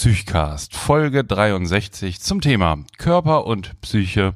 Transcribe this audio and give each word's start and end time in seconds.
Psychcast, 0.00 0.74
Folge 0.74 1.24
63 1.24 2.22
zum 2.22 2.40
Thema 2.40 2.78
Körper 2.96 3.44
und 3.44 3.78
Psyche 3.82 4.32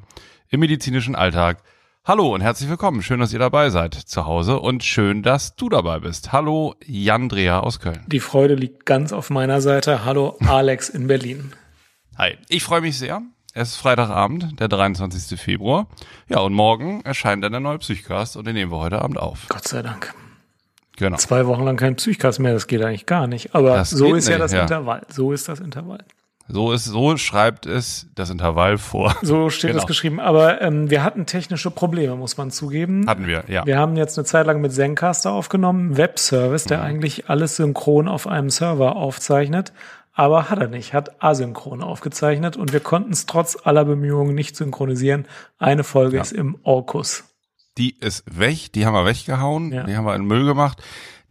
im 0.47 0.59
medizinischen 0.59 1.15
Alltag. 1.15 1.63
Hallo 2.03 2.35
und 2.35 2.41
herzlich 2.41 2.69
willkommen. 2.69 3.01
Schön, 3.01 3.19
dass 3.19 3.33
ihr 3.33 3.39
dabei 3.39 3.71
seid 3.71 3.95
zu 3.95 4.27
Hause 4.27 4.59
und 4.59 4.83
schön, 4.83 5.23
dass 5.23 5.55
du 5.55 5.67
dabei 5.67 6.01
bist. 6.01 6.31
Hallo, 6.31 6.75
Jan 6.85 7.29
Dreher 7.29 7.63
aus 7.63 7.79
Köln. 7.79 8.03
Die 8.05 8.19
Freude 8.19 8.53
liegt 8.53 8.85
ganz 8.85 9.11
auf 9.11 9.31
meiner 9.31 9.59
Seite. 9.59 10.05
Hallo, 10.05 10.37
Alex 10.45 10.89
in 10.89 11.07
Berlin. 11.07 11.51
Hi, 12.15 12.37
ich 12.47 12.63
freue 12.63 12.81
mich 12.81 12.99
sehr. 12.99 13.23
Es 13.55 13.69
ist 13.69 13.77
Freitagabend, 13.77 14.59
der 14.59 14.67
23. 14.67 15.39
Februar. 15.39 15.87
Ja, 16.29 16.41
und 16.41 16.53
morgen 16.53 17.01
erscheint 17.01 17.43
dann 17.43 17.53
der 17.53 17.61
neue 17.61 17.79
Psychcast 17.79 18.37
und 18.37 18.45
den 18.45 18.53
nehmen 18.53 18.71
wir 18.71 18.77
heute 18.77 19.01
Abend 19.01 19.17
auf. 19.17 19.47
Gott 19.49 19.67
sei 19.67 19.81
Dank. 19.81 20.13
Genau. 20.97 21.17
Zwei 21.17 21.45
Wochen 21.47 21.63
lang 21.63 21.75
kein 21.77 21.95
Psychcast 21.95 22.39
mehr, 22.39 22.53
das 22.53 22.67
geht 22.67 22.81
eigentlich 22.81 23.05
gar 23.05 23.27
nicht. 23.27 23.53
Aber 23.53 23.75
Das 23.75 23.89
so 23.89 24.15
ist 24.15 24.27
ja 24.27 24.35
nicht, 24.35 24.43
das 24.43 24.51
ja. 24.53 24.61
Intervall. 24.61 25.01
So 25.09 25.31
ist 25.33 25.47
das 25.49 25.59
Intervall. 25.59 25.99
So 26.47 26.71
ist, 26.73 26.85
so 26.85 27.17
schreibt 27.17 27.65
es 27.65 28.07
das 28.13 28.29
Intervall 28.29 28.77
vor. 28.77 29.15
So 29.23 29.49
steht 29.49 29.71
Genau. 29.71 29.79
das 29.81 29.87
geschrieben. 29.87 30.19
Aber 30.19 30.61
ähm, 30.61 30.91
wir 30.91 31.03
hatten 31.03 31.25
technische 31.25 31.71
Probleme, 31.71 32.15
muss 32.15 32.37
man 32.37 32.51
zugeben. 32.51 33.05
Hatten 33.07 33.25
wir, 33.25 33.43
ja. 33.47 33.65
Wir 33.65 33.79
haben 33.79 33.97
jetzt 33.97 34.17
eine 34.17 34.25
Zeit 34.25 34.45
lang 34.45 34.61
mit 34.61 34.71
Zencaster 34.71 35.31
aufgenommen, 35.31 35.97
Webservice, 35.97 36.65
der 36.65 36.83
eigentlich 36.83 37.29
alles 37.31 37.55
synchron 37.55 38.07
auf 38.07 38.27
einem 38.27 38.51
Server 38.51 38.95
aufzeichnet. 38.95 39.73
Aber 40.13 40.49
hat 40.49 40.59
er 40.59 40.67
nicht, 40.67 40.93
hat 40.93 41.21
asynchron 41.21 41.81
aufgezeichnet 41.83 42.55
und 42.55 42.71
wir 42.71 42.79
konnten 42.79 43.11
es 43.11 43.25
trotz 43.25 43.57
aller 43.65 43.83
Bemühungen 43.83 44.33
nicht 44.35 44.55
synchronisieren. 44.55 45.25
Eine 45.57 45.83
Folge 45.83 46.17
Ja. 46.17 46.21
ist 46.21 46.31
im 46.31 46.57
Orkus. 46.63 47.23
Die 47.77 47.95
ist 47.99 48.23
weg, 48.27 48.71
die 48.73 48.85
haben 48.85 48.93
wir 48.93 49.05
weggehauen, 49.05 49.71
Ja. 49.71 49.83
die 49.83 49.95
haben 49.95 50.05
wir 50.05 50.15
in 50.15 50.25
Müll 50.25 50.45
gemacht. 50.45 50.81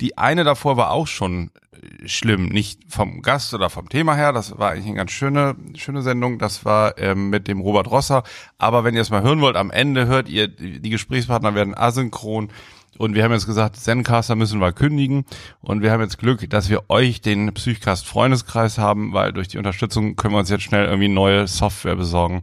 Die 0.01 0.19
eine 0.19 0.45
davor 0.45 0.77
war 0.77 0.91
auch 0.91 1.07
schon 1.07 1.51
äh, 1.73 2.09
schlimm, 2.09 2.47
nicht 2.49 2.81
vom 2.89 3.23
Gast 3.23 3.55
oder 3.55 3.71
vom 3.71 3.89
Thema 3.89 4.15
her, 4.15 4.33
das 4.33 4.59
war 4.59 4.73
eigentlich 4.73 4.87
eine 4.87 4.97
ganz 4.97 5.13
schöne, 5.13 5.57
schöne 5.77 6.03
Sendung, 6.03 6.39
das 6.39 6.65
war 6.65 6.99
ähm, 6.99 7.31
mit 7.31 7.49
dem 7.49 7.61
Robert 7.61 7.91
Rosser, 7.91 8.25
aber 8.59 8.85
wenn 8.85 8.95
ihr 8.95 9.01
es 9.03 9.11
mal 9.11 9.23
hören 9.23 9.41
wollt, 9.41 9.57
am 9.57 9.71
Ende 9.71 10.07
hört 10.07 10.29
ihr, 10.29 10.49
die 10.49 10.91
Gesprächspartner 10.91 11.55
werden 11.55 11.75
asynchron 11.77 12.51
und 12.99 13.15
wir 13.15 13.25
haben 13.25 13.33
jetzt 13.33 13.47
gesagt, 13.47 13.77
Zencaster 13.77 14.35
müssen 14.37 14.61
wir 14.61 14.73
kündigen 14.73 15.25
und 15.61 15.83
wir 15.83 15.91
haben 15.93 16.01
jetzt 16.01 16.19
Glück, 16.19 16.49
dass 16.51 16.69
wir 16.69 16.91
euch 16.91 17.21
den 17.21 17.55
Psychcast 17.55 18.07
Freundeskreis 18.07 18.79
haben, 18.79 19.13
weil 19.13 19.33
durch 19.33 19.49
die 19.49 19.59
Unterstützung 19.59 20.17
können 20.17 20.35
wir 20.35 20.39
uns 20.41 20.51
jetzt 20.51 20.63
schnell 20.65 20.85
irgendwie 20.87 21.09
neue 21.09 21.47
Software 21.49 21.97
besorgen, 21.97 22.43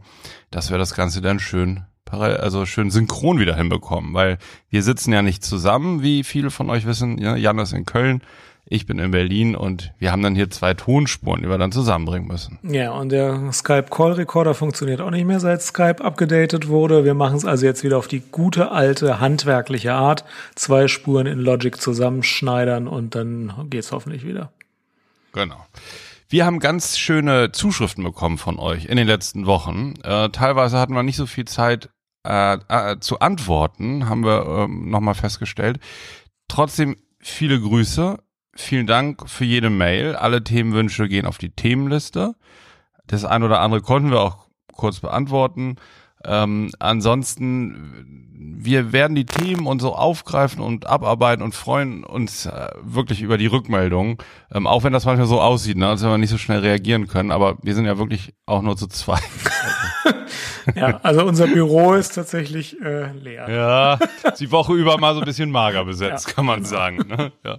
dass 0.50 0.70
wir 0.70 0.78
das 0.78 0.94
Ganze 0.94 1.20
dann 1.20 1.38
schön 1.38 1.84
also 2.12 2.66
schön 2.66 2.90
synchron 2.90 3.38
wieder 3.38 3.56
hinbekommen, 3.56 4.14
weil 4.14 4.38
wir 4.70 4.82
sitzen 4.82 5.12
ja 5.12 5.22
nicht 5.22 5.44
zusammen, 5.44 6.02
wie 6.02 6.24
viele 6.24 6.50
von 6.50 6.70
euch 6.70 6.86
wissen. 6.86 7.18
Ja, 7.18 7.36
Jan 7.36 7.58
ist 7.58 7.72
in 7.72 7.86
Köln, 7.86 8.22
ich 8.64 8.86
bin 8.86 8.98
in 8.98 9.10
Berlin 9.10 9.56
und 9.56 9.92
wir 9.98 10.12
haben 10.12 10.22
dann 10.22 10.34
hier 10.34 10.48
zwei 10.48 10.72
Tonspuren, 10.74 11.42
die 11.42 11.48
wir 11.48 11.58
dann 11.58 11.72
zusammenbringen 11.72 12.28
müssen. 12.28 12.58
Ja, 12.62 12.92
und 12.92 13.10
der 13.10 13.52
Skype 13.52 13.86
Call 13.90 14.12
Recorder 14.12 14.54
funktioniert 14.54 15.00
auch 15.00 15.10
nicht 15.10 15.26
mehr, 15.26 15.40
seit 15.40 15.62
Skype 15.62 16.02
abgedatet 16.02 16.68
wurde. 16.68 17.04
Wir 17.04 17.14
machen 17.14 17.36
es 17.36 17.44
also 17.44 17.66
jetzt 17.66 17.82
wieder 17.84 17.98
auf 17.98 18.08
die 18.08 18.20
gute 18.20 18.70
alte 18.70 19.20
handwerkliche 19.20 19.92
Art. 19.92 20.24
Zwei 20.54 20.88
Spuren 20.88 21.26
in 21.26 21.38
Logic 21.38 21.78
zusammenschneidern 21.78 22.88
und 22.88 23.14
dann 23.14 23.52
geht's 23.68 23.92
hoffentlich 23.92 24.24
wieder. 24.24 24.52
Genau. 25.32 25.66
Wir 26.28 26.46
haben 26.46 26.60
ganz 26.60 26.96
schöne 26.96 27.52
Zuschriften 27.52 28.04
bekommen 28.04 28.38
von 28.38 28.58
euch 28.58 28.86
in 28.86 28.96
den 28.96 29.06
letzten 29.06 29.44
Wochen. 29.44 29.94
Äh, 30.02 30.30
teilweise 30.30 30.78
hatten 30.78 30.94
wir 30.94 31.02
nicht 31.02 31.16
so 31.16 31.26
viel 31.26 31.44
Zeit 31.44 31.90
äh, 32.24 32.58
äh, 32.68 32.98
zu 33.00 33.20
antworten, 33.20 34.08
haben 34.08 34.24
wir 34.24 34.46
ähm, 34.46 34.90
nochmal 34.90 35.14
festgestellt. 35.14 35.78
Trotzdem 36.48 36.96
viele 37.18 37.60
Grüße. 37.60 38.18
Vielen 38.54 38.86
Dank 38.86 39.28
für 39.28 39.44
jede 39.44 39.70
Mail. 39.70 40.14
Alle 40.14 40.44
Themenwünsche 40.44 41.08
gehen 41.08 41.26
auf 41.26 41.38
die 41.38 41.50
Themenliste. 41.50 42.34
Das 43.06 43.24
ein 43.24 43.42
oder 43.42 43.60
andere 43.60 43.80
konnten 43.80 44.10
wir 44.10 44.20
auch 44.20 44.46
kurz 44.72 45.00
beantworten. 45.00 45.76
Ähm, 46.24 46.70
ansonsten, 46.78 48.21
wir 48.44 48.92
werden 48.92 49.14
die 49.14 49.26
Themen 49.26 49.66
und 49.66 49.80
so 49.80 49.94
aufgreifen 49.94 50.60
und 50.62 50.86
abarbeiten 50.86 51.42
und 51.42 51.54
freuen 51.54 52.04
uns 52.04 52.46
äh, 52.46 52.68
wirklich 52.82 53.22
über 53.22 53.38
die 53.38 53.46
Rückmeldungen. 53.46 54.18
Ähm, 54.52 54.66
auch 54.66 54.84
wenn 54.84 54.92
das 54.92 55.04
manchmal 55.04 55.26
so 55.26 55.40
aussieht, 55.40 55.76
ne, 55.76 55.88
als 55.88 56.02
wenn 56.02 56.10
wir 56.10 56.18
nicht 56.18 56.30
so 56.30 56.38
schnell 56.38 56.60
reagieren 56.60 57.08
können. 57.08 57.30
Aber 57.30 57.56
wir 57.62 57.74
sind 57.74 57.84
ja 57.86 57.98
wirklich 57.98 58.34
auch 58.46 58.62
nur 58.62 58.76
zu 58.76 58.86
zweit. 58.88 59.22
Ja, 60.76 61.00
also 61.02 61.24
unser 61.24 61.48
Büro 61.48 61.94
ist 61.94 62.14
tatsächlich 62.14 62.80
äh, 62.80 63.10
leer. 63.12 63.48
Ja, 63.50 63.98
die 64.38 64.52
Woche 64.52 64.74
über 64.74 64.96
mal 64.98 65.12
so 65.14 65.20
ein 65.20 65.26
bisschen 65.26 65.50
mager 65.50 65.84
besetzt, 65.84 66.28
Ja. 66.28 66.34
kann 66.34 66.46
man 66.46 66.64
sagen. 66.64 66.98
Ne? 67.08 67.32
Ja. 67.44 67.58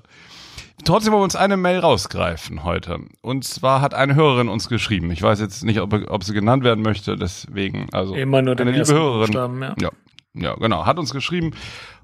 Trotzdem 0.85 1.11
wollen 1.11 1.21
wir 1.21 1.25
uns 1.25 1.35
eine 1.35 1.57
Mail 1.57 1.79
rausgreifen 1.79 2.63
heute. 2.63 2.99
Und 3.21 3.43
zwar 3.43 3.81
hat 3.81 3.93
eine 3.93 4.15
Hörerin 4.15 4.47
uns 4.47 4.69
geschrieben. 4.69 5.11
Ich 5.11 5.21
weiß 5.21 5.39
jetzt 5.41 5.63
nicht, 5.65 5.81
ob, 5.81 5.93
ob 6.09 6.23
sie 6.23 6.33
genannt 6.33 6.63
werden 6.63 6.81
möchte, 6.81 7.17
deswegen, 7.17 7.87
also 7.91 8.15
Immer 8.15 8.41
nur 8.41 8.57
eine 8.57 8.71
liebe 8.71 8.87
Hörerin. 8.93 9.19
Buchstaben, 9.27 9.61
ja. 9.61 9.75
ja, 9.81 9.89
ja, 10.35 10.55
genau, 10.55 10.85
hat 10.85 10.99
uns 10.99 11.11
geschrieben. 11.11 11.51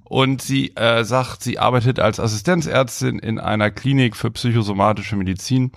Und 0.03 0.41
sie 0.41 0.75
äh, 0.75 1.03
sagt, 1.03 1.43
sie 1.43 1.59
arbeitet 1.59 1.99
als 1.99 2.19
Assistenzärztin 2.19 3.19
in 3.19 3.39
einer 3.39 3.69
Klinik 3.69 4.15
für 4.15 4.31
psychosomatische 4.31 5.15
Medizin 5.15 5.71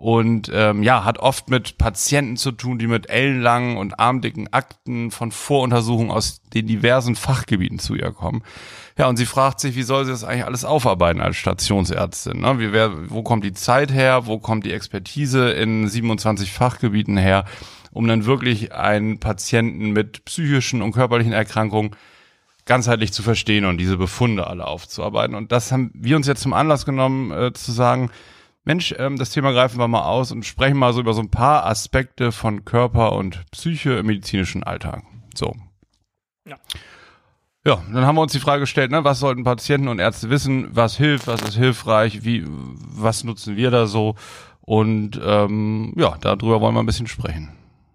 und 0.00 0.50
ähm, 0.54 0.82
ja, 0.82 1.04
hat 1.04 1.18
oft 1.18 1.50
mit 1.50 1.76
Patienten 1.76 2.38
zu 2.38 2.52
tun, 2.52 2.78
die 2.78 2.86
mit 2.86 3.10
ellenlangen 3.10 3.76
und 3.76 4.00
armdicken 4.00 4.50
Akten 4.50 5.10
von 5.10 5.30
Voruntersuchungen 5.30 6.10
aus 6.10 6.40
den 6.54 6.66
diversen 6.66 7.16
Fachgebieten 7.16 7.78
zu 7.78 7.94
ihr 7.94 8.10
kommen. 8.10 8.42
Ja, 8.96 9.08
und 9.08 9.18
sie 9.18 9.26
fragt 9.26 9.60
sich, 9.60 9.76
wie 9.76 9.82
soll 9.82 10.06
sie 10.06 10.10
das 10.10 10.24
eigentlich 10.24 10.46
alles 10.46 10.64
aufarbeiten 10.64 11.20
als 11.20 11.36
Stationsärztin? 11.36 12.40
Ne? 12.40 12.58
Wie, 12.58 12.72
wer, 12.72 13.10
wo 13.10 13.22
kommt 13.22 13.44
die 13.44 13.52
Zeit 13.52 13.92
her? 13.92 14.26
Wo 14.26 14.38
kommt 14.38 14.64
die 14.64 14.72
Expertise 14.72 15.50
in 15.50 15.86
27 15.86 16.50
Fachgebieten 16.50 17.18
her, 17.18 17.44
um 17.90 18.06
dann 18.06 18.24
wirklich 18.24 18.72
einen 18.72 19.18
Patienten 19.18 19.90
mit 19.90 20.24
psychischen 20.24 20.82
und 20.82 20.92
körperlichen 20.92 21.32
Erkrankungen 21.32 21.96
ganzheitlich 22.66 23.12
zu 23.12 23.22
verstehen 23.22 23.64
und 23.64 23.78
diese 23.78 23.96
Befunde 23.96 24.46
alle 24.46 24.66
aufzuarbeiten. 24.66 25.34
Und 25.34 25.50
das 25.50 25.72
haben 25.72 25.90
wir 25.94 26.16
uns 26.16 26.26
jetzt 26.26 26.42
zum 26.42 26.52
Anlass 26.52 26.84
genommen, 26.84 27.32
äh, 27.32 27.52
zu 27.52 27.72
sagen, 27.72 28.10
Mensch, 28.64 28.94
ähm, 28.98 29.16
das 29.16 29.30
Thema 29.30 29.52
greifen 29.52 29.78
wir 29.78 29.88
mal 29.88 30.04
aus 30.04 30.32
und 30.32 30.44
sprechen 30.44 30.76
mal 30.76 30.92
so 30.92 31.00
über 31.00 31.14
so 31.14 31.20
ein 31.20 31.30
paar 31.30 31.66
Aspekte 31.66 32.30
von 32.30 32.64
Körper 32.64 33.12
und 33.12 33.44
Psyche 33.50 33.94
im 33.94 34.06
medizinischen 34.06 34.62
Alltag. 34.62 35.02
So. 35.34 35.54
Ja. 36.46 36.56
Ja, 37.66 37.82
dann 37.92 38.06
haben 38.06 38.16
wir 38.16 38.22
uns 38.22 38.32
die 38.32 38.40
Frage 38.40 38.60
gestellt, 38.60 38.90
ne, 38.90 39.04
was 39.04 39.20
sollten 39.20 39.44
Patienten 39.44 39.88
und 39.88 39.98
Ärzte 39.98 40.30
wissen, 40.30 40.68
was 40.70 40.96
hilft, 40.96 41.26
was 41.26 41.42
ist 41.42 41.56
hilfreich, 41.56 42.24
wie, 42.24 42.44
was 42.46 43.22
nutzen 43.22 43.56
wir 43.56 43.70
da 43.70 43.86
so? 43.86 44.14
Und 44.62 45.20
ähm, 45.22 45.92
ja, 45.96 46.16
darüber 46.20 46.60
wollen 46.62 46.74
wir 46.74 46.82
ein 46.82 46.86
bisschen 46.86 47.06
sprechen. 47.06 47.52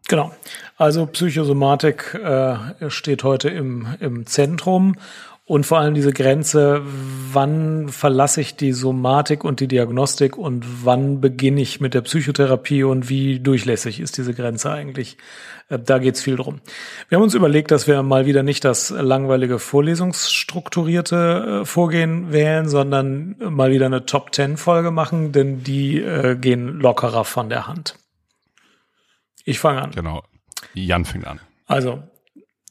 Genau. 0.07 0.31
Also 0.77 1.05
Psychosomatik 1.05 2.13
äh, 2.13 2.89
steht 2.89 3.23
heute 3.23 3.49
im, 3.49 3.88
im 3.99 4.25
Zentrum 4.25 4.95
und 5.47 5.66
vor 5.66 5.77
allem 5.77 5.93
diese 5.93 6.11
Grenze, 6.11 6.81
wann 7.31 7.89
verlasse 7.89 8.41
ich 8.41 8.55
die 8.55 8.71
Somatik 8.71 9.43
und 9.43 9.59
die 9.59 9.67
Diagnostik 9.67 10.38
und 10.38 10.66
wann 10.83 11.21
beginne 11.21 11.61
ich 11.61 11.79
mit 11.79 11.93
der 11.93 12.01
Psychotherapie 12.01 12.83
und 12.83 13.09
wie 13.09 13.39
durchlässig 13.39 13.99
ist 13.99 14.17
diese 14.17 14.33
Grenze 14.33 14.71
eigentlich? 14.71 15.17
Äh, 15.69 15.79
Da 15.79 15.99
geht's 15.99 16.22
viel 16.22 16.35
drum. 16.35 16.61
Wir 17.09 17.17
haben 17.17 17.23
uns 17.23 17.35
überlegt, 17.35 17.72
dass 17.72 17.87
wir 17.87 18.02
mal 18.02 18.25
wieder 18.25 18.41
nicht 18.41 18.66
das 18.66 18.90
langweilige 18.90 19.59
vorlesungsstrukturierte 19.59 21.61
äh, 21.61 21.66
Vorgehen 21.66 22.34
wählen, 22.34 22.67
sondern 22.67 23.35
mal 23.40 23.72
wieder 23.72 23.85
eine 23.85 24.05
Top-10-Folge 24.05 24.90
machen, 24.90 25.31
denn 25.31 25.63
die 25.63 26.02
äh, 26.02 26.35
gehen 26.35 26.79
lockerer 26.79 27.23
von 27.23 27.49
der 27.49 27.67
Hand. 27.67 27.96
Ich 29.45 29.59
fange 29.59 29.81
an. 29.81 29.91
Genau. 29.91 30.23
Jan 30.73 31.05
fängt 31.05 31.25
an. 31.25 31.39
Also, 31.67 32.03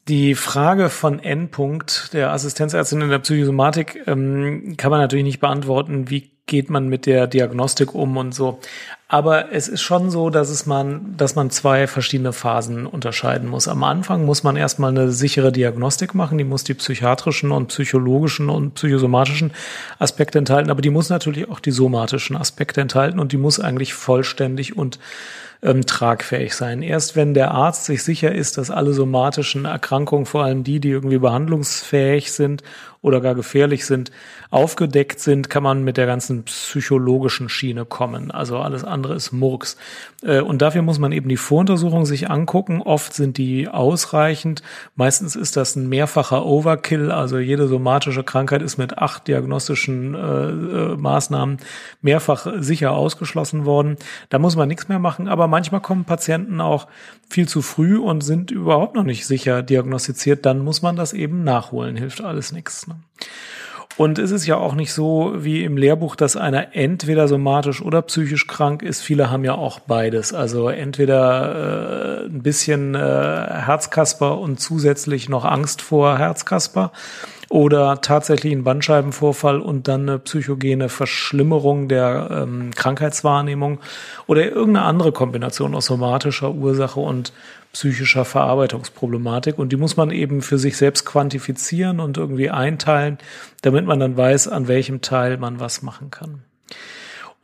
die 0.07 0.35
Frage 0.35 0.89
von 0.89 1.17
Endpunkt 1.19 2.13
der 2.13 2.31
Assistenzärztin 2.31 3.01
in 3.01 3.09
der 3.09 3.19
Psychosomatik 3.19 4.03
ähm, 4.05 4.75
kann 4.77 4.91
man 4.91 4.99
natürlich 4.99 5.25
nicht 5.25 5.39
beantworten, 5.39 6.11
wie 6.11 6.35
geht 6.45 6.69
man 6.69 6.89
mit 6.89 7.07
der 7.07 7.25
Diagnostik 7.25 7.95
um 7.95 8.17
und 8.17 8.35
so. 8.35 8.59
Aber 9.07 9.51
es 9.51 9.67
ist 9.67 9.81
schon 9.81 10.11
so, 10.11 10.29
dass 10.29 10.49
es 10.49 10.67
man, 10.67 11.15
dass 11.17 11.35
man 11.35 11.49
zwei 11.49 11.87
verschiedene 11.87 12.33
Phasen 12.33 12.85
unterscheiden 12.85 13.49
muss. 13.49 13.67
Am 13.67 13.83
Anfang 13.83 14.25
muss 14.25 14.43
man 14.43 14.55
erstmal 14.55 14.91
eine 14.91 15.11
sichere 15.11 15.51
Diagnostik 15.51 16.13
machen, 16.13 16.37
die 16.37 16.43
muss 16.43 16.63
die 16.63 16.75
psychiatrischen 16.75 17.51
und 17.51 17.67
psychologischen 17.67 18.49
und 18.49 18.75
psychosomatischen 18.75 19.53
Aspekte 19.97 20.37
enthalten, 20.37 20.69
aber 20.69 20.81
die 20.81 20.91
muss 20.91 21.09
natürlich 21.09 21.49
auch 21.49 21.59
die 21.59 21.71
somatischen 21.71 22.35
Aspekte 22.35 22.81
enthalten 22.81 23.19
und 23.19 23.31
die 23.31 23.37
muss 23.37 23.59
eigentlich 23.59 23.95
vollständig 23.95 24.77
und 24.77 24.99
ähm, 25.65 25.85
tragfähig 25.85 26.53
sein. 26.53 26.81
Erst 26.81 27.15
wenn 27.15 27.33
der 27.33 27.51
Arzt 27.51 27.85
sich 27.85 28.03
sicher 28.03 28.33
ist, 28.33 28.57
dass 28.57 28.69
alle 28.69 28.93
somatischen 28.93 29.65
Erkrankungen, 29.65 30.25
vor 30.25 30.43
allem 30.43 30.63
die, 30.63 30.79
die 30.79 30.89
irgendwie 30.89 31.17
behandlungsfähig 31.17 32.31
sind 32.31 32.63
oder 33.05 33.21
gar 33.21 33.35
gefährlich 33.35 33.85
sind, 33.85 34.11
aufgedeckt 34.49 35.19
sind, 35.19 35.49
kann 35.49 35.61
man 35.61 35.83
mit 35.83 35.95
der 35.95 36.07
ganzen 36.07 36.43
psychologischen 36.43 37.49
Schiene 37.49 37.85
kommen. 37.85 38.31
Also 38.31 38.57
alles 38.57 38.83
andere 38.83 39.13
ist 39.13 39.31
Murks. 39.31 39.77
Äh, 40.23 40.41
und 40.41 40.63
dafür 40.63 40.81
muss 40.81 40.97
man 40.97 41.11
eben 41.11 41.29
die 41.29 41.37
Voruntersuchung 41.37 42.05
sich 42.05 42.31
angucken. 42.31 42.81
Oft 42.81 43.13
sind 43.13 43.37
die 43.37 43.67
ausreichend. 43.67 44.63
Meistens 44.95 45.35
ist 45.35 45.55
das 45.55 45.75
ein 45.75 45.87
mehrfacher 45.87 46.45
Overkill. 46.45 47.11
Also 47.11 47.37
jede 47.37 47.67
somatische 47.67 48.23
Krankheit 48.23 48.63
ist 48.63 48.77
mit 48.77 48.97
acht 48.97 49.27
diagnostischen 49.27 50.15
äh, 50.15 50.19
äh, 50.19 50.97
Maßnahmen 50.97 51.57
mehrfach 52.01 52.47
sicher 52.57 52.93
ausgeschlossen 52.93 53.65
worden. 53.65 53.97
Da 54.29 54.39
muss 54.39 54.55
man 54.55 54.67
nichts 54.67 54.87
mehr 54.87 54.99
machen. 54.99 55.27
Aber 55.27 55.47
manchmal 55.47 55.81
kommen 55.81 56.05
Patienten 56.05 56.59
auch 56.59 56.87
viel 57.29 57.47
zu 57.47 57.61
früh 57.61 57.97
und 57.97 58.21
sind 58.21 58.49
überhaupt 58.49 58.95
noch 58.95 59.03
nicht 59.03 59.27
sicher 59.27 59.61
diagnostiziert. 59.61 60.43
Dann 60.45 60.59
muss 60.59 60.81
man 60.81 60.95
das 60.95 61.13
eben 61.13 61.43
nachholen. 61.43 61.95
Hilft 61.95 62.21
alles 62.21 62.51
nichts. 62.51 62.87
Ne? 62.87 62.94
Und 63.97 64.19
es 64.19 64.31
ist 64.31 64.45
ja 64.45 64.57
auch 64.57 64.75
nicht 64.75 64.91
so 64.91 65.33
wie 65.37 65.63
im 65.63 65.77
Lehrbuch, 65.77 66.17
dass 66.17 66.35
einer 66.35 66.75
entweder 66.75 67.29
somatisch 67.29 67.81
oder 67.81 68.01
psychisch 68.01 68.45
krank 68.45 68.81
ist. 68.81 69.01
Viele 69.01 69.31
haben 69.31 69.45
ja 69.45 69.55
auch 69.55 69.79
beides. 69.79 70.33
Also 70.33 70.67
entweder 70.67 72.23
äh, 72.23 72.25
ein 72.25 72.43
bisschen 72.43 72.93
äh, 72.93 72.99
Herzkasper 72.99 74.37
und 74.37 74.59
zusätzlich 74.59 75.29
noch 75.29 75.45
Angst 75.45 75.81
vor 75.81 76.17
Herzkasper 76.17 76.91
oder 77.55 78.01
tatsächlich 78.01 78.51
ein 78.51 78.65
Bandscheibenvorfall 78.65 79.61
und 79.61 79.87
dann 79.87 80.01
eine 80.01 80.19
psychogene 80.19 80.89
Verschlimmerung 80.89 81.87
der 81.87 82.27
ähm, 82.29 82.71
Krankheitswahrnehmung 82.75 83.79
oder 84.27 84.43
irgendeine 84.43 84.85
andere 84.85 85.13
Kombination 85.13 85.73
aus 85.73 85.85
somatischer 85.85 86.51
Ursache 86.51 86.99
und 86.99 87.31
psychischer 87.71 88.25
Verarbeitungsproblematik. 88.25 89.57
Und 89.57 89.71
die 89.71 89.77
muss 89.77 89.95
man 89.95 90.11
eben 90.11 90.41
für 90.41 90.57
sich 90.57 90.75
selbst 90.75 91.05
quantifizieren 91.05 92.01
und 92.01 92.17
irgendwie 92.17 92.49
einteilen, 92.49 93.19
damit 93.61 93.85
man 93.85 94.01
dann 94.01 94.17
weiß, 94.17 94.49
an 94.49 94.67
welchem 94.67 94.99
Teil 94.99 95.37
man 95.37 95.61
was 95.61 95.81
machen 95.81 96.11
kann. 96.11 96.43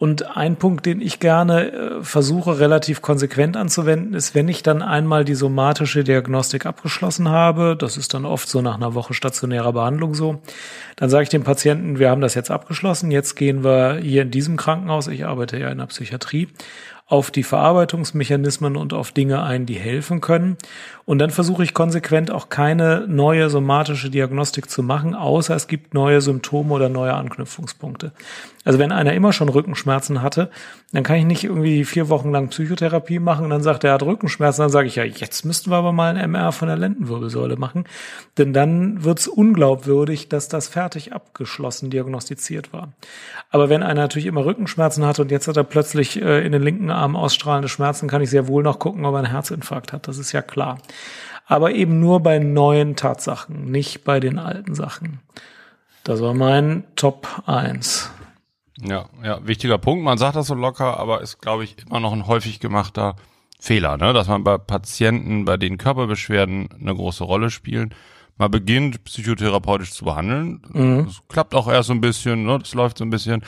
Und 0.02 0.36
ein 0.36 0.56
Punkt, 0.56 0.88
den 0.88 1.00
ich 1.00 1.20
gerne 1.20 1.72
äh, 1.72 2.04
versuche 2.04 2.58
relativ 2.58 3.04
konsequent 3.04 3.56
anzuwenden, 3.56 4.16
ist, 4.16 4.34
wenn 4.34 4.48
ich 4.48 4.64
dann 4.64 4.82
einmal 4.82 5.26
die 5.26 5.36
somatische 5.36 6.04
Diagnostik 6.04 6.66
abgeschlossen 6.66 7.30
habe, 7.30 7.76
das 7.78 7.98
ist 7.98 8.16
dann 8.16 8.26
oft 8.26 8.50
so 8.50 8.64
nach 8.64 8.78
einer 8.78 8.96
Woche 8.96 9.14
stationärer 9.14 9.74
Behandlung 9.74 10.16
so, 10.16 10.42
dann 10.96 11.12
sage 11.12 11.22
ich 11.22 11.30
dem 11.30 11.44
Patienten, 11.44 12.00
wir 12.00 12.10
haben 12.10 12.22
das 12.22 12.34
jetzt 12.34 12.50
abgeschlossen, 12.50 13.12
jetzt 13.12 13.36
gehen 13.36 13.64
wir 13.64 14.00
hier 14.02 14.24
in 14.24 14.32
diesem 14.32 14.58
Krankenhaus, 14.58 15.06
ich 15.06 15.28
arbeite 15.28 15.60
ja 15.60 15.70
in 15.70 15.78
der 15.78 15.86
Psychiatrie, 15.86 16.48
auf 17.06 17.30
die 17.30 17.44
Verarbeitungsmechanismen 17.44 18.78
und 18.78 18.94
auf 18.94 19.12
Dinge 19.12 19.44
ein, 19.44 19.68
die 19.68 19.76
helfen 19.76 20.20
können. 20.20 20.58
Und 21.06 21.20
dann 21.20 21.32
versuche 21.32 21.64
ich 21.64 21.74
konsequent 21.74 22.32
auch 22.32 22.50
keine 22.50 23.06
neue 23.08 23.50
somatische 23.50 24.10
Diagnostik 24.10 24.70
zu 24.70 24.84
machen, 24.84 25.16
außer 25.16 25.56
es 25.56 25.68
gibt 25.68 25.94
neue 25.94 26.22
Symptome 26.22 26.74
oder 26.74 26.90
neue 26.90 27.14
Anknüpfungspunkte. 27.14 28.12
Also 28.64 28.78
wenn 28.78 28.92
einer 28.92 29.14
immer 29.14 29.34
schon 29.34 29.50
Rückenschmerzen 29.50 30.22
hatte, 30.22 30.52
dann 30.92 31.04
kann 31.04 31.16
ich 31.16 31.26
nicht 31.26 31.44
irgendwie 31.44 31.84
vier 31.84 32.10
Wochen 32.10 32.32
lang 32.32 32.50
Psychotherapie 32.50 33.18
machen 33.18 33.46
und 33.46 33.50
dann 33.50 33.64
sagt 33.64 33.84
er, 33.84 33.92
er 33.92 33.94
hat 33.96 34.04
Rückenschmerzen, 34.04 34.62
dann 34.62 34.70
sage 34.70 34.88
ich 34.88 34.96
ja, 34.98 35.04
jetzt 35.04 35.46
müssten 35.46 35.72
wir 35.72 35.78
aber 35.78 35.92
mal 35.92 36.16
ein 36.16 36.32
MR 36.32 36.52
von 36.52 36.68
der 36.68 36.78
Lendenwirbelsäule 36.78 37.56
machen, 37.56 37.86
denn 38.38 38.54
dann 38.54 39.04
wird 39.04 39.20
es 39.20 39.28
unglaubwürdig, 39.28 40.30
dass 40.30 40.48
das 40.48 40.68
fertig 40.68 41.12
abgeschlossen 41.12 41.90
diagnostiziert 41.90 42.72
war. 42.72 42.94
Aber 43.50 43.70
wenn 43.70 43.82
einer 43.82 44.02
natürlich 44.02 44.28
immer 44.28 44.46
Rückenschmerzen 44.46 45.06
hatte 45.06 45.24
und 45.24 45.32
jetzt 45.32 45.48
hat 45.48 45.58
er 45.58 45.64
plötzlich 45.64 46.22
äh, 46.22 46.46
in 46.46 46.52
den 46.52 46.62
linken 46.62 46.92
Arm 46.92 47.16
ausstrahlende 47.16 47.70
Schmerzen, 47.70 48.08
kann 48.08 48.22
ich 48.22 48.30
sehr 48.30 48.48
wohl 48.48 48.62
noch 48.62 48.78
gucken, 48.78 49.06
ob 49.06 49.16
er 49.16 49.20
einen 49.20 49.32
Herzinfarkt 49.32 49.92
hat, 49.92 50.08
das 50.08 50.20
ist 50.20 50.34
ja 50.34 50.44
klar. 50.44 50.78
Aber 51.46 51.74
eben 51.74 52.00
nur 52.00 52.22
bei 52.22 52.40
neuen 52.40 52.96
Tatsachen, 52.96 53.72
nicht 53.72 54.04
bei 54.04 54.20
den 54.20 54.40
alten 54.40 54.76
Sachen. 54.76 55.20
Das 56.04 56.22
war 56.22 56.34
mein 56.34 56.84
Top 56.96 57.44
1. 57.46 58.10
Ja, 58.82 59.10
ja, 59.24 59.46
wichtiger 59.46 59.78
Punkt. 59.78 60.04
Man 60.04 60.18
sagt 60.18 60.36
das 60.36 60.48
so 60.48 60.56
locker, 60.56 60.98
aber 61.00 61.22
ist, 61.22 61.40
glaube 61.40 61.64
ich, 61.64 61.76
immer 61.86 62.00
noch 62.00 62.14
ein 62.14 62.26
häufig 62.26 62.60
gemachter 62.60 63.16
Fehler, 63.60 63.98
ne? 63.98 64.12
dass 64.12 64.28
man 64.28 64.44
bei 64.44 64.58
Patienten, 64.58 65.46
bei 65.46 65.58
denen 65.58 65.78
Körperbeschwerden 65.78 66.70
eine 66.80 66.96
große 66.96 67.24
Rolle 67.24 67.52
spielen, 67.52 67.94
mal 68.38 68.50
beginnt, 68.50 69.04
psychotherapeutisch 69.04 69.92
zu 69.92 70.06
behandeln. 70.06 70.64
Mhm. 70.72 71.06
Das 71.06 71.22
klappt 71.28 71.54
auch 71.54 71.68
erst 71.68 71.88
so 71.88 71.94
ein 71.94 72.02
bisschen, 72.02 72.46
ne? 72.46 72.58
das 72.58 72.74
läuft 72.74 72.98
so 72.98 73.06
ein 73.06 73.12
bisschen. 73.12 73.44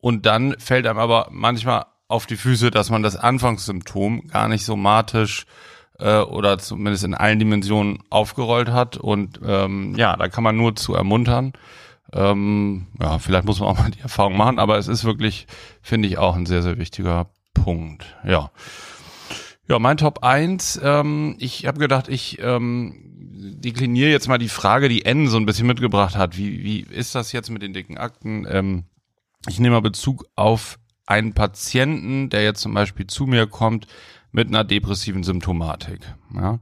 Und 0.00 0.26
dann 0.26 0.56
fällt 0.58 0.86
einem 0.86 0.98
aber 0.98 1.28
manchmal 1.30 1.84
auf 2.08 2.26
die 2.26 2.36
Füße, 2.36 2.72
dass 2.72 2.90
man 2.90 3.04
das 3.04 3.14
Anfangssymptom 3.14 4.26
gar 4.26 4.48
nicht 4.48 4.64
somatisch 4.64 5.46
äh, 6.02 6.20
oder 6.20 6.58
zumindest 6.58 7.04
in 7.04 7.14
allen 7.14 7.38
Dimensionen 7.38 7.98
aufgerollt 8.10 8.68
hat. 8.68 8.96
Und 8.96 9.40
ähm, 9.46 9.94
ja, 9.96 10.16
da 10.16 10.28
kann 10.28 10.44
man 10.44 10.56
nur 10.56 10.74
zu 10.76 10.94
ermuntern, 10.94 11.52
ähm, 12.12 12.88
ja, 13.00 13.18
vielleicht 13.18 13.46
muss 13.46 13.60
man 13.60 13.70
auch 13.70 13.78
mal 13.78 13.90
die 13.90 14.00
Erfahrung 14.00 14.36
machen, 14.36 14.58
aber 14.58 14.76
es 14.76 14.88
ist 14.88 15.04
wirklich, 15.04 15.46
finde 15.80 16.08
ich, 16.08 16.18
auch 16.18 16.36
ein 16.36 16.46
sehr, 16.46 16.62
sehr 16.62 16.78
wichtiger 16.78 17.30
Punkt. 17.54 18.16
Ja. 18.24 18.50
Ja, 19.68 19.78
mein 19.78 19.96
Top 19.96 20.22
1, 20.22 20.80
ähm, 20.82 21.36
ich 21.38 21.66
habe 21.66 21.78
gedacht, 21.78 22.08
ich 22.08 22.38
ähm, 22.42 22.94
dekliniere 23.62 24.10
jetzt 24.10 24.28
mal 24.28 24.38
die 24.38 24.48
Frage, 24.48 24.88
die 24.88 25.04
N 25.06 25.28
so 25.28 25.38
ein 25.38 25.46
bisschen 25.46 25.66
mitgebracht 25.66 26.16
hat. 26.16 26.36
Wie, 26.36 26.62
wie 26.62 26.80
ist 26.80 27.14
das 27.14 27.32
jetzt 27.32 27.48
mit 27.48 27.62
den 27.62 27.72
dicken 27.72 27.96
Akten? 27.96 28.46
Ähm, 28.50 28.84
ich 29.48 29.58
nehme 29.58 29.76
mal 29.76 29.80
Bezug 29.80 30.26
auf 30.34 30.78
einen 31.06 31.32
Patienten, 31.32 32.28
der 32.28 32.44
jetzt 32.44 32.60
zum 32.60 32.74
Beispiel 32.74 33.06
zu 33.06 33.26
mir 33.26 33.46
kommt 33.46 33.86
mit 34.32 34.48
einer 34.48 34.64
depressiven 34.64 35.22
Symptomatik. 35.22 36.00
Ja. 36.34 36.58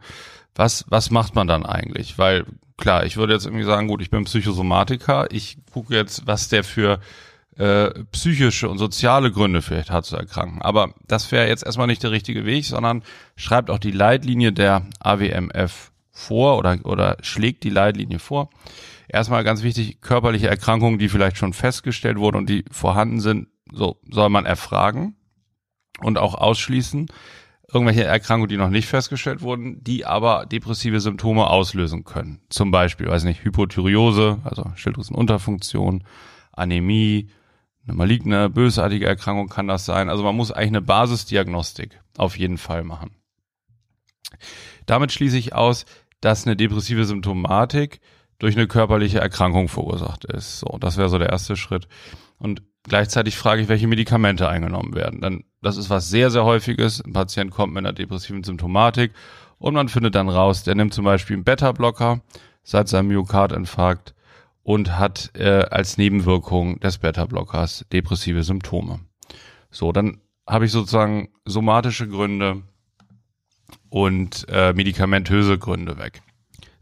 Was, 0.55 0.85
was 0.89 1.11
macht 1.11 1.35
man 1.35 1.47
dann 1.47 1.65
eigentlich? 1.65 2.19
Weil 2.19 2.45
klar, 2.77 3.07
ich 3.07 3.17
würde 3.17 3.33
jetzt 3.33 3.47
irgendwie 3.47 3.65
sagen, 3.65 3.89
gut, 3.89 4.03
ich 4.03 4.11
bin 4.11 4.25
Psychosomatiker, 4.25 5.29
ich 5.31 5.59
gucke 5.73 5.95
jetzt, 5.95 6.27
was 6.27 6.49
der 6.49 6.65
für 6.65 7.01
äh, 7.57 7.91
psychische 8.13 8.69
und 8.69 8.79
soziale 8.79 9.31
Gründe 9.31 9.63
vielleicht 9.63 9.91
hat 9.91 10.05
zu 10.05 10.17
erkranken. 10.17 10.61
Aber 10.63 10.95
das 11.07 11.31
wäre 11.31 11.49
jetzt 11.49 11.65
erstmal 11.65 11.87
nicht 11.87 12.03
der 12.03 12.11
richtige 12.11 12.45
Weg, 12.45 12.65
sondern 12.65 13.03
schreibt 13.37 13.71
auch 13.71 13.79
die 13.79 13.91
Leitlinie 13.93 14.53
der 14.53 14.87
AWMF 14.99 15.93
vor 16.11 16.59
oder, 16.59 16.79
oder 16.85 17.17
schlägt 17.23 17.63
die 17.65 17.71
Leitlinie 17.71 18.19
vor. 18.19 18.51
Erstmal 19.09 19.45
ganz 19.45 19.63
wichtig, 19.63 20.01
körperliche 20.01 20.49
Erkrankungen, 20.49 20.99
die 20.99 21.09
vielleicht 21.09 21.37
schon 21.37 21.53
festgestellt 21.53 22.19
wurden 22.19 22.37
und 22.37 22.49
die 22.49 22.65
vorhanden 22.71 23.21
sind, 23.21 23.49
so 23.73 24.01
soll 24.11 24.31
man 24.31 24.47
erfragen 24.47 25.17
und 26.01 26.19
auch 26.19 26.35
ausschließen 26.35 27.07
irgendwelche 27.73 28.05
Erkrankungen, 28.05 28.49
die 28.49 28.57
noch 28.57 28.71
nicht 28.71 28.87
festgestellt 28.87 29.43
wurden, 29.43 29.83
die 29.83 30.05
aber 30.07 30.47
depressive 30.47 31.01
Symptome 31.01 31.49
auslösen 31.49 32.05
können. 32.05 32.41
Zum 32.49 32.71
Beispiel, 32.71 33.09
weiß 33.09 33.25
nicht, 33.25 33.45
Hypothyreose, 33.45 34.39
also 34.45 34.71
Schilddrüsenunterfunktion, 34.75 36.05
Anämie, 36.53 37.31
eine 37.87 37.97
maligne, 37.97 38.51
bösartige 38.51 39.07
Erkrankung 39.07 39.49
kann 39.49 39.69
das 39.69 39.85
sein. 39.85 40.09
Also 40.09 40.23
man 40.23 40.37
muss 40.37 40.53
eigentlich 40.53 40.69
eine 40.69 40.83
Basisdiagnostik 40.83 42.01
auf 42.17 42.39
jeden 42.39 42.59
Fall 42.59 42.85
machen. 42.85 43.17
Damit 44.87 45.13
schließe 45.13 45.39
ich 45.39 45.55
aus, 45.55 45.87
dass 46.21 46.47
eine 46.47 46.57
depressive 46.57 47.05
Symptomatik 47.05 48.01
durch 48.41 48.57
eine 48.57 48.67
körperliche 48.67 49.21
Erkrankung 49.21 49.69
verursacht 49.69 50.25
ist. 50.25 50.59
So, 50.59 50.77
das 50.81 50.97
wäre 50.97 51.09
so 51.09 51.19
der 51.19 51.31
erste 51.31 51.57
Schritt. 51.57 51.87
Und 52.39 52.63
Gleichzeitig 52.83 53.37
frage 53.37 53.63
ich, 53.63 53.69
welche 53.69 53.87
Medikamente 53.87 54.49
eingenommen 54.49 54.95
werden. 54.95 55.21
Dann, 55.21 55.45
das 55.61 55.77
ist 55.77 55.91
was 55.91 56.09
sehr, 56.09 56.31
sehr 56.31 56.45
häufiges. 56.45 57.05
Ein 57.05 57.13
Patient 57.13 57.51
kommt 57.51 57.75
mit 57.75 57.85
einer 57.85 57.93
depressiven 57.93 58.43
Symptomatik 58.43 59.13
und 59.59 59.75
man 59.75 59.89
findet 59.89 60.15
dann 60.15 60.31
raus, 60.31 60.63
der 60.63 60.75
nimmt 60.75 60.95
zum 60.95 61.05
Beispiel 61.05 61.37
einen 61.37 61.45
Beta-Blocker 61.45 62.23
seit 62.63 62.89
seinem 62.89 63.09
Myokardinfarkt 63.09 64.15
und 64.63 64.99
hat 64.99 65.31
äh, 65.35 65.67
als 65.71 65.99
Nebenwirkung 65.99 66.81
des 66.81 66.99
Beta-Blockers 66.99 67.85
depressive 67.93 68.43
Symptome. 68.43 69.01
So, 69.71 69.93
dann 69.93 70.21
habe 70.47 70.65
ich 70.65 70.73
sozusagen 70.73 71.29
somatische 71.45 72.09
Gründe 72.09 72.63
und 73.91 74.47
äh, 74.49 74.73
medikamentöse 74.73 75.59
Gründe 75.59 75.99
weg. 75.99 76.23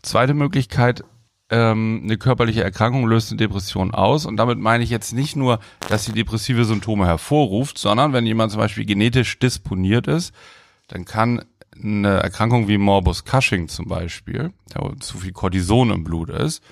Zweite 0.02 0.34
Möglichkeit 0.34 1.02
ähm, 1.50 2.02
eine 2.04 2.18
körperliche 2.18 2.62
Erkrankung 2.62 3.06
löst 3.06 3.30
eine 3.30 3.38
Depression 3.38 3.92
aus. 3.92 4.26
Und 4.26 4.36
damit 4.36 4.58
meine 4.58 4.84
ich 4.84 4.90
jetzt 4.90 5.12
nicht 5.12 5.36
nur, 5.36 5.60
dass 5.88 6.04
sie 6.04 6.12
depressive 6.12 6.64
Symptome 6.64 7.06
hervorruft, 7.06 7.78
sondern 7.78 8.12
wenn 8.12 8.26
jemand 8.26 8.52
zum 8.52 8.60
Beispiel 8.60 8.84
genetisch 8.84 9.38
disponiert 9.38 10.06
ist, 10.06 10.34
dann 10.88 11.04
kann 11.04 11.44
eine 11.82 12.20
Erkrankung 12.20 12.68
wie 12.68 12.78
Morbus 12.78 13.24
Cushing 13.24 13.68
zum 13.68 13.86
Beispiel, 13.86 14.52
wo 14.74 14.90
zu 14.96 15.18
viel 15.18 15.32
Cortison 15.32 15.90
im 15.90 16.04
Blut 16.04 16.28
ist, 16.30 16.62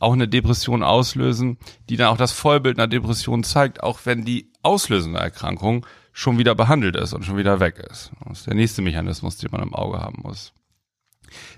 auch 0.00 0.12
eine 0.12 0.26
Depression 0.26 0.82
auslösen, 0.82 1.58
die 1.88 1.96
dann 1.96 2.08
auch 2.08 2.16
das 2.16 2.32
Vollbild 2.32 2.78
einer 2.78 2.88
Depression 2.88 3.44
zeigt, 3.44 3.82
auch 3.82 4.00
wenn 4.04 4.24
die 4.24 4.50
auslösende 4.62 5.20
Erkrankung 5.20 5.86
schon 6.12 6.38
wieder 6.38 6.54
behandelt 6.54 6.96
ist 6.96 7.12
und 7.14 7.24
schon 7.24 7.36
wieder 7.36 7.60
weg 7.60 7.78
ist. 7.90 8.10
Das 8.26 8.40
ist 8.40 8.46
der 8.46 8.54
nächste 8.54 8.82
Mechanismus, 8.82 9.38
den 9.38 9.50
man 9.52 9.62
im 9.62 9.74
Auge 9.74 10.00
haben 10.00 10.20
muss. 10.22 10.52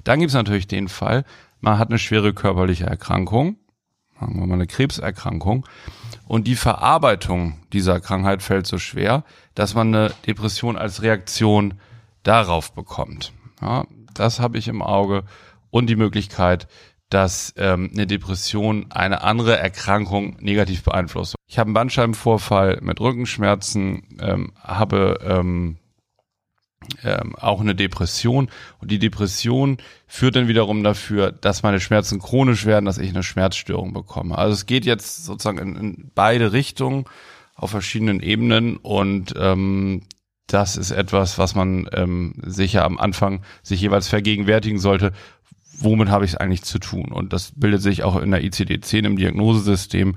Dann 0.05 0.21
gibt 0.21 0.29
es 0.29 0.35
natürlich 0.35 0.69
den 0.69 0.89
Fall, 0.89 1.25
man 1.65 1.79
hat 1.79 1.89
eine 1.89 1.99
schwere 1.99 2.35
körperliche 2.35 2.85
Erkrankung, 2.85 3.57
sagen 4.21 4.39
wir 4.39 4.47
mal 4.47 4.55
eine 4.55 4.67
Krebserkrankung. 4.67 5.67
Und 6.27 6.47
die 6.47 6.57
Verarbeitung 6.57 7.59
dieser 7.73 8.01
Krankheit 8.01 8.43
fällt 8.43 8.67
so 8.67 8.77
schwer, 8.77 9.25
dass 9.55 9.75
man 9.75 9.89
eine 9.89 10.13
Depression 10.27 10.77
als 10.77 11.01
Reaktion 11.01 11.75
darauf 12.23 12.73
bekommt. 12.73 13.33
Ja, 13.63 13.87
das 14.13 14.41
habe 14.41 14.59
ich 14.59 14.69
im 14.69 14.83
Auge 14.83 15.25
und 15.71 15.89
die 15.89 15.97
Möglichkeit, 15.97 16.69
dass 17.09 17.55
ähm, 17.57 17.91
eine 17.95 18.07
Depression 18.07 18.91
eine 18.91 19.23
andere 19.23 19.57
Erkrankung 19.57 20.37
negativ 20.41 20.83
beeinflusst. 20.83 21.35
Ich 21.47 21.59
habe 21.59 21.69
einen 21.69 21.75
Bandscheibenvorfall 21.75 22.81
mit 22.83 23.01
Rückenschmerzen, 23.01 24.19
ähm, 24.21 24.53
habe 24.63 25.19
ähm, 25.23 25.79
ähm, 27.03 27.35
auch 27.37 27.61
eine 27.61 27.75
Depression 27.75 28.49
und 28.81 28.91
die 28.91 28.99
Depression 28.99 29.79
führt 30.07 30.37
dann 30.37 30.49
wiederum 30.49 30.83
dafür, 30.85 31.33
dass 31.33 31.63
meine 31.63 31.81
Schmerzen 31.81 32.21
chronisch 32.21 32.67
werden, 32.67 32.85
dass 32.85 32.99
ich 32.99 33.11
eine 33.11 33.23
Schmerzstörung 33.23 33.93
bekomme. 33.93 34.37
Also 34.37 34.53
es 34.55 34.67
geht 34.67 34.85
jetzt 34.85 35.25
sozusagen 35.25 35.59
in, 35.59 35.77
in 35.77 36.11
beide 36.15 36.53
Richtungen 36.53 37.05
auf 37.55 37.71
verschiedenen 37.71 38.21
Ebenen 38.21 38.77
und 38.77 39.35
ähm, 39.39 40.03
das 40.47 40.77
ist 40.77 40.91
etwas, 40.91 41.39
was 41.39 41.55
man 41.55 41.89
ähm, 41.93 42.35
sicher 42.43 42.85
am 42.85 42.99
Anfang 42.99 43.43
sich 43.63 43.81
jeweils 43.81 44.09
vergegenwärtigen 44.09 44.79
sollte. 44.79 45.13
Womit 45.79 46.09
habe 46.09 46.25
ich 46.25 46.33
es 46.33 46.37
eigentlich 46.37 46.63
zu 46.63 46.79
tun? 46.79 47.07
Und 47.11 47.33
das 47.33 47.53
bildet 47.57 47.83
sich 47.83 48.03
auch 48.03 48.21
in 48.21 48.31
der 48.31 48.45
ICD-10 48.45 49.07
im 49.07 49.17
Diagnosesystem 49.17 50.17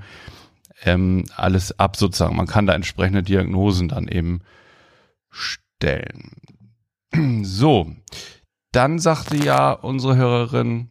ähm, 0.84 1.24
alles 1.34 1.78
ab 1.78 1.96
sozusagen. 1.96 2.36
Man 2.36 2.46
kann 2.46 2.66
da 2.66 2.74
entsprechende 2.74 3.22
Diagnosen 3.22 3.88
dann 3.88 4.06
eben 4.06 4.42
stellen. 5.30 6.32
So, 7.42 7.90
dann 8.72 8.98
sagte 8.98 9.36
ja 9.36 9.72
unsere 9.72 10.16
Hörerin, 10.16 10.90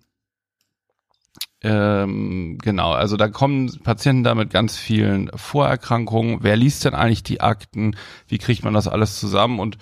ähm, 1.61 2.59
genau, 2.61 2.91
also 2.91 3.17
da 3.17 3.29
kommen 3.29 3.79
Patienten 3.83 4.23
da 4.23 4.35
mit 4.35 4.51
ganz 4.51 4.77
vielen 4.77 5.29
Vorerkrankungen. 5.35 6.39
Wer 6.41 6.55
liest 6.55 6.85
denn 6.85 6.93
eigentlich 6.93 7.23
die 7.23 7.41
Akten? 7.41 7.95
Wie 8.27 8.37
kriegt 8.37 8.63
man 8.63 8.73
das 8.73 8.87
alles 8.87 9.19
zusammen? 9.19 9.59
Und 9.59 9.77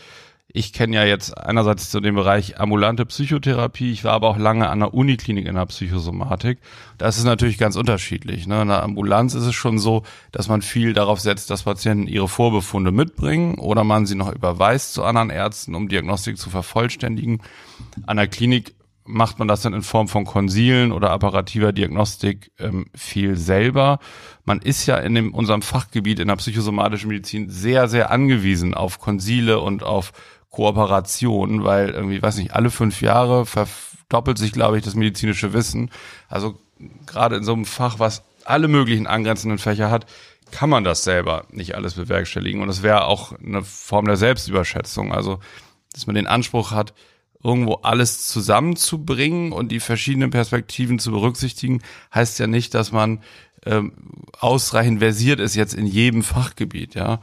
ich 0.56 0.72
kenne 0.72 0.96
ja 0.96 1.04
jetzt 1.04 1.38
einerseits 1.38 1.92
so 1.92 2.00
den 2.00 2.16
Bereich 2.16 2.62
ambulante 2.62 3.06
Psychotherapie, 3.06 3.92
ich 3.92 4.06
war 4.06 4.14
aber 4.14 4.30
auch 4.30 4.38
lange 4.38 4.70
an 4.70 4.80
der 4.80 4.94
Uniklinik 4.94 5.48
in 5.48 5.56
der 5.56 5.66
Psychosomatik. 5.66 6.60
Das 6.98 7.18
ist 7.18 7.26
natürlich 7.26 7.58
ganz 7.58 7.76
unterschiedlich. 7.76 8.48
Ne? 8.48 8.62
In 8.62 8.70
der 8.70 8.82
Ambulanz 8.82 9.34
ist 9.34 9.44
es 9.44 9.54
schon 9.54 9.80
so, 9.80 10.04
dass 10.32 10.48
man 10.48 10.62
viel 10.62 10.94
darauf 10.94 11.20
setzt, 11.20 11.50
dass 11.50 11.64
Patienten 11.64 12.08
ihre 12.08 12.30
Vorbefunde 12.30 12.92
mitbringen 12.92 13.56
oder 13.56 13.84
man 13.84 14.06
sie 14.06 14.16
noch 14.16 14.34
überweist 14.34 14.94
zu 14.94 15.04
anderen 15.04 15.30
Ärzten, 15.30 15.76
um 15.76 15.90
Diagnostik 15.90 16.38
zu 16.38 16.50
vervollständigen. 16.50 17.42
An 18.06 18.16
der 18.16 18.28
Klinik 18.28 18.76
macht 19.06 19.38
man 19.38 19.48
das 19.48 19.62
dann 19.62 19.74
in 19.74 19.84
Form 19.84 20.08
von 20.08 20.26
Konsilen 20.26 20.92
oder 20.92 21.12
apparativer 21.12 21.72
Diagnostik 21.72 22.52
ähm, 22.60 22.88
viel 22.96 23.38
selber. 23.38 24.00
Man 24.46 24.60
ist 24.60 24.86
ja 24.88 24.98
in 24.98 25.14
dem, 25.14 25.34
unserem 25.34 25.62
Fachgebiet 25.62 26.20
in 26.20 26.28
der 26.28 26.36
psychosomatischen 26.38 27.10
Medizin 27.10 27.50
sehr, 27.50 27.88
sehr 27.88 28.10
angewiesen 28.10 28.74
auf 28.74 29.00
Konsile 29.00 29.60
und 29.60 29.84
auf 29.84 30.12
Kooperation, 30.56 31.66
weil 31.66 31.90
irgendwie, 31.90 32.22
weiß 32.22 32.38
nicht, 32.38 32.54
alle 32.54 32.72
fünf 32.72 33.02
Jahre 33.02 33.46
verdoppelt 33.46 34.38
sich, 34.38 34.54
glaube 34.54 34.78
ich, 34.78 34.86
das 34.86 34.96
medizinische 34.96 35.52
Wissen. 35.52 35.92
Also 36.30 36.58
gerade 37.06 37.36
in 37.36 37.44
so 37.44 37.52
einem 37.52 37.66
Fach, 37.66 38.00
was 38.00 38.24
alle 38.46 38.70
möglichen 38.70 39.06
angrenzenden 39.06 39.60
Fächer 39.60 39.92
hat, 39.92 40.06
kann 40.52 40.70
man 40.70 40.86
das 40.86 41.04
selber 41.04 41.46
nicht 41.52 41.76
alles 41.76 41.96
bewerkstelligen. 41.96 42.62
Und 42.62 42.70
es 42.70 42.84
wäre 42.84 43.04
auch 43.04 43.34
eine 43.34 43.64
Form 43.64 44.06
der 44.06 44.16
Selbstüberschätzung. 44.16 45.12
Also, 45.12 45.40
dass 45.92 46.08
man 46.08 46.16
den 46.16 46.28
Anspruch 46.28 46.72
hat, 46.72 46.94
irgendwo 47.44 47.76
alles 47.84 48.26
zusammenzubringen 48.28 49.52
und 49.52 49.74
die 49.74 49.82
verschiedenen 49.82 50.30
Perspektiven 50.30 51.00
zu 51.00 51.12
berücksichtigen, 51.12 51.82
heißt 52.14 52.40
ja 52.40 52.48
nicht, 52.48 52.74
dass 52.74 52.94
man 52.94 53.22
ähm, 53.66 53.92
ausreichend 54.40 55.00
versiert 55.00 55.42
ist 55.42 55.56
jetzt 55.56 55.74
in 55.74 55.86
jedem 55.86 56.24
Fachgebiet, 56.24 56.96
ja. 56.96 57.20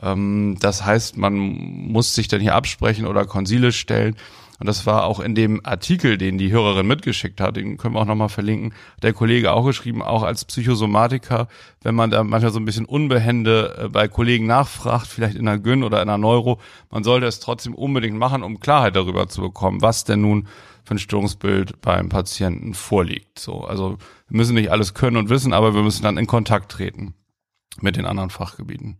Ähm, 0.00 0.56
das 0.60 0.84
heißt, 0.84 1.16
man 1.16 1.34
muss 1.34 2.14
sich 2.14 2.28
dann 2.28 2.40
hier 2.40 2.54
absprechen 2.54 3.06
oder 3.06 3.24
Konsile 3.24 3.72
stellen. 3.72 4.16
Und 4.58 4.66
das 4.66 4.86
war 4.86 5.04
auch 5.04 5.20
in 5.20 5.34
dem 5.34 5.60
Artikel, 5.64 6.16
den 6.16 6.38
die 6.38 6.50
Hörerin 6.50 6.86
mitgeschickt 6.86 7.40
hat, 7.40 7.56
den 7.56 7.76
können 7.76 7.94
wir 7.94 8.00
auch 8.00 8.06
nochmal 8.06 8.30
verlinken, 8.30 8.72
der 9.02 9.12
Kollege 9.12 9.52
auch 9.52 9.66
geschrieben, 9.66 10.02
auch 10.02 10.22
als 10.22 10.46
Psychosomatiker, 10.46 11.48
wenn 11.82 11.94
man 11.94 12.10
da 12.10 12.24
manchmal 12.24 12.52
so 12.52 12.58
ein 12.58 12.64
bisschen 12.64 12.86
unbehende 12.86 13.76
äh, 13.78 13.88
bei 13.88 14.08
Kollegen 14.08 14.46
nachfragt, 14.46 15.06
vielleicht 15.08 15.36
in 15.36 15.44
der 15.44 15.58
Gyn 15.58 15.84
oder 15.84 16.00
in 16.00 16.08
der 16.08 16.16
Neuro, 16.16 16.58
man 16.90 17.04
sollte 17.04 17.26
es 17.26 17.40
trotzdem 17.40 17.74
unbedingt 17.74 18.16
machen, 18.16 18.42
um 18.42 18.58
Klarheit 18.58 18.96
darüber 18.96 19.28
zu 19.28 19.42
bekommen, 19.42 19.82
was 19.82 20.04
denn 20.04 20.22
nun 20.22 20.48
für 20.84 20.94
ein 20.94 20.98
Störungsbild 20.98 21.82
beim 21.82 22.08
Patienten 22.08 22.72
vorliegt. 22.72 23.38
So, 23.38 23.62
also 23.64 23.98
wir 24.28 24.36
müssen 24.36 24.54
nicht 24.54 24.70
alles 24.70 24.94
können 24.94 25.16
und 25.18 25.28
wissen, 25.28 25.52
aber 25.52 25.74
wir 25.74 25.82
müssen 25.82 26.02
dann 26.02 26.16
in 26.16 26.26
Kontakt 26.26 26.72
treten 26.72 27.14
mit 27.82 27.96
den 27.96 28.06
anderen 28.06 28.30
Fachgebieten 28.30 28.96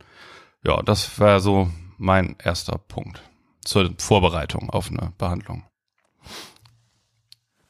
ja, 0.64 0.82
das 0.82 1.18
wäre 1.18 1.40
so 1.40 1.70
mein 1.98 2.36
erster 2.42 2.78
Punkt 2.78 3.22
zur 3.64 3.92
Vorbereitung 3.98 4.70
auf 4.70 4.90
eine 4.90 5.12
Behandlung. 5.18 5.64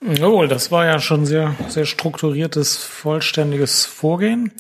Jawohl, 0.02 0.46
das 0.46 0.70
war 0.70 0.84
ja 0.84 1.00
schon 1.00 1.26
sehr, 1.26 1.54
sehr 1.68 1.86
strukturiertes, 1.86 2.76
vollständiges 2.76 3.86
Vorgehen. 3.86 4.52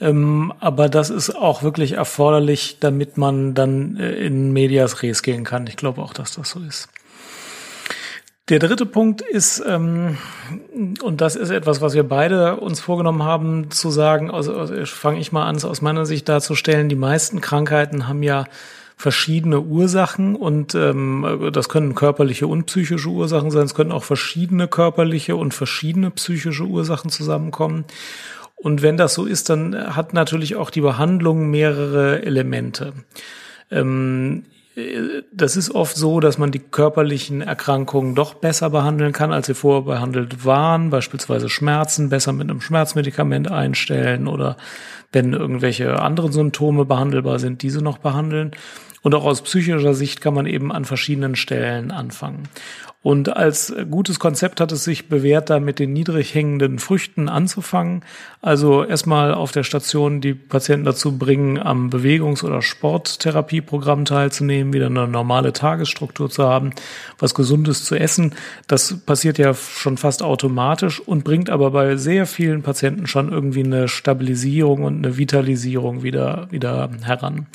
Ähm, 0.00 0.52
aber 0.60 0.88
das 0.88 1.10
ist 1.10 1.30
auch 1.30 1.62
wirklich 1.62 1.92
erforderlich, 1.92 2.78
damit 2.80 3.16
man 3.16 3.54
dann 3.54 3.96
äh, 3.96 4.12
in 4.14 4.52
Medias 4.52 5.02
Res 5.02 5.22
gehen 5.22 5.44
kann. 5.44 5.66
Ich 5.66 5.76
glaube 5.76 6.02
auch, 6.02 6.12
dass 6.12 6.34
das 6.34 6.50
so 6.50 6.60
ist. 6.60 6.88
Der 8.48 8.58
dritte 8.58 8.86
Punkt 8.86 9.20
ist, 9.20 9.62
ähm, 9.66 10.18
und 11.02 11.20
das 11.20 11.36
ist 11.36 11.50
etwas, 11.50 11.80
was 11.80 11.94
wir 11.94 12.02
beide 12.02 12.56
uns 12.56 12.80
vorgenommen 12.80 13.22
haben 13.22 13.70
zu 13.70 13.90
sagen, 13.90 14.32
also, 14.32 14.56
also 14.56 14.84
fange 14.86 15.20
ich 15.20 15.30
mal 15.30 15.46
an, 15.46 15.54
es 15.54 15.64
aus 15.64 15.80
meiner 15.80 16.06
Sicht 16.06 16.28
darzustellen, 16.28 16.88
die 16.88 16.96
meisten 16.96 17.40
Krankheiten 17.40 18.08
haben 18.08 18.24
ja 18.24 18.46
verschiedene 18.96 19.60
Ursachen 19.60 20.34
und 20.34 20.74
ähm, 20.74 21.50
das 21.52 21.68
können 21.68 21.94
körperliche 21.94 22.48
und 22.48 22.66
psychische 22.66 23.08
Ursachen 23.08 23.52
sein, 23.52 23.64
es 23.64 23.74
können 23.74 23.92
auch 23.92 24.04
verschiedene 24.04 24.66
körperliche 24.66 25.36
und 25.36 25.54
verschiedene 25.54 26.10
psychische 26.10 26.64
Ursachen 26.64 27.10
zusammenkommen. 27.10 27.84
Und 28.56 28.82
wenn 28.82 28.96
das 28.96 29.14
so 29.14 29.24
ist, 29.24 29.50
dann 29.50 29.96
hat 29.96 30.14
natürlich 30.14 30.56
auch 30.56 30.70
die 30.70 30.80
Behandlung 30.80 31.50
mehrere 31.50 32.22
Elemente. 32.22 32.92
Ähm, 33.70 34.44
das 35.32 35.56
ist 35.56 35.74
oft 35.74 35.96
so, 35.96 36.20
dass 36.20 36.38
man 36.38 36.50
die 36.50 36.58
körperlichen 36.58 37.42
Erkrankungen 37.42 38.14
doch 38.14 38.34
besser 38.34 38.70
behandeln 38.70 39.12
kann, 39.12 39.32
als 39.32 39.46
sie 39.46 39.54
vorher 39.54 39.82
behandelt 39.82 40.46
waren. 40.46 40.88
Beispielsweise 40.88 41.50
Schmerzen 41.50 42.08
besser 42.08 42.32
mit 42.32 42.48
einem 42.48 42.62
Schmerzmedikament 42.62 43.50
einstellen 43.50 44.26
oder 44.26 44.56
wenn 45.12 45.34
irgendwelche 45.34 46.00
anderen 46.00 46.32
Symptome 46.32 46.86
behandelbar 46.86 47.38
sind, 47.38 47.62
diese 47.62 47.82
noch 47.82 47.98
behandeln. 47.98 48.52
Und 49.02 49.14
auch 49.14 49.24
aus 49.24 49.42
psychischer 49.42 49.94
Sicht 49.94 50.20
kann 50.20 50.34
man 50.34 50.46
eben 50.46 50.72
an 50.72 50.84
verschiedenen 50.84 51.34
Stellen 51.34 51.90
anfangen. 51.90 52.48
Und 53.02 53.36
als 53.36 53.74
gutes 53.90 54.20
Konzept 54.20 54.60
hat 54.60 54.70
es 54.70 54.84
sich 54.84 55.08
bewährt, 55.08 55.50
da 55.50 55.58
mit 55.58 55.80
den 55.80 55.92
niedrig 55.92 56.36
hängenden 56.36 56.78
Früchten 56.78 57.28
anzufangen. 57.28 58.04
Also 58.40 58.84
erstmal 58.84 59.34
auf 59.34 59.50
der 59.50 59.64
Station 59.64 60.20
die 60.20 60.34
Patienten 60.34 60.84
dazu 60.84 61.18
bringen, 61.18 61.58
am 61.58 61.90
Bewegungs- 61.90 62.44
oder 62.44 62.62
Sporttherapieprogramm 62.62 64.04
teilzunehmen, 64.04 64.72
wieder 64.72 64.86
eine 64.86 65.08
normale 65.08 65.52
Tagesstruktur 65.52 66.30
zu 66.30 66.44
haben, 66.44 66.70
was 67.18 67.34
Gesundes 67.34 67.84
zu 67.84 67.96
essen. 67.96 68.34
Das 68.68 68.96
passiert 68.98 69.36
ja 69.36 69.52
schon 69.52 69.96
fast 69.96 70.22
automatisch 70.22 71.00
und 71.00 71.24
bringt 71.24 71.50
aber 71.50 71.72
bei 71.72 71.96
sehr 71.96 72.26
vielen 72.26 72.62
Patienten 72.62 73.08
schon 73.08 73.32
irgendwie 73.32 73.64
eine 73.64 73.88
Stabilisierung 73.88 74.84
und 74.84 75.04
eine 75.04 75.18
Vitalisierung 75.18 76.04
wieder, 76.04 76.46
wieder 76.52 76.88
heran. 77.02 77.48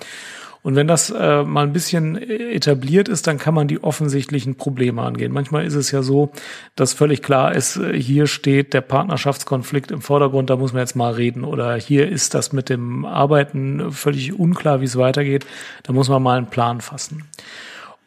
Und 0.68 0.76
wenn 0.76 0.88
das 0.88 1.10
äh, 1.12 1.44
mal 1.44 1.64
ein 1.64 1.72
bisschen 1.72 2.18
etabliert 2.18 3.08
ist, 3.08 3.26
dann 3.26 3.38
kann 3.38 3.54
man 3.54 3.70
die 3.70 3.82
offensichtlichen 3.82 4.56
Probleme 4.56 5.02
angehen. 5.02 5.32
Manchmal 5.32 5.66
ist 5.66 5.76
es 5.76 5.92
ja 5.92 6.02
so, 6.02 6.34
dass 6.76 6.92
völlig 6.92 7.24
klar 7.24 7.56
ist, 7.56 7.78
äh, 7.78 7.98
hier 7.98 8.28
steht 8.28 8.74
der 8.74 8.82
Partnerschaftskonflikt 8.82 9.92
im 9.92 10.02
Vordergrund, 10.02 10.50
da 10.50 10.58
muss 10.58 10.74
man 10.74 10.82
jetzt 10.82 10.98
mal 10.98 11.14
reden. 11.14 11.46
Oder 11.46 11.76
hier 11.78 12.10
ist 12.10 12.34
das 12.34 12.52
mit 12.52 12.68
dem 12.68 13.06
Arbeiten 13.06 13.94
völlig 13.94 14.38
unklar, 14.38 14.82
wie 14.82 14.86
es 14.86 14.98
weitergeht. 14.98 15.46
Da 15.84 15.94
muss 15.94 16.10
man 16.10 16.22
mal 16.22 16.38
einen 16.38 16.50
Plan 16.50 16.82
fassen. 16.82 17.24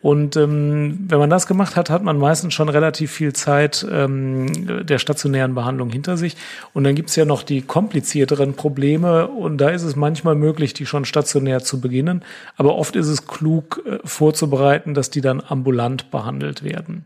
Und 0.02 0.36
ähm, 0.36 0.98
wenn 1.08 1.18
man 1.18 1.28
das 1.28 1.46
gemacht 1.46 1.76
hat, 1.76 1.90
hat 1.90 2.02
man 2.02 2.18
meistens 2.18 2.54
schon 2.54 2.70
relativ 2.70 3.12
viel 3.12 3.34
Zeit 3.34 3.86
ähm, 3.90 4.86
der 4.86 4.98
stationären 4.98 5.54
Behandlung 5.54 5.90
hinter 5.90 6.16
sich. 6.16 6.36
Und 6.72 6.84
dann 6.84 6.94
gibt's 6.94 7.16
ja 7.16 7.26
noch 7.26 7.42
die 7.42 7.60
komplizierteren 7.60 8.54
Probleme. 8.54 9.28
Und 9.28 9.58
da 9.58 9.68
ist 9.68 9.82
es 9.82 9.96
manchmal 9.96 10.36
möglich, 10.36 10.72
die 10.72 10.86
schon 10.86 11.04
stationär 11.04 11.60
zu 11.60 11.80
beginnen. 11.80 12.24
Aber 12.56 12.76
oft 12.76 12.96
ist 12.96 13.08
es 13.08 13.26
klug 13.26 13.82
äh, 13.84 13.98
vorzubereiten, 14.04 14.94
dass 14.94 15.10
die 15.10 15.20
dann 15.20 15.42
ambulant 15.46 16.10
behandelt 16.10 16.64
werden. 16.64 17.04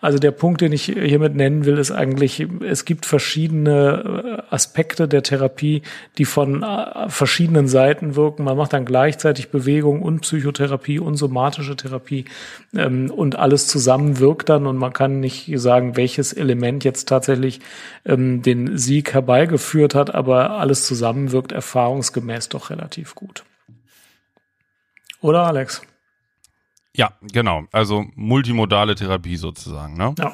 Also 0.00 0.18
der 0.18 0.32
Punkt, 0.32 0.62
den 0.62 0.72
ich 0.72 0.86
hiermit 0.86 1.36
nennen 1.36 1.64
will, 1.64 1.78
ist 1.78 1.92
eigentlich, 1.92 2.44
es 2.66 2.84
gibt 2.84 3.06
verschiedene 3.06 4.42
äh, 4.50 4.54
Aspekte 4.54 5.06
der 5.06 5.22
Therapie, 5.22 5.82
die 6.18 6.24
von 6.24 6.64
äh, 6.64 7.08
verschiedenen 7.08 7.68
Seiten 7.68 8.16
wirken. 8.16 8.42
Man 8.42 8.56
macht 8.56 8.72
dann 8.72 8.84
gleichzeitig 8.84 9.50
Bewegung 9.50 10.02
und 10.02 10.22
Psychotherapie 10.22 10.98
und 10.98 11.14
somatische 11.14 11.76
Therapie 11.76 12.24
ähm, 12.74 13.10
und 13.10 13.36
alles 13.36 13.66
zusammen 13.66 14.18
wirkt 14.18 14.48
dann 14.48 14.66
und 14.66 14.76
man 14.76 14.92
kann 14.92 15.20
nicht 15.20 15.50
sagen, 15.56 15.96
welches 15.96 16.32
Element 16.32 16.84
jetzt 16.84 17.08
tatsächlich 17.08 17.60
ähm, 18.04 18.42
den 18.42 18.78
Sieg 18.78 19.12
herbeigeführt 19.12 19.94
hat, 19.94 20.14
aber 20.14 20.50
alles 20.52 20.86
zusammen 20.86 21.32
wirkt 21.32 21.52
erfahrungsgemäß 21.52 22.48
doch 22.48 22.70
relativ 22.70 23.14
gut. 23.14 23.44
Oder 25.20 25.46
Alex? 25.46 25.82
Ja, 26.94 27.12
genau. 27.22 27.64
Also 27.72 28.04
multimodale 28.14 28.94
Therapie 28.94 29.36
sozusagen, 29.36 29.96
ne? 29.96 30.14
Ja. 30.18 30.32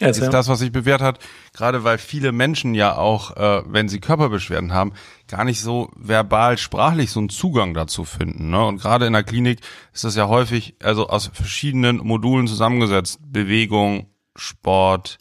Erzähl. 0.00 0.24
Ist 0.24 0.32
das, 0.32 0.48
was 0.48 0.60
sich 0.60 0.70
bewährt 0.70 1.00
hat, 1.00 1.18
gerade 1.52 1.82
weil 1.82 1.98
viele 1.98 2.30
Menschen 2.30 2.74
ja 2.74 2.96
auch, 2.96 3.36
äh, 3.36 3.62
wenn 3.66 3.88
sie 3.88 4.00
Körperbeschwerden 4.00 4.72
haben, 4.72 4.92
gar 5.26 5.44
nicht 5.44 5.60
so 5.60 5.90
verbal, 5.96 6.56
sprachlich 6.56 7.10
so 7.10 7.20
einen 7.20 7.30
Zugang 7.30 7.74
dazu 7.74 8.04
finden. 8.04 8.50
Ne? 8.50 8.64
Und 8.64 8.80
gerade 8.80 9.06
in 9.06 9.12
der 9.12 9.24
Klinik 9.24 9.60
ist 9.92 10.04
das 10.04 10.14
ja 10.14 10.28
häufig, 10.28 10.76
also 10.82 11.08
aus 11.08 11.30
verschiedenen 11.32 11.98
Modulen 11.98 12.46
zusammengesetzt. 12.46 13.18
Bewegung, 13.26 14.06
Sport, 14.36 15.18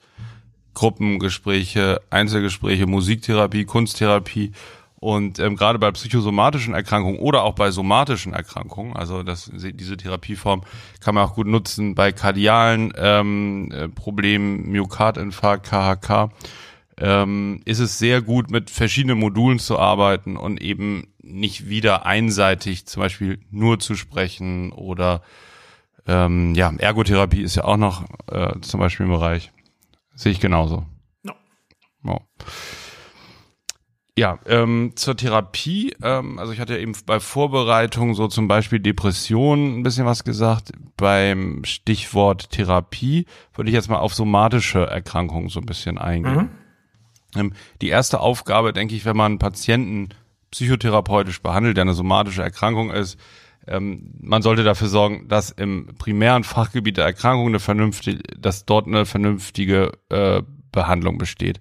Gruppengespräche, 0.75 2.01
Einzelgespräche, 2.11 2.85
Musiktherapie, 2.85 3.65
Kunsttherapie. 3.65 4.51
Und 4.99 5.37
ähm, 5.37 5.55
gerade 5.55 5.77
bei 5.77 5.91
psychosomatischen 5.91 6.73
Erkrankungen 6.73 7.19
oder 7.19 7.43
auch 7.43 7.53
bei 7.53 7.69
somatischen 7.69 8.33
Erkrankungen, 8.33 8.95
also 8.95 9.21
das, 9.21 9.51
diese 9.53 9.95
Therapieform 9.95 10.63
kann 11.01 11.13
man 11.13 11.23
auch 11.23 11.35
gut 11.35 11.45
nutzen 11.45 11.93
bei 11.93 12.11
kardialen 12.11 12.93
ähm, 12.97 13.71
äh, 13.71 13.89
Problemen, 13.89 14.71
Myokardinfarkt, 14.71 15.67
KHK, 15.67 16.31
ähm, 16.99 17.61
ist 17.65 17.77
es 17.77 17.99
sehr 17.99 18.23
gut, 18.23 18.49
mit 18.49 18.71
verschiedenen 18.71 19.19
Modulen 19.19 19.59
zu 19.59 19.77
arbeiten 19.77 20.35
und 20.35 20.59
eben 20.59 21.13
nicht 21.21 21.69
wieder 21.69 22.07
einseitig 22.07 22.87
zum 22.87 23.01
Beispiel 23.01 23.39
nur 23.51 23.79
zu 23.79 23.95
sprechen 23.95 24.71
oder 24.71 25.21
ähm, 26.07 26.55
ja, 26.55 26.73
Ergotherapie 26.75 27.41
ist 27.41 27.55
ja 27.55 27.65
auch 27.65 27.77
noch 27.77 28.03
äh, 28.31 28.59
zum 28.61 28.79
Beispiel 28.79 29.05
im 29.05 29.11
Bereich. 29.11 29.51
Sehe 30.15 30.31
ich 30.31 30.39
genauso. 30.39 30.85
No. 31.21 31.33
Oh. 32.05 32.19
Ja, 34.17 34.39
ähm, 34.47 34.93
zur 34.95 35.15
Therapie. 35.15 35.93
Ähm, 36.01 36.39
also 36.39 36.51
ich 36.51 36.59
hatte 36.59 36.73
ja 36.73 36.79
eben 36.79 36.93
bei 37.05 37.19
Vorbereitung 37.19 38.15
so 38.15 38.27
zum 38.27 38.47
Beispiel 38.47 38.79
Depressionen 38.79 39.77
ein 39.77 39.83
bisschen 39.83 40.07
was 40.07 40.23
gesagt. 40.23 40.71
Beim 40.97 41.63
Stichwort 41.63 42.49
Therapie 42.49 43.27
würde 43.53 43.69
ich 43.69 43.75
jetzt 43.75 43.91
mal 43.91 43.99
auf 43.99 44.15
somatische 44.15 44.79
Erkrankungen 44.79 45.49
so 45.49 45.59
ein 45.59 45.67
bisschen 45.67 45.99
eingehen. 45.99 46.49
Mhm. 47.35 47.39
Ähm, 47.39 47.53
die 47.83 47.89
erste 47.89 48.19
Aufgabe, 48.19 48.73
denke 48.73 48.95
ich, 48.95 49.05
wenn 49.05 49.15
man 49.15 49.33
einen 49.33 49.39
Patienten 49.39 50.09
psychotherapeutisch 50.49 51.43
behandelt, 51.43 51.77
der 51.77 51.83
eine 51.83 51.93
somatische 51.93 52.41
Erkrankung 52.41 52.89
ist, 52.89 53.19
ähm, 53.67 54.15
man 54.19 54.41
sollte 54.41 54.63
dafür 54.63 54.87
sorgen, 54.87 55.27
dass 55.27 55.51
im 55.51 55.93
primären 55.99 56.43
Fachgebiet 56.43 56.97
der 56.97 57.05
Erkrankung 57.05 57.49
eine 57.49 57.59
vernünftige, 57.59 58.23
dass 58.35 58.65
dort 58.65 58.87
eine 58.87 59.05
vernünftige 59.05 59.91
äh, 60.09 60.41
Behandlung 60.71 61.19
besteht 61.19 61.59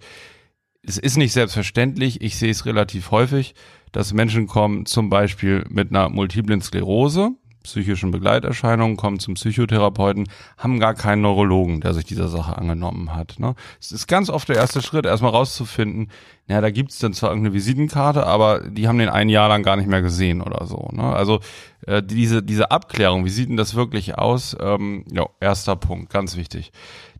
es 0.86 0.98
ist 0.98 1.16
nicht 1.16 1.32
selbstverständlich, 1.32 2.20
ich 2.20 2.36
sehe 2.36 2.50
es 2.50 2.64
relativ 2.64 3.10
häufig, 3.10 3.54
dass 3.92 4.12
Menschen 4.12 4.46
kommen 4.46 4.86
zum 4.86 5.10
Beispiel 5.10 5.64
mit 5.68 5.90
einer 5.90 6.08
multiplen 6.08 6.62
Sklerose, 6.62 7.32
psychischen 7.64 8.12
Begleiterscheinungen, 8.12 8.96
kommen 8.96 9.18
zum 9.18 9.34
Psychotherapeuten, 9.34 10.28
haben 10.56 10.78
gar 10.78 10.94
keinen 10.94 11.22
Neurologen, 11.22 11.80
der 11.80 11.94
sich 11.94 12.04
dieser 12.04 12.28
Sache 12.28 12.56
angenommen 12.56 13.16
hat. 13.16 13.40
Ne? 13.40 13.56
Es 13.80 13.90
ist 13.90 14.06
ganz 14.06 14.30
oft 14.30 14.48
der 14.48 14.54
erste 14.54 14.80
Schritt, 14.80 15.04
erstmal 15.04 15.32
rauszufinden, 15.32 16.12
naja, 16.46 16.60
da 16.60 16.70
gibt's 16.70 17.00
dann 17.00 17.12
zwar 17.12 17.30
irgendeine 17.30 17.54
Visitenkarte, 17.54 18.24
aber 18.24 18.60
die 18.60 18.86
haben 18.86 18.98
den 18.98 19.08
ein 19.08 19.28
Jahr 19.28 19.48
lang 19.48 19.64
gar 19.64 19.74
nicht 19.74 19.88
mehr 19.88 20.02
gesehen 20.02 20.40
oder 20.40 20.66
so. 20.66 20.88
Ne? 20.92 21.02
Also 21.02 21.40
äh, 21.88 22.00
diese, 22.00 22.44
diese 22.44 22.70
Abklärung, 22.70 23.24
wie 23.24 23.30
sieht 23.30 23.48
denn 23.48 23.56
das 23.56 23.74
wirklich 23.74 24.16
aus? 24.16 24.56
Ähm, 24.60 25.04
ja, 25.10 25.26
erster 25.40 25.74
Punkt, 25.74 26.12
ganz 26.12 26.36
wichtig. 26.36 26.70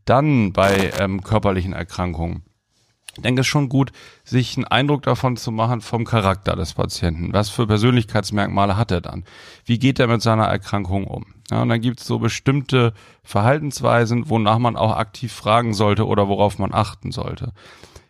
Dann 0.05 0.53
bei 0.53 0.93
ähm, 1.01 1.25
körperlichen 1.25 1.73
Erkrankungen 1.73 2.46
ich 3.17 3.23
denke, 3.23 3.41
es 3.41 3.47
ist 3.47 3.51
schon 3.51 3.71
gut, 3.71 3.93
sich 4.25 4.57
einen 4.57 4.67
Eindruck 4.67 5.03
davon 5.03 5.39
zu 5.39 5.51
machen 5.51 5.81
vom 5.81 6.05
Charakter 6.05 6.55
des 6.55 6.75
Patienten. 6.75 7.33
Was 7.33 7.49
für 7.49 7.67
Persönlichkeitsmerkmale 7.67 8.77
hat 8.77 8.91
er 8.91 9.01
dann? 9.01 9.25
Wie 9.65 9.79
geht 9.79 9.99
er 9.99 10.07
mit 10.07 10.21
seiner 10.21 10.45
Erkrankung 10.45 11.07
um? 11.07 11.25
Ja, 11.51 11.63
und 11.63 11.71
dann 11.71 11.81
gibt 11.81 12.01
es 12.01 12.07
so 12.07 12.19
bestimmte 12.19 12.93
Verhaltensweisen, 13.23 14.29
wonach 14.29 14.59
man 14.59 14.77
auch 14.77 14.97
aktiv 14.97 15.33
fragen 15.33 15.73
sollte 15.73 16.07
oder 16.07 16.29
worauf 16.29 16.59
man 16.59 16.75
achten 16.75 17.11
sollte. 17.11 17.53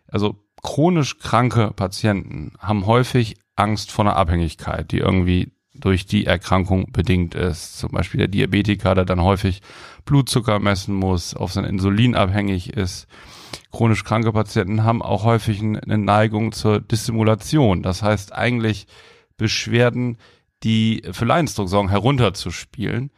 Also 0.09 0.37
chronisch 0.63 1.19
kranke 1.19 1.71
Patienten 1.77 2.55
haben 2.59 2.87
häufig 2.87 3.37
Angst 3.55 3.93
vor 3.93 4.05
einer 4.05 4.17
Abhängigkeit, 4.17 4.91
die 4.91 4.99
irgendwie 4.99 5.53
durch 5.73 6.07
die 6.07 6.27
Erkrankung 6.27 6.91
bedingt 6.91 7.37
ist. 7.37 7.79
Zum 7.79 7.91
Beispiel 7.91 8.19
der 8.19 8.29
Diabetiker, 8.29 8.95
der 8.97 9.05
dann 9.05 9.23
häufig 9.23 9.63
Blutzucker 10.05 10.59
messen 10.59 10.95
muss, 10.95 11.35
auf 11.35 11.53
sein 11.53 11.65
Insulin 11.65 12.17
abhängig 12.17 12.73
ist 12.73 13.07
chronisch 13.71 14.05
kranke 14.05 14.33
Patienten 14.33 14.85
haben 14.85 15.03
auch 15.03 15.25
häufig 15.25 15.61
eine 15.61 15.99
Neigung 15.99 16.53
zur 16.53 16.81
Dissimulation. 16.81 17.83
Das 17.83 18.03
heißt 18.03 18.33
eigentlich 18.33 18.87
Beschwerden, 19.37 20.19
die 20.63 21.03
für 21.13 21.25
Leidensdruck 21.25 21.69
sorgen, 21.69 21.89
herunterzuspielen. 21.89 23.11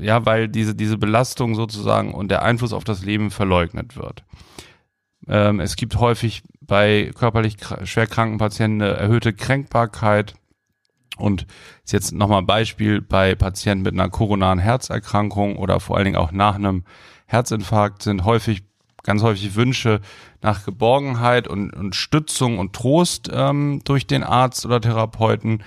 Ja, 0.00 0.24
weil 0.26 0.48
diese, 0.48 0.74
diese 0.74 0.98
Belastung 0.98 1.54
sozusagen 1.54 2.14
und 2.14 2.30
der 2.30 2.42
Einfluss 2.42 2.72
auf 2.72 2.84
das 2.84 3.04
Leben 3.04 3.30
verleugnet 3.30 3.96
wird. 3.96 4.24
Ähm, 5.26 5.60
es 5.60 5.76
gibt 5.76 5.96
häufig 5.96 6.42
bei 6.60 7.10
körperlich 7.16 7.56
schwerkranken 7.84 8.38
Patienten 8.38 8.82
eine 8.82 8.92
erhöhte 8.92 9.32
Kränkbarkeit. 9.32 10.34
Und 11.16 11.46
jetzt 11.86 12.12
nochmal 12.12 12.40
ein 12.40 12.46
Beispiel 12.46 13.00
bei 13.00 13.34
Patienten 13.36 13.84
mit 13.84 13.94
einer 13.94 14.10
koronaren 14.10 14.58
Herzerkrankung 14.58 15.56
oder 15.56 15.78
vor 15.78 15.96
allen 15.96 16.06
Dingen 16.06 16.16
auch 16.16 16.32
nach 16.32 16.56
einem 16.56 16.84
Herzinfarkt 17.26 18.02
sind 18.02 18.24
häufig, 18.24 18.64
ganz 19.02 19.22
häufig 19.22 19.54
Wünsche 19.54 20.00
nach 20.42 20.64
Geborgenheit 20.64 21.48
und, 21.48 21.70
und 21.70 21.94
Stützung 21.94 22.58
und 22.58 22.74
Trost 22.74 23.30
ähm, 23.32 23.80
durch 23.84 24.06
den 24.06 24.22
Arzt 24.22 24.64
oder 24.66 24.80
Therapeuten. 24.80 25.62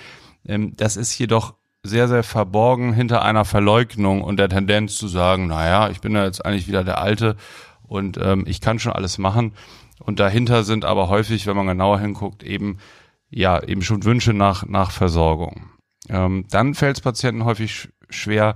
Ähm, 0.45 0.75
das 0.75 0.97
ist 0.97 1.17
jedoch 1.17 1.55
sehr, 1.83 2.07
sehr 2.07 2.23
verborgen 2.23 2.93
hinter 2.93 3.23
einer 3.23 3.45
Verleugnung 3.45 4.21
und 4.21 4.37
der 4.37 4.49
Tendenz 4.49 4.95
zu 4.95 5.07
sagen, 5.07 5.47
naja, 5.47 5.89
ich 5.89 6.01
bin 6.01 6.13
ja 6.13 6.25
jetzt 6.25 6.45
eigentlich 6.45 6.67
wieder 6.67 6.83
der 6.83 6.99
Alte 6.99 7.35
und 7.83 8.17
ähm, 8.21 8.43
ich 8.47 8.61
kann 8.61 8.79
schon 8.79 8.93
alles 8.93 9.17
machen. 9.17 9.53
Und 9.99 10.19
dahinter 10.19 10.63
sind 10.63 10.85
aber 10.85 11.09
häufig, 11.09 11.47
wenn 11.47 11.55
man 11.55 11.67
genauer 11.67 11.99
hinguckt, 11.99 12.43
eben 12.43 12.77
ja 13.29 13.61
eben 13.61 13.81
schon 13.81 14.03
Wünsche 14.03 14.33
nach 14.33 14.65
nach 14.65 14.91
Versorgung. 14.91 15.69
Ähm, 16.09 16.45
dann 16.49 16.75
fällt 16.75 16.97
es 16.97 17.01
Patienten 17.01 17.45
häufig 17.45 17.89
schwer, 18.09 18.55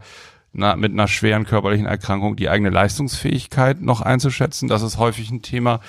na, 0.53 0.75
mit 0.75 0.91
einer 0.91 1.07
schweren 1.07 1.45
körperlichen 1.45 1.85
Erkrankung 1.85 2.35
die 2.35 2.49
eigene 2.49 2.69
Leistungsfähigkeit 2.69 3.81
noch 3.81 4.01
einzuschätzen. 4.01 4.67
Das 4.67 4.81
ist 4.81 4.97
häufig 4.97 5.31
ein 5.31 5.41
Thema 5.41 5.79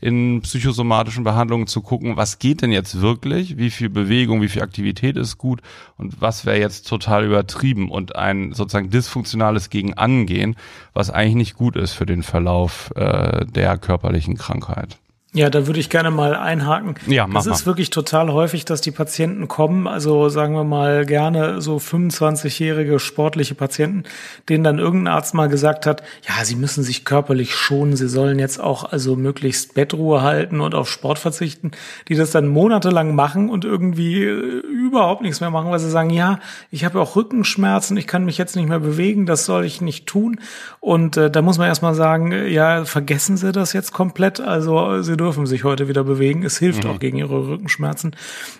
in 0.00 0.40
psychosomatischen 0.42 1.24
Behandlungen 1.24 1.66
zu 1.66 1.82
gucken, 1.82 2.16
was 2.16 2.38
geht 2.38 2.62
denn 2.62 2.72
jetzt 2.72 3.00
wirklich, 3.00 3.58
wie 3.58 3.70
viel 3.70 3.90
Bewegung, 3.90 4.40
wie 4.40 4.48
viel 4.48 4.62
Aktivität 4.62 5.16
ist 5.16 5.36
gut 5.38 5.60
und 5.96 6.20
was 6.20 6.46
wäre 6.46 6.58
jetzt 6.58 6.88
total 6.88 7.24
übertrieben 7.24 7.90
und 7.90 8.16
ein 8.16 8.52
sozusagen 8.52 8.90
dysfunktionales 8.90 9.68
Gegenangehen, 9.68 10.56
was 10.94 11.10
eigentlich 11.10 11.34
nicht 11.34 11.54
gut 11.54 11.76
ist 11.76 11.92
für 11.92 12.06
den 12.06 12.22
Verlauf 12.22 12.90
äh, 12.96 13.44
der 13.46 13.76
körperlichen 13.78 14.36
Krankheit. 14.36 14.98
Ja, 15.32 15.48
da 15.48 15.68
würde 15.68 15.78
ich 15.78 15.90
gerne 15.90 16.10
mal 16.10 16.34
einhaken. 16.34 16.96
Ja, 17.06 17.28
mach 17.28 17.44
Das 17.44 17.46
ist 17.46 17.64
mal. 17.64 17.70
wirklich 17.70 17.90
total 17.90 18.32
häufig, 18.32 18.64
dass 18.64 18.80
die 18.80 18.90
Patienten 18.90 19.46
kommen, 19.46 19.86
also 19.86 20.28
sagen 20.28 20.54
wir 20.54 20.64
mal 20.64 21.06
gerne 21.06 21.60
so 21.60 21.76
25-jährige 21.76 22.98
sportliche 22.98 23.54
Patienten, 23.54 24.02
denen 24.48 24.64
dann 24.64 24.80
irgendein 24.80 25.14
Arzt 25.14 25.34
mal 25.34 25.48
gesagt 25.48 25.86
hat, 25.86 26.02
ja, 26.28 26.44
sie 26.44 26.56
müssen 26.56 26.82
sich 26.82 27.04
körperlich 27.04 27.54
schonen, 27.54 27.94
sie 27.94 28.08
sollen 28.08 28.40
jetzt 28.40 28.60
auch 28.60 28.82
also 28.82 29.14
möglichst 29.14 29.74
Bettruhe 29.74 30.22
halten 30.22 30.60
und 30.60 30.74
auf 30.74 30.90
Sport 30.90 31.20
verzichten, 31.20 31.70
die 32.08 32.16
das 32.16 32.32
dann 32.32 32.48
monatelang 32.48 33.14
machen 33.14 33.50
und 33.50 33.64
irgendwie 33.64 34.24
äh, 34.24 34.32
überhaupt 34.32 35.22
nichts 35.22 35.40
mehr 35.40 35.50
machen, 35.50 35.70
weil 35.70 35.78
sie 35.78 35.90
sagen, 35.90 36.10
ja, 36.10 36.40
ich 36.72 36.84
habe 36.84 37.00
auch 37.00 37.14
Rückenschmerzen, 37.14 37.96
ich 37.96 38.08
kann 38.08 38.24
mich 38.24 38.36
jetzt 38.36 38.56
nicht 38.56 38.68
mehr 38.68 38.80
bewegen, 38.80 39.26
das 39.26 39.44
soll 39.44 39.64
ich 39.64 39.80
nicht 39.80 40.06
tun. 40.06 40.40
Und 40.80 41.16
äh, 41.16 41.30
da 41.30 41.40
muss 41.40 41.58
man 41.58 41.68
erstmal 41.68 41.94
sagen, 41.94 42.32
ja, 42.48 42.84
vergessen 42.84 43.36
Sie 43.36 43.52
das 43.52 43.72
jetzt 43.72 43.92
komplett, 43.92 44.40
also 44.40 45.02
Sie 45.02 45.19
dürfen 45.20 45.46
sich 45.46 45.64
heute 45.64 45.86
wieder 45.86 46.02
bewegen. 46.02 46.42
Es 46.42 46.58
hilft 46.58 46.84
mhm. 46.84 46.90
auch 46.90 46.98
gegen 46.98 47.18
ihre 47.18 47.48
Rückenschmerzen. 47.48 48.16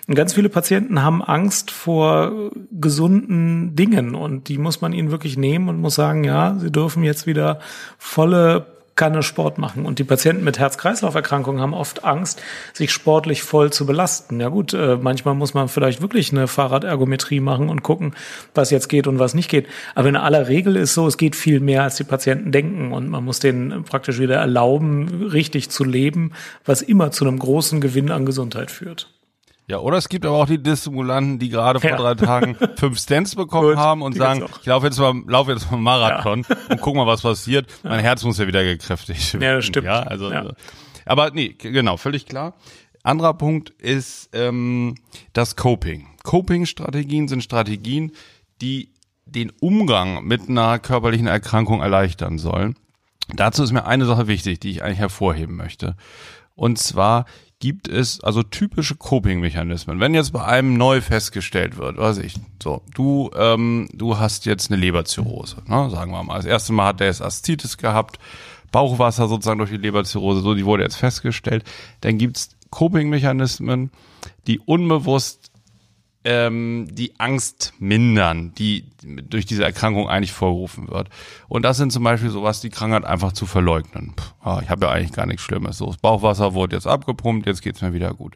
Und 0.07 0.15
ganz 0.15 0.33
viele 0.33 0.49
Patienten 0.49 1.01
haben 1.01 1.23
Angst 1.23 1.71
vor 1.71 2.51
gesunden 2.71 3.75
Dingen 3.75 4.15
und 4.15 4.47
die 4.47 4.57
muss 4.57 4.81
man 4.81 4.93
ihnen 4.93 5.11
wirklich 5.11 5.37
nehmen 5.37 5.67
und 5.67 5.79
muss 5.79 5.95
sagen, 5.95 6.23
ja, 6.23 6.55
sie 6.59 6.71
dürfen 6.71 7.03
jetzt 7.03 7.27
wieder 7.27 7.59
volle 7.97 8.80
keine 9.01 9.23
Sport 9.23 9.57
machen. 9.57 9.83
Und 9.83 9.97
die 9.97 10.03
Patienten 10.03 10.43
mit 10.43 10.59
Herz-Kreislauf-Erkrankungen 10.59 11.59
haben 11.59 11.73
oft 11.73 12.03
Angst, 12.03 12.39
sich 12.71 12.91
sportlich 12.91 13.41
voll 13.41 13.73
zu 13.73 13.87
belasten. 13.87 14.39
Ja 14.39 14.49
gut, 14.49 14.75
äh, 14.75 14.95
manchmal 15.01 15.33
muss 15.33 15.55
man 15.55 15.69
vielleicht 15.69 16.03
wirklich 16.03 16.31
eine 16.31 16.47
Fahrradergometrie 16.47 17.39
machen 17.39 17.69
und 17.69 17.81
gucken, 17.81 18.13
was 18.53 18.69
jetzt 18.69 18.89
geht 18.89 19.07
und 19.07 19.17
was 19.17 19.33
nicht 19.33 19.49
geht. 19.49 19.65
Aber 19.95 20.07
in 20.07 20.15
aller 20.15 20.47
Regel 20.47 20.75
ist 20.75 20.93
so, 20.93 21.07
es 21.07 21.17
geht 21.17 21.35
viel 21.35 21.61
mehr, 21.61 21.81
als 21.81 21.95
die 21.95 22.03
Patienten 22.03 22.51
denken. 22.51 22.93
Und 22.93 23.09
man 23.09 23.25
muss 23.25 23.39
denen 23.39 23.85
praktisch 23.85 24.19
wieder 24.19 24.35
erlauben, 24.35 25.29
richtig 25.31 25.71
zu 25.71 25.83
leben, 25.83 26.33
was 26.63 26.83
immer 26.83 27.09
zu 27.09 27.25
einem 27.25 27.39
großen 27.39 27.81
Gewinn 27.81 28.11
an 28.11 28.27
Gesundheit 28.27 28.69
führt. 28.69 29.07
Ja, 29.71 29.79
oder 29.79 29.95
es 29.95 30.09
gibt 30.09 30.25
aber 30.25 30.35
auch 30.35 30.47
die 30.47 30.61
Dissimulanten, 30.61 31.39
die 31.39 31.47
gerade 31.47 31.79
vor 31.79 31.91
ja. 31.91 31.95
drei 31.95 32.15
Tagen 32.15 32.57
fünf 32.75 32.99
Stents 32.99 33.35
bekommen 33.35 33.69
Gut, 33.69 33.77
haben 33.77 34.01
und 34.01 34.17
sagen, 34.17 34.43
ich 34.59 34.65
laufe 34.65 34.87
jetzt 34.87 34.99
mal, 34.99 35.13
laufe 35.27 35.53
jetzt 35.53 35.71
mal 35.71 35.77
Marathon 35.77 36.45
ja. 36.49 36.57
und 36.67 36.81
guck 36.81 36.93
mal, 36.93 37.07
was 37.07 37.21
passiert. 37.21 37.67
Mein 37.81 38.01
Herz 38.01 38.21
muss 38.25 38.37
ja 38.37 38.47
wieder 38.47 38.65
gekräftigt 38.65 39.33
werden. 39.33 39.43
Ja, 39.43 39.55
das 39.55 39.65
stimmt. 39.65 39.85
Ja, 39.85 40.03
also, 40.03 40.29
ja. 40.29 40.51
aber 41.05 41.31
nee, 41.31 41.55
genau, 41.57 41.95
völlig 41.95 42.25
klar. 42.25 42.53
Anderer 43.01 43.33
Punkt 43.33 43.69
ist 43.69 44.29
ähm, 44.33 44.95
das 45.31 45.55
Coping. 45.55 46.05
Coping-Strategien 46.23 47.29
sind 47.29 47.41
Strategien, 47.41 48.11
die 48.61 48.91
den 49.23 49.53
Umgang 49.61 50.25
mit 50.25 50.49
einer 50.49 50.79
körperlichen 50.79 51.27
Erkrankung 51.27 51.81
erleichtern 51.81 52.39
sollen. 52.39 52.75
Dazu 53.33 53.63
ist 53.63 53.71
mir 53.71 53.85
eine 53.85 54.03
Sache 54.03 54.27
wichtig, 54.27 54.59
die 54.59 54.69
ich 54.69 54.83
eigentlich 54.83 54.99
hervorheben 54.99 55.55
möchte. 55.55 55.95
Und 56.55 56.77
zwar 56.77 57.23
gibt 57.61 57.87
es 57.87 58.21
also 58.21 58.43
typische 58.43 58.95
Coping-Mechanismen. 58.95 60.01
Wenn 60.01 60.13
jetzt 60.13 60.33
bei 60.33 60.43
einem 60.43 60.73
neu 60.73 60.99
festgestellt 60.99 61.77
wird, 61.77 61.95
weiß 61.95 62.17
ich, 62.17 62.33
so, 62.61 62.81
du, 62.93 63.29
ähm, 63.37 63.87
du 63.93 64.17
hast 64.17 64.45
jetzt 64.45 64.69
eine 64.69 64.81
Leberzirrhose, 64.81 65.57
ne, 65.67 65.89
sagen 65.89 66.11
wir 66.11 66.23
mal. 66.23 66.35
Das 66.37 66.45
erste 66.45 66.73
Mal 66.73 66.87
hat 66.87 66.99
der 66.99 67.07
jetzt 67.07 67.21
Aszitis 67.21 67.77
gehabt, 67.77 68.17
Bauchwasser 68.71 69.27
sozusagen 69.27 69.59
durch 69.59 69.69
die 69.69 69.77
Leberzirrhose, 69.77 70.41
so, 70.41 70.55
die 70.55 70.65
wurde 70.65 70.83
jetzt 70.83 70.95
festgestellt. 70.95 71.63
Dann 72.01 72.17
gibt's 72.17 72.57
Coping-Mechanismen, 72.71 73.91
die 74.47 74.59
unbewusst 74.59 75.50
ähm, 76.23 76.87
die 76.91 77.19
Angst 77.19 77.73
mindern, 77.79 78.53
die 78.55 78.85
durch 79.03 79.45
diese 79.45 79.63
Erkrankung 79.63 80.07
eigentlich 80.07 80.31
vorgerufen 80.31 80.87
wird. 80.89 81.09
Und 81.47 81.63
das 81.63 81.77
sind 81.77 81.91
zum 81.91 82.03
Beispiel 82.03 82.29
sowas, 82.29 82.61
die 82.61 82.69
Krankheit 82.69 83.05
einfach 83.05 83.31
zu 83.31 83.45
verleugnen. 83.45 84.13
Puh, 84.15 84.25
ah, 84.41 84.59
ich 84.63 84.69
habe 84.69 84.85
ja 84.85 84.91
eigentlich 84.91 85.13
gar 85.13 85.25
nichts 85.25 85.41
Schlimmes. 85.41 85.77
So, 85.77 85.87
das 85.87 85.97
Bauchwasser 85.97 86.53
wurde 86.53 86.75
jetzt 86.75 86.87
abgepumpt, 86.87 87.47
jetzt 87.47 87.61
geht's 87.61 87.81
mir 87.81 87.93
wieder 87.93 88.13
gut. 88.13 88.35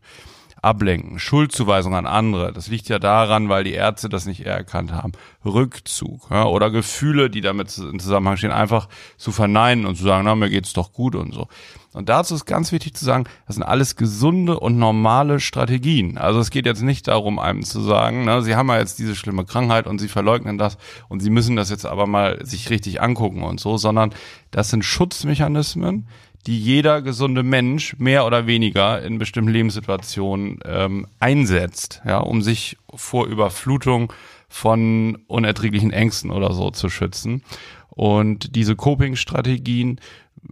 Ablenken, 0.65 1.19
Schuldzuweisung 1.19 1.93
an 1.93 2.07
andere, 2.07 2.51
das 2.51 2.67
liegt 2.67 2.89
ja 2.89 2.97
daran, 2.97 3.49
weil 3.49 3.63
die 3.63 3.73
Ärzte 3.73 4.09
das 4.09 4.25
nicht 4.25 4.45
erkannt 4.45 4.91
haben. 4.91 5.11
Rückzug 5.45 6.27
ja, 6.31 6.45
oder 6.45 6.71
Gefühle, 6.71 7.29
die 7.29 7.41
damit 7.41 7.77
in 7.77 7.99
Zusammenhang 7.99 8.37
stehen, 8.37 8.51
einfach 8.51 8.89
zu 9.15 9.31
verneinen 9.31 9.85
und 9.85 9.95
zu 9.95 10.03
sagen, 10.03 10.25
na, 10.25 10.33
mir 10.33 10.49
geht's 10.49 10.73
doch 10.73 10.91
gut 10.91 11.15
und 11.15 11.35
so. 11.35 11.47
Und 11.93 12.09
dazu 12.09 12.35
ist 12.35 12.45
ganz 12.45 12.71
wichtig 12.71 12.95
zu 12.95 13.05
sagen, 13.05 13.25
das 13.47 13.55
sind 13.55 13.63
alles 13.63 13.95
gesunde 13.95 14.59
und 14.59 14.77
normale 14.77 15.39
Strategien. 15.39 16.17
Also 16.17 16.39
es 16.39 16.49
geht 16.49 16.65
jetzt 16.65 16.81
nicht 16.81 17.07
darum, 17.07 17.39
einem 17.39 17.63
zu 17.63 17.79
sagen, 17.79 18.25
ne, 18.25 18.41
sie 18.41 18.55
haben 18.55 18.67
ja 18.67 18.79
jetzt 18.79 18.99
diese 18.99 19.15
schlimme 19.15 19.45
Krankheit 19.45 19.85
und 19.87 19.99
sie 19.99 20.09
verleugnen 20.09 20.57
das 20.57 20.77
und 21.09 21.21
sie 21.21 21.29
müssen 21.29 21.55
das 21.55 21.69
jetzt 21.69 21.85
aber 21.85 22.07
mal 22.07 22.43
sich 22.43 22.69
richtig 22.71 23.01
angucken 23.01 23.43
und 23.43 23.59
so, 23.59 23.77
sondern 23.77 24.13
das 24.51 24.71
sind 24.71 24.83
Schutzmechanismen, 24.83 26.07
die 26.47 26.59
jeder 26.59 27.01
gesunde 27.01 27.43
Mensch 27.43 27.95
mehr 27.97 28.25
oder 28.25 28.45
weniger 28.45 29.01
in 29.01 29.17
bestimmten 29.17 29.51
Lebenssituationen 29.51 30.59
ähm, 30.65 31.07
einsetzt, 31.19 32.01
ja, 32.05 32.19
um 32.19 32.41
sich 32.41 32.77
vor 32.93 33.25
Überflutung 33.25 34.13
von 34.47 35.17
unerträglichen 35.27 35.91
Ängsten 35.91 36.29
oder 36.31 36.53
so 36.53 36.69
zu 36.69 36.89
schützen. 36.89 37.43
Und 37.89 38.55
diese 38.55 38.75
Coping-Strategien 38.75 39.99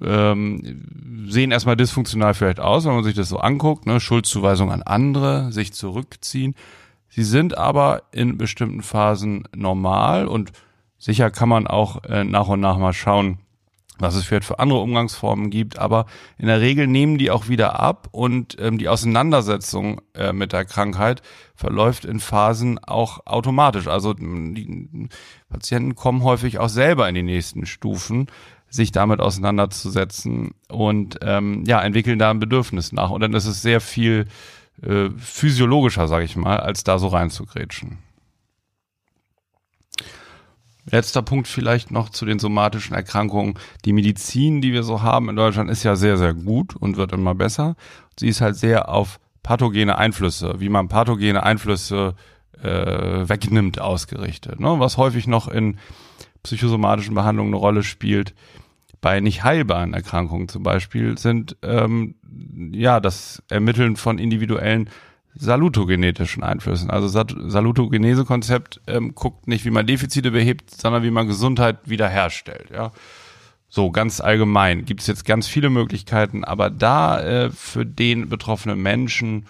ähm, 0.02 1.28
sehen 1.28 1.52
erstmal 1.52 1.76
dysfunktional 1.76 2.34
vielleicht 2.34 2.60
aus, 2.60 2.86
wenn 2.86 2.96
man 2.96 3.04
sich 3.04 3.16
das 3.16 3.30
so 3.30 3.38
anguckt, 3.38 3.86
ne? 3.86 4.00
Schuldzuweisung 4.00 4.72
an 4.72 4.82
andere, 4.82 5.52
sich 5.52 5.74
zurückziehen. 5.74 6.56
Sie 7.10 7.24
sind 7.24 7.58
aber 7.58 8.04
in 8.12 8.38
bestimmten 8.38 8.82
Phasen 8.82 9.44
normal 9.56 10.28
und 10.28 10.52
sicher 10.98 11.30
kann 11.30 11.50
man 11.50 11.68
auch 11.68 12.04
äh, 12.06 12.24
nach 12.24 12.48
und 12.48 12.60
nach 12.60 12.78
mal 12.78 12.94
schauen, 12.94 13.38
was 14.00 14.16
es 14.16 14.26
vielleicht 14.26 14.46
für 14.46 14.60
andere 14.60 14.80
Umgangsformen 14.80 15.50
gibt, 15.50 15.78
aber 15.78 16.06
in 16.38 16.48
der 16.48 16.62
Regel 16.62 16.88
nehmen 16.88 17.18
die 17.18 17.32
auch 17.32 17.48
wieder 17.48 17.80
ab 17.80 18.08
und 18.12 18.58
ähm, 18.60 18.78
die 18.78 18.90
Auseinandersetzung 18.90 20.02
äh, 20.16 20.34
mit 20.34 20.52
der 20.54 20.66
Krankheit 20.66 21.22
verläuft 21.56 22.06
in 22.06 22.20
Phasen 22.20 22.80
auch 22.80 23.26
automatisch. 23.26 23.88
Also 23.88 24.14
die 24.14 25.10
Patienten 25.50 25.96
kommen 25.96 26.24
häufig 26.24 26.60
auch 26.60 26.70
selber 26.70 27.08
in 27.08 27.16
die 27.16 27.24
nächsten 27.24 27.66
Stufen, 27.66 28.28
sich 28.70 28.92
damit 28.92 29.20
auseinanderzusetzen 29.20 30.56
und 30.68 31.20
ähm, 31.22 31.64
ja, 31.68 31.80
entwickeln 31.82 32.18
da 32.18 32.32
ein 32.32 32.40
Bedürfnis 32.40 32.92
nach. 32.92 33.12
Und 33.12 33.22
dann 33.22 33.34
ist 33.34 33.46
es 33.46 33.62
sehr 33.62 33.82
viel 33.82 34.26
äh, 34.82 35.10
physiologischer, 35.18 36.08
sage 36.08 36.26
ich 36.26 36.36
mal, 36.36 36.60
als 36.60 36.84
da 36.84 36.98
so 36.98 37.08
reinzugrätschen. 37.08 38.00
Letzter 40.90 41.22
Punkt 41.22 41.48
vielleicht 41.48 41.92
noch 41.92 42.10
zu 42.10 42.26
den 42.26 42.40
somatischen 42.40 42.96
Erkrankungen. 42.96 43.56
Die 43.86 43.94
Medizin, 43.94 44.62
die 44.62 44.74
wir 44.74 44.84
so 44.84 45.02
haben 45.02 45.30
in 45.30 45.36
Deutschland, 45.36 45.70
ist 45.70 45.84
ja 45.84 45.96
sehr, 45.96 46.18
sehr 46.18 46.34
gut 46.34 46.76
und 46.76 46.98
wird 46.98 47.14
immer 47.14 47.36
besser. 47.36 47.76
Sie 48.20 48.28
ist 48.28 48.42
halt 48.42 48.56
sehr 48.58 48.90
auf 48.90 49.20
pathogene 49.44 49.98
Einflüsse, 49.98 50.56
wie 50.60 50.70
man 50.70 50.90
pathogene 50.90 51.44
Einflüsse 51.44 52.16
äh, 52.62 52.68
wegnimmt, 53.30 53.80
ausgerichtet. 53.80 54.60
Ne? 54.60 54.80
Was 54.80 54.98
häufig 54.98 55.28
noch 55.28 55.48
in 55.48 55.78
psychosomatischen 56.44 57.16
Behandlungen 57.16 57.54
eine 57.54 57.62
Rolle 57.62 57.84
spielt, 57.84 58.34
bei 59.04 59.20
nicht 59.20 59.44
heilbaren 59.44 59.94
Erkrankungen 59.94 60.48
zum 60.48 60.64
Beispiel 60.64 61.18
sind 61.18 61.58
ähm, 61.62 62.16
ja 62.72 63.02
das 63.02 63.44
Ermitteln 63.50 63.98
von 63.98 64.18
individuellen 64.18 64.90
salutogenetischen 65.36 66.44
Einflüssen. 66.44 66.90
Also 66.90 67.08
Salutogenese-Konzept 67.08 68.82
ähm, 68.88 69.16
guckt 69.16 69.48
nicht, 69.48 69.66
wie 69.66 69.72
man 69.72 69.88
Defizite 69.88 70.32
behebt, 70.32 70.72
sondern 70.72 71.04
wie 71.04 71.12
man 71.12 71.28
Gesundheit 71.28 71.78
wiederherstellt. 71.86 72.70
Ja, 72.72 72.92
so 73.68 73.90
ganz 73.90 74.22
allgemein 74.22 74.86
gibt 74.86 75.02
es 75.02 75.08
jetzt 75.08 75.26
ganz 75.26 75.48
viele 75.48 75.72
Möglichkeiten, 75.72 76.44
aber 76.44 76.70
da 76.70 77.20
äh, 77.22 77.50
für 77.50 77.86
den 77.86 78.30
betroffenen 78.30 78.80
Menschen 78.80 79.48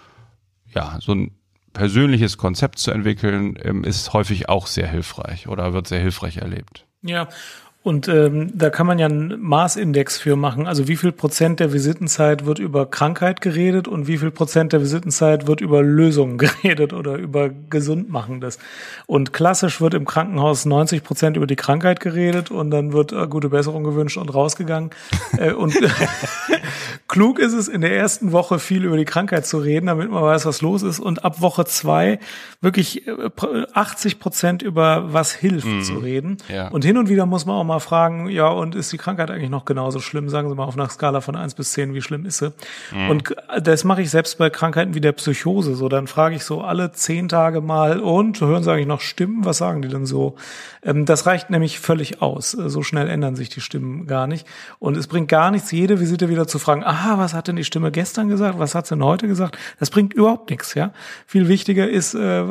ja 0.74 0.98
so 1.02 1.14
ein 1.14 1.32
persönliches 1.74 2.38
Konzept 2.38 2.80
zu 2.80 2.92
entwickeln, 2.92 3.58
ähm, 3.62 3.84
ist 3.84 4.14
häufig 4.14 4.48
auch 4.48 4.68
sehr 4.68 4.88
hilfreich 4.88 5.48
oder 5.48 5.74
wird 5.74 5.88
sehr 5.88 6.00
hilfreich 6.00 6.38
erlebt. 6.38 6.86
Ja, 7.02 7.28
und 7.84 8.08
ähm, 8.08 8.50
da 8.54 8.70
kann 8.70 8.88
man 8.88 8.98
ja 8.98 9.08
einen 9.08 9.42
Maßindex 9.42 10.18
für 10.18 10.38
machen. 10.38 10.68
Also 10.68 10.88
wie 10.88 10.96
viel 10.96 11.12
Prozent 11.12 11.60
der 11.60 11.74
Visitenzeit 11.74 12.46
wird 12.46 12.60
über 12.60 12.86
Krankheit 12.86 13.42
geredet 13.42 13.90
und 13.90 14.08
wie 14.08 14.18
viel 14.18 14.32
Prozent 14.32 14.72
der 14.72 14.80
Visitenzeit 14.80 15.48
wird 15.48 15.60
über 15.60 15.84
Lösungen 15.84 16.38
geredet 16.64 16.94
oder 16.94 17.18
über 17.18 17.50
Gesundmachendes. 17.50 18.58
Und 19.06 19.34
klassisch 19.34 19.82
wird 19.82 19.96
im 19.96 20.06
Krankenhaus 20.06 20.64
90 20.64 21.04
Prozent 21.04 21.36
über 21.36 21.46
die 21.46 21.58
Krankheit 21.58 22.00
geredet 22.00 22.52
und 22.52 22.72
dann 22.72 22.94
wird 22.94 23.12
äh, 23.12 23.28
gute 23.28 23.50
Besserung 23.50 23.84
gewünscht 23.84 24.16
und 24.16 24.34
rausgegangen. 24.34 24.92
äh, 25.38 25.52
und 25.52 25.78
klug 27.10 27.38
ist 27.38 27.52
es, 27.52 27.68
in 27.68 27.82
der 27.82 27.98
ersten 27.98 28.32
Woche 28.32 28.60
viel 28.60 28.86
über 28.86 28.96
die 28.96 29.04
Krankheit 29.04 29.46
zu 29.46 29.58
reden, 29.58 29.88
damit 29.88 30.10
man 30.10 30.24
weiß, 30.24 30.46
was 30.46 30.62
los 30.62 30.84
ist. 30.84 31.02
Und 31.02 31.26
ab 31.26 31.42
Woche 31.42 31.66
zwei 31.66 32.20
wirklich 32.62 33.04
80 33.74 34.14
äh, 34.14 34.16
Prozent 34.16 34.62
über 34.62 35.12
was 35.12 35.34
hilft 35.34 35.68
mhm. 35.68 35.82
zu 35.82 35.96
reden. 35.96 36.38
Ja. 36.48 36.70
Und 36.70 36.86
hin 36.86 36.98
und 36.98 37.10
wieder 37.10 37.26
muss 37.26 37.46
man 37.46 37.58
auch 37.58 37.64
mal 37.66 37.73
mal 37.74 37.80
fragen, 37.80 38.30
ja, 38.30 38.48
und 38.48 38.76
ist 38.76 38.92
die 38.92 38.98
Krankheit 38.98 39.32
eigentlich 39.32 39.50
noch 39.50 39.66
genauso 39.66 40.00
schlimm? 40.00 40.30
Sagen 40.30 40.50
Sie 40.50 40.56
mal 40.56 40.66
auf 40.66 40.76
einer 40.78 40.90
Skala 40.90 41.22
von 41.22 41.36
eins 41.36 41.56
bis 41.56 41.72
zehn, 41.72 41.94
wie 41.94 42.02
schlimm 42.02 42.26
ist 42.26 42.38
sie? 42.38 42.54
Mhm. 42.92 43.10
Und 43.10 43.36
das 43.62 43.84
mache 43.84 44.02
ich 44.02 44.10
selbst 44.10 44.38
bei 44.38 44.50
Krankheiten 44.50 44.94
wie 44.94 45.02
der 45.02 45.14
Psychose 45.14 45.76
so. 45.76 45.90
Dann 45.90 46.08
frage 46.08 46.36
ich 46.36 46.44
so 46.44 46.62
alle 46.62 46.92
zehn 46.92 47.30
Tage 47.30 47.62
mal, 47.62 48.00
und 48.00 48.40
hören 48.42 48.64
Sie 48.64 48.72
eigentlich 48.72 48.88
noch 48.88 49.02
Stimmen? 49.02 49.46
Was 49.46 49.58
sagen 49.58 49.82
die 49.82 49.88
denn 49.88 50.06
so? 50.06 50.36
Ähm, 50.84 51.06
das 51.06 51.26
reicht 51.26 51.50
nämlich 51.50 51.80
völlig 51.80 52.22
aus. 52.22 52.52
So 52.52 52.84
schnell 52.84 53.10
ändern 53.10 53.36
sich 53.36 53.50
die 53.50 53.62
Stimmen 53.62 54.08
gar 54.08 54.28
nicht. 54.28 54.46
Und 54.80 54.98
es 54.98 55.08
bringt 55.08 55.30
gar 55.30 55.52
nichts, 55.52 55.72
jede 55.72 56.00
Visite 56.00 56.30
wieder 56.30 56.48
zu 56.48 56.60
fragen, 56.60 56.84
aha, 56.84 57.18
was 57.18 57.34
hat 57.34 57.48
denn 57.48 57.56
die 57.56 57.64
Stimme 57.64 57.92
gestern 57.92 58.30
gesagt? 58.30 58.60
Was 58.60 58.76
hat 58.76 58.88
sie 58.88 58.96
denn 58.96 59.04
heute 59.04 59.28
gesagt? 59.28 59.58
Das 59.80 59.90
bringt 59.90 60.14
überhaupt 60.14 60.50
nichts, 60.50 60.74
ja. 60.74 60.92
Viel 61.26 61.48
wichtiger 61.48 61.90
ist, 61.90 62.14
äh, 62.14 62.44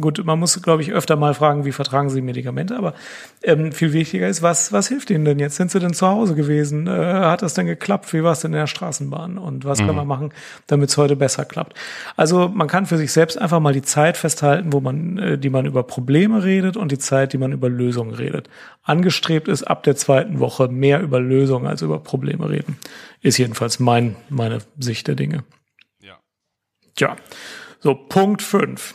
gut, 0.00 0.24
man 0.24 0.38
muss, 0.38 0.60
glaube 0.62 0.82
ich, 0.82 0.92
öfter 0.92 1.16
mal 1.16 1.34
fragen, 1.34 1.64
wie 1.64 1.72
vertragen 1.72 2.10
Sie 2.10 2.22
Medikamente, 2.22 2.76
aber 2.76 2.94
ähm, 3.42 3.72
viel 3.72 3.92
wichtiger 3.92 4.21
wichtiger 4.22 4.28
ist, 4.28 4.42
was, 4.42 4.72
was 4.72 4.88
hilft 4.88 5.10
Ihnen 5.10 5.24
denn 5.24 5.38
jetzt? 5.38 5.56
Sind 5.56 5.70
Sie 5.70 5.80
denn 5.80 5.94
zu 5.94 6.06
Hause 6.06 6.34
gewesen? 6.34 6.86
Äh, 6.86 6.90
hat 6.90 7.42
das 7.42 7.54
denn 7.54 7.66
geklappt? 7.66 8.12
Wie 8.12 8.22
war 8.22 8.32
es 8.32 8.40
denn 8.40 8.52
in 8.52 8.58
der 8.58 8.66
Straßenbahn? 8.66 9.38
Und 9.38 9.64
was 9.64 9.80
mhm. 9.80 9.86
kann 9.86 9.96
man 9.96 10.06
machen, 10.06 10.32
damit 10.66 10.90
es 10.90 10.96
heute 10.96 11.16
besser 11.16 11.44
klappt? 11.44 11.76
Also 12.16 12.48
man 12.48 12.68
kann 12.68 12.86
für 12.86 12.98
sich 12.98 13.12
selbst 13.12 13.36
einfach 13.38 13.60
mal 13.60 13.72
die 13.72 13.82
Zeit 13.82 14.16
festhalten, 14.16 14.72
wo 14.72 14.80
man, 14.80 15.18
äh, 15.18 15.38
die 15.38 15.50
man 15.50 15.66
über 15.66 15.82
Probleme 15.82 16.44
redet 16.44 16.76
und 16.76 16.92
die 16.92 16.98
Zeit, 16.98 17.32
die 17.32 17.38
man 17.38 17.52
über 17.52 17.68
Lösungen 17.68 18.14
redet. 18.14 18.48
Angestrebt 18.82 19.48
ist 19.48 19.64
ab 19.64 19.82
der 19.82 19.96
zweiten 19.96 20.38
Woche 20.38 20.68
mehr 20.68 21.00
über 21.00 21.20
Lösungen 21.20 21.66
als 21.66 21.82
über 21.82 21.98
Probleme 21.98 22.48
reden. 22.48 22.78
Ist 23.20 23.38
jedenfalls 23.38 23.80
mein, 23.80 24.16
meine 24.28 24.58
Sicht 24.78 25.08
der 25.08 25.14
Dinge. 25.14 25.44
Ja. 26.00 26.18
Tja. 26.94 27.16
So, 27.80 27.94
Punkt 27.94 28.42
fünf 28.42 28.94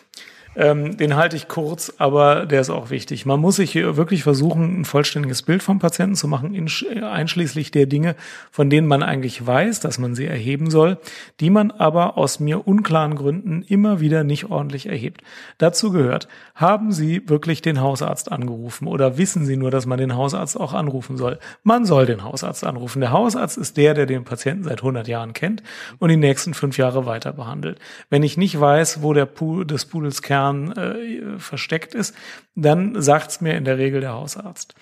Ähm, 0.60 0.98
den 0.98 1.16
halte 1.16 1.36
ich 1.36 1.48
kurz, 1.48 1.94
aber 2.00 2.48
der 2.48 2.62
ist 2.62 2.72
auch 2.72 2.90
wichtig. 2.90 3.28
Man 3.28 3.40
muss 3.40 3.58
sich 3.58 3.72
hier 3.72 3.96
wirklich 3.96 4.24
versuchen, 4.24 4.82
ein 4.82 4.86
vollständiges 4.86 5.44
Bild 5.44 5.62
vom 5.62 5.78
Patienten 5.78 6.16
zu 6.16 6.28
machen, 6.28 6.68
einschließlich 7.04 7.70
der 7.70 7.86
Dinge, 7.86 8.16
von 8.50 8.72
denen 8.72 8.88
man 8.88 9.04
eigentlich 9.04 9.46
weiß, 9.46 9.82
dass 9.82 10.00
man 10.00 10.16
sie 10.16 10.26
erheben 10.26 10.72
soll, 10.72 10.98
die 11.42 11.52
man 11.52 11.70
aber 11.70 12.18
aus 12.18 12.40
mir 12.40 12.68
unklaren 12.68 13.14
Gründen 13.14 13.62
immer 13.68 14.00
wieder 14.00 14.24
nicht 14.24 14.50
ordentlich 14.50 14.88
erhebt. 14.88 15.22
Dazu 15.60 15.92
gehört, 15.92 16.28
haben 16.56 16.92
Sie 16.92 17.30
wirklich 17.30 17.62
den 17.62 17.80
Hausarzt 17.80 18.32
angerufen 18.32 18.88
oder 18.88 19.20
wissen 19.20 19.46
Sie 19.46 19.58
nur, 19.58 19.70
dass 19.70 19.86
man 19.86 20.00
den 20.00 20.16
Hausarzt 20.16 20.60
auch 20.60 20.74
anrufen 20.74 21.18
soll? 21.18 21.38
Man 21.62 21.86
soll 21.86 22.08
den 22.08 22.24
Hausarzt 22.24 22.64
anrufen. 22.64 23.00
Der 23.02 23.12
Hausarzt 23.12 23.60
ist 23.60 23.78
der, 23.78 23.94
der 23.94 24.08
den 24.08 24.24
Patienten 24.24 24.64
seit 24.64 24.80
100 24.80 25.08
Jahren 25.08 25.34
kennt 25.34 25.62
und 26.00 26.10
die 26.10 26.18
nächsten 26.18 26.56
fünf 26.56 26.80
Jahre 26.80 27.06
weiter 27.06 27.32
behandelt. 27.32 27.78
Wenn 28.10 28.24
ich 28.24 28.38
nicht 28.38 28.60
weiß, 28.60 29.04
wo 29.04 29.14
der 29.14 29.28
Pool 29.28 29.64
des 29.64 29.86
Pudels 29.86 30.24
Kern 30.24 30.47
Jahren 30.48 30.72
äh, 30.78 31.40
versteckt 31.40 31.94
ist, 31.94 32.16
dann 32.56 33.02
sagt's 33.02 33.42
mir 33.42 33.56
in 33.56 33.66
der 33.66 33.78
Regel 33.78 34.02
der 34.02 34.14
Hausarzt. 34.14 34.76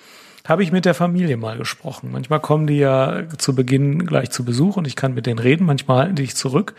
Habe 0.47 0.61
ich 0.61 0.71
mit 0.71 0.85
der 0.85 0.93
Familie 0.93 1.37
mal 1.37 1.57
gesprochen. 1.57 2.11
Manchmal 2.11 2.39
kommen 2.39 2.67
die 2.67 2.77
ja 2.77 3.23
zu 3.37 3.55
Beginn 3.55 4.05
gleich 4.05 4.29
zu 4.29 4.45
Besuch 4.45 4.77
und 4.77 4.85
ich 4.85 4.95
kann 4.95 5.15
mit 5.15 5.25
denen 5.25 5.39
reden, 5.39 5.65
manchmal 5.65 6.03
halten 6.03 6.15
die 6.15 6.23
sich 6.23 6.35
zurück. 6.35 6.75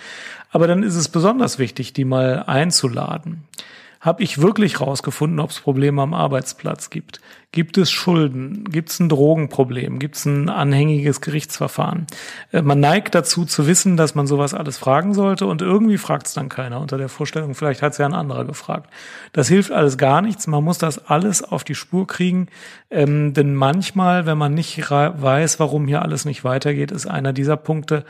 Aber 0.50 0.68
dann 0.68 0.84
ist 0.84 0.94
es 0.94 1.08
besonders 1.08 1.58
wichtig, 1.58 1.92
die 1.92 2.04
mal 2.04 2.44
einzuladen 2.46 3.42
habe 4.06 4.22
ich 4.22 4.40
wirklich 4.40 4.80
rausgefunden, 4.80 5.40
ob 5.40 5.50
es 5.50 5.58
Probleme 5.58 6.00
am 6.00 6.14
Arbeitsplatz 6.14 6.90
gibt. 6.90 7.20
Gibt 7.50 7.76
es 7.76 7.90
Schulden? 7.90 8.64
Gibt 8.70 8.90
es 8.90 9.00
ein 9.00 9.08
Drogenproblem? 9.08 9.98
Gibt 9.98 10.14
es 10.14 10.26
ein 10.26 10.48
anhängiges 10.48 11.20
Gerichtsverfahren? 11.20 12.06
Äh, 12.52 12.62
man 12.62 12.78
neigt 12.78 13.16
dazu 13.16 13.44
zu 13.44 13.66
wissen, 13.66 13.96
dass 13.96 14.14
man 14.14 14.28
sowas 14.28 14.54
alles 14.54 14.78
fragen 14.78 15.12
sollte 15.12 15.46
und 15.46 15.60
irgendwie 15.60 15.98
fragt 15.98 16.28
es 16.28 16.34
dann 16.34 16.48
keiner 16.48 16.80
unter 16.80 16.98
der 16.98 17.08
Vorstellung, 17.08 17.56
vielleicht 17.56 17.82
hat 17.82 17.92
es 17.92 17.98
ja 17.98 18.06
ein 18.06 18.14
anderer 18.14 18.44
gefragt. 18.44 18.90
Das 19.32 19.48
hilft 19.48 19.72
alles 19.72 19.98
gar 19.98 20.22
nichts. 20.22 20.46
Man 20.46 20.62
muss 20.62 20.78
das 20.78 21.04
alles 21.06 21.42
auf 21.42 21.64
die 21.64 21.74
Spur 21.74 22.06
kriegen, 22.06 22.46
ähm, 22.90 23.34
denn 23.34 23.56
manchmal, 23.56 24.24
wenn 24.24 24.38
man 24.38 24.54
nicht 24.54 24.88
weiß, 24.88 25.58
warum 25.58 25.88
hier 25.88 26.02
alles 26.02 26.24
nicht 26.24 26.44
weitergeht, 26.44 26.92
ist 26.92 27.06
einer 27.06 27.32
dieser 27.32 27.56
Punkte 27.56 28.04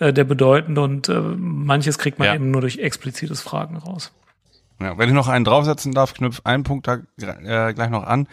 äh, 0.00 0.12
der 0.12 0.24
bedeutende 0.24 0.80
und 0.80 1.08
äh, 1.08 1.20
manches 1.20 1.98
kriegt 1.98 2.18
man 2.18 2.26
ja. 2.26 2.34
eben 2.34 2.50
nur 2.50 2.62
durch 2.62 2.78
explizites 2.78 3.42
Fragen 3.42 3.76
raus. 3.76 4.12
Ja, 4.80 4.98
wenn 4.98 5.08
ich 5.08 5.14
noch 5.14 5.28
einen 5.28 5.44
draufsetzen 5.44 5.92
darf, 5.92 6.14
knüpft 6.14 6.44
einen 6.44 6.62
Punkt 6.62 6.86
da 6.86 6.98
äh, 7.18 7.72
gleich 7.72 7.90
noch 7.90 8.04
an. 8.04 8.28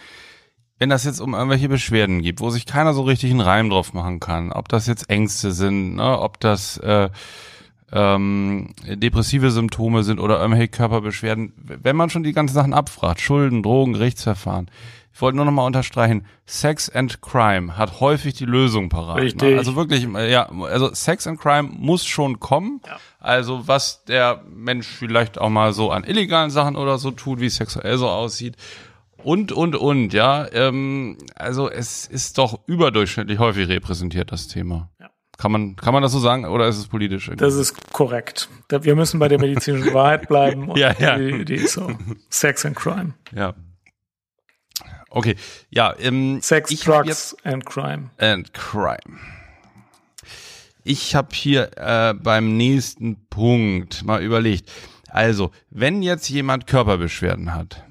Wenn 0.80 0.90
das 0.90 1.06
jetzt 1.06 1.22
um 1.22 1.34
irgendwelche 1.34 1.70
Beschwerden 1.70 2.22
gibt, 2.22 2.42
wo 2.42 2.50
sich 2.50 2.66
keiner 2.66 2.94
so 2.94 3.04
richtig 3.04 3.32
einen 3.32 3.42
Reim 3.42 3.70
drauf 3.70 3.94
machen 3.94 4.20
kann, 4.20 4.52
ob 4.52 4.68
das 4.68 4.88
jetzt 4.88 5.10
Ängste 5.10 5.52
sind, 5.52 5.96
ne, 5.96 6.20
ob 6.20 6.40
das 6.40 6.78
äh, 6.78 7.10
ähm, 7.94 8.74
depressive 8.86 9.52
Symptome 9.52 10.04
sind 10.04 10.20
oder 10.20 10.42
irgendwelche 10.42 10.70
Körperbeschwerden, 10.70 11.54
wenn 11.58 11.96
man 11.96 12.10
schon 12.10 12.24
die 12.24 12.34
ganzen 12.34 12.56
Sachen 12.56 12.74
abfragt, 12.74 13.22
Schulden, 13.22 13.64
Drogen, 13.64 13.94
Gerichtsverfahren, 13.94 14.70
ich 15.13 15.21
wollte 15.21 15.36
nur 15.36 15.45
noch 15.45 15.52
mal 15.52 15.65
unterstreichen, 15.65 16.26
Sex 16.47 16.89
and 16.89 17.21
Crime 17.21 17.78
hat 17.78 17.99
häufig 17.99 18.34
die 18.34 18.45
Lösung 18.45 18.89
parat. 18.89 19.17
Ne? 19.17 19.21
Richtig. 19.21 19.52
Ne? 19.52 19.58
Also 19.60 19.76
wirklich, 19.76 20.08
ja, 20.12 20.49
also 20.49 20.91
Sex 20.93 21.28
and 21.28 21.39
Crime 21.39 21.69
muss 21.71 22.04
schon 22.04 22.39
kommen. 22.39 22.82
Ja. 22.86 22.97
Also 23.19 23.67
was 23.67 24.04
der 24.06 24.43
Mensch 24.49 24.88
vielleicht 24.88 25.38
auch 25.38 25.49
mal 25.49 25.71
so 25.73 25.91
an 25.91 26.04
illegalen 26.04 26.49
Sachen 26.49 26.76
oder 26.76 26.97
so 26.97 27.12
tut, 27.12 27.39
wie 27.39 27.49
sexuell 27.49 27.97
so 27.99 28.10
aussieht. 28.10 28.58
Und, 29.17 29.52
und, 29.52 29.76
und, 29.76 30.13
ja. 30.13 30.52
Ähm, 30.52 31.19
also 31.36 31.69
es 31.69 32.08
ist 32.08 32.39
doch 32.39 32.60
überdurchschnittlich 32.65 33.38
häufig 33.38 33.69
repräsentiert, 33.69 34.32
das 34.32 34.47
Thema. 34.47 34.89
Ja. 34.99 35.12
Kann 35.38 35.52
man, 35.52 35.76
kann 35.76 35.93
man 35.93 36.02
das 36.02 36.12
so 36.12 36.19
sagen 36.19 36.45
oder 36.45 36.67
ist 36.67 36.78
es 36.78 36.88
politisch? 36.88 37.28
Irgendwie? 37.28 37.45
Das 37.45 37.54
ist 37.54 37.93
korrekt. 37.93 38.49
Wir 38.69 38.95
müssen 38.95 39.19
bei 39.19 39.28
der 39.28 39.39
medizinischen 39.39 39.93
Wahrheit 39.93 40.28
bleiben. 40.28 40.69
Und 40.69 40.78
ja, 40.78 40.93
ja. 40.99 41.17
Die, 41.17 41.45
die 41.45 41.56
ist 41.56 41.73
so. 41.73 41.91
Sex 42.30 42.65
and 42.65 42.76
Crime. 42.76 43.13
Ja. 43.36 43.54
Okay, 45.15 45.36
ja. 45.69 45.93
Ähm, 45.99 46.41
Sex, 46.41 46.71
Drugs 46.80 47.38
and 47.43 47.63
Crime. 47.65 48.10
And 48.17 48.52
Crime. 48.54 49.19
Ich 50.84 51.13
habe 51.13 51.30
hier 51.34 51.69
äh, 51.78 52.15
beim 52.15 52.58
nächsten 52.58 53.28
Punkt 53.30 54.04
mal 54.04 54.23
überlegt. 54.23 54.71
Also, 55.10 55.52
wenn 55.69 56.02
jetzt 56.02 56.30
jemand 56.30 56.65
Körperbeschwerden 56.65 57.54
hat, 57.54 57.84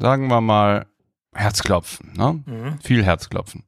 sagen 0.00 0.28
wir 0.28 0.40
mal 0.40 0.86
Herzklopfen, 1.34 2.14
ne? 2.16 2.42
Mhm. 2.46 2.78
Viel 2.82 3.04
Herzklopfen. 3.04 3.64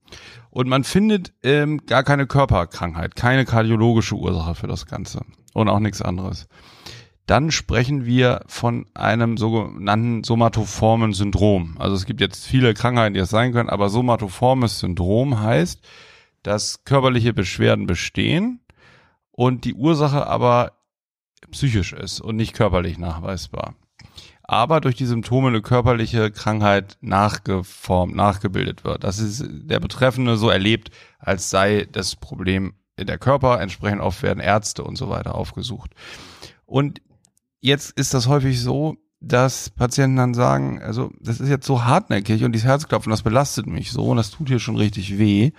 Und 0.48 0.66
man 0.66 0.82
findet 0.82 1.34
ähm, 1.42 1.84
gar 1.84 2.02
keine 2.02 2.26
Körperkrankheit, 2.26 3.14
keine 3.14 3.44
kardiologische 3.44 4.14
Ursache 4.14 4.54
für 4.54 4.68
das 4.68 4.86
Ganze 4.86 5.20
und 5.52 5.68
auch 5.68 5.80
nichts 5.80 6.00
anderes 6.00 6.48
dann 7.26 7.50
sprechen 7.50 8.06
wir 8.06 8.42
von 8.46 8.86
einem 8.94 9.36
sogenannten 9.36 10.22
somatoformen 10.22 11.12
Syndrom. 11.12 11.76
Also 11.78 11.96
es 11.96 12.06
gibt 12.06 12.20
jetzt 12.20 12.46
viele 12.46 12.72
Krankheiten, 12.72 13.14
die 13.14 13.20
es 13.20 13.30
sein 13.30 13.52
können, 13.52 13.68
aber 13.68 13.88
somatoformes 13.88 14.78
Syndrom 14.78 15.40
heißt, 15.40 15.84
dass 16.44 16.84
körperliche 16.84 17.32
Beschwerden 17.32 17.88
bestehen 17.88 18.60
und 19.32 19.64
die 19.64 19.74
Ursache 19.74 20.26
aber 20.26 20.72
psychisch 21.50 21.92
ist 21.92 22.20
und 22.20 22.36
nicht 22.36 22.54
körperlich 22.54 22.96
nachweisbar. 22.98 23.74
Aber 24.44 24.80
durch 24.80 24.94
die 24.94 25.06
Symptome 25.06 25.48
eine 25.48 25.62
körperliche 25.62 26.30
Krankheit 26.30 26.96
nachgeformt, 27.00 28.14
nachgebildet 28.14 28.84
wird. 28.84 29.02
Das 29.02 29.18
ist 29.18 29.44
der 29.48 29.80
Betreffende 29.80 30.36
so 30.36 30.48
erlebt, 30.48 30.90
als 31.18 31.50
sei 31.50 31.88
das 31.90 32.14
Problem 32.14 32.74
in 32.96 33.08
der 33.08 33.18
Körper. 33.18 33.60
Entsprechend 33.60 34.00
oft 34.00 34.22
werden 34.22 34.38
Ärzte 34.38 34.84
und 34.84 34.96
so 34.96 35.08
weiter 35.08 35.34
aufgesucht. 35.34 35.90
Und 36.64 37.00
jetzt 37.60 37.92
ist 37.98 38.14
das 38.14 38.26
häufig 38.26 38.60
so, 38.60 38.96
dass 39.20 39.70
Patienten 39.70 40.16
dann 40.16 40.34
sagen, 40.34 40.80
also 40.82 41.10
das 41.20 41.40
ist 41.40 41.48
jetzt 41.48 41.66
so 41.66 41.84
hartnäckig 41.84 42.44
und 42.44 42.52
dieses 42.52 42.66
Herzklopfen, 42.66 43.10
das 43.10 43.22
belastet 43.22 43.66
mich 43.66 43.90
so 43.90 44.06
und 44.08 44.18
das 44.18 44.30
tut 44.30 44.48
hier 44.48 44.60
schon 44.60 44.76
richtig 44.76 45.18
weh. 45.18 45.52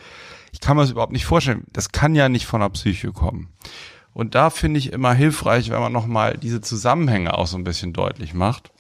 Ich 0.52 0.60
kann 0.60 0.78
mir 0.78 0.84
das 0.84 0.92
überhaupt 0.92 1.12
nicht 1.12 1.26
vorstellen. 1.26 1.66
Das 1.74 1.92
kann 1.92 2.16
ja 2.16 2.30
nicht 2.30 2.46
von 2.46 2.62
der 2.62 2.70
Psyche 2.70 3.12
kommen. 3.12 3.50
Und 4.14 4.36
da 4.36 4.50
finde 4.50 4.80
ich 4.80 4.94
immer 4.94 5.14
hilfreich, 5.14 5.70
wenn 5.70 5.80
man 5.80 5.92
nochmal 5.92 6.38
diese 6.38 6.62
Zusammenhänge 6.62 7.38
auch 7.38 7.48
so 7.48 7.58
ein 7.58 7.64
bisschen 7.64 7.94
deutlich 7.94 8.34
macht 8.34 8.72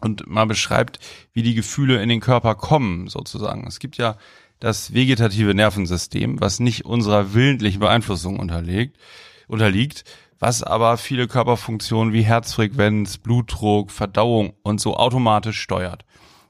und 0.00 0.26
mal 0.26 0.46
beschreibt, 0.46 0.98
wie 1.32 1.42
die 1.42 1.54
Gefühle 1.54 2.02
in 2.02 2.08
den 2.08 2.20
Körper 2.20 2.54
kommen, 2.54 3.08
sozusagen. 3.08 3.66
Es 3.66 3.78
gibt 3.78 3.96
ja 3.96 4.16
das 4.60 4.92
vegetative 4.92 5.54
Nervensystem, 5.54 6.40
was 6.40 6.60
nicht 6.60 6.84
unserer 6.84 7.32
willentlichen 7.32 7.80
Beeinflussung 7.80 8.38
unterlegt, 8.38 8.98
unterliegt, 9.48 10.04
was 10.38 10.62
aber 10.62 10.96
viele 10.96 11.28
Körperfunktionen 11.28 12.12
wie 12.12 12.22
Herzfrequenz, 12.22 13.18
Blutdruck, 13.18 13.90
Verdauung 13.90 14.52
und 14.62 14.80
so 14.80 14.96
automatisch 14.96 15.60
steuert. 15.60 16.04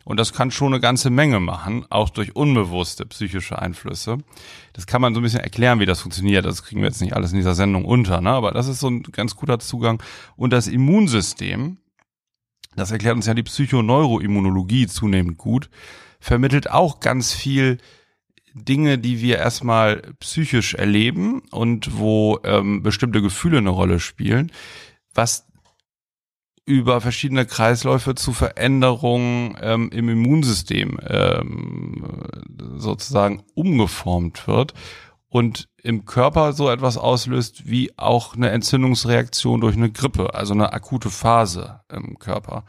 Und 0.05 0.21
das 0.21 0.33
kann 0.33 0.53
schon 0.53 0.73
eine 0.73 0.81
ganze 0.81 1.11
Menge 1.11 1.41
machen, 1.41 1.85
auch 1.91 2.11
durch 2.11 2.37
unbewusste 2.37 3.07
psychische 3.07 3.59
Einflüsse. 3.59 4.19
Das 4.73 4.87
kann 4.87 5.01
man 5.01 5.15
so 5.15 5.21
ein 5.21 5.25
bisschen 5.25 5.41
erklären, 5.41 5.81
wie 5.81 5.87
das 5.87 6.01
funktioniert. 6.01 6.45
Das 6.45 6.63
kriegen 6.63 6.81
wir 6.81 6.87
jetzt 6.89 7.03
nicht 7.03 7.15
alles 7.15 7.33
in 7.33 7.39
dieser 7.39 7.57
Sendung 7.57 7.85
unter, 7.85 8.21
ne? 8.21 8.31
aber 8.31 8.53
das 8.53 8.69
ist 8.69 8.79
so 8.79 8.89
ein 8.89 9.03
ganz 9.03 9.35
guter 9.35 9.59
Zugang. 9.59 10.01
Und 10.37 10.53
das 10.53 10.69
Immunsystem, 10.69 11.79
das 12.77 12.93
erklärt 12.93 13.17
uns 13.17 13.27
ja 13.27 13.35
die 13.35 13.43
Psychoneuroimmunologie 13.43 14.87
zunehmend 14.87 15.39
gut, 15.39 15.71
vermittelt 16.21 16.71
auch 16.71 17.01
ganz 17.01 17.33
viel 17.33 17.79
Dinge, 18.57 18.99
die 18.99 19.21
wir 19.21 19.37
erstmal 19.39 20.03
psychisch 20.21 20.75
erleben 20.75 21.43
und 21.51 21.99
wo 21.99 22.39
ähm, 22.43 22.83
bestimmte 22.83 23.21
Gefühle 23.21 23.59
eine 23.59 23.71
Rolle 23.71 24.01
spielen, 24.01 24.51
was 25.15 25.47
über 26.65 27.01
verschiedene 27.01 27.47
Kreisläufe 27.47 28.15
zu 28.15 28.33
Veränderungen 28.33 29.57
ähm, 29.61 29.91
im 29.93 30.09
Immunsystem 30.09 30.99
ähm, 31.07 32.25
sozusagen 32.77 33.43
umgeformt 33.55 34.49
wird 34.49 34.73
und 35.29 35.69
im 35.83 36.07
Körper 36.07 36.55
so 36.55 36.71
etwas 36.71 36.97
auslöst 36.97 37.69
wie 37.69 37.97
auch 37.99 38.35
eine 38.35 38.51
Entzündungsreaktion 38.51 39.61
durch 39.61 39.77
eine 39.77 39.93
Grippe, 39.93 40.35
also 40.35 40.55
eine 40.55 40.73
akute 40.73 41.11
Phase 41.11 41.81
im 41.93 42.19
Körper. 42.19 42.65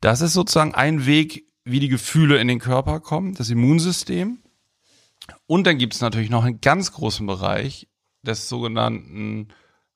Das 0.00 0.20
ist 0.20 0.34
sozusagen 0.34 0.74
ein 0.74 1.04
Weg, 1.04 1.45
wie 1.66 1.80
die 1.80 1.88
Gefühle 1.88 2.38
in 2.38 2.48
den 2.48 2.60
Körper 2.60 3.00
kommen, 3.00 3.34
das 3.34 3.50
Immunsystem. 3.50 4.38
Und 5.46 5.66
dann 5.66 5.78
gibt 5.78 5.94
es 5.94 6.00
natürlich 6.00 6.30
noch 6.30 6.44
einen 6.44 6.60
ganz 6.60 6.92
großen 6.92 7.26
Bereich 7.26 7.88
des 8.22 8.48
sogenannten 8.48 9.48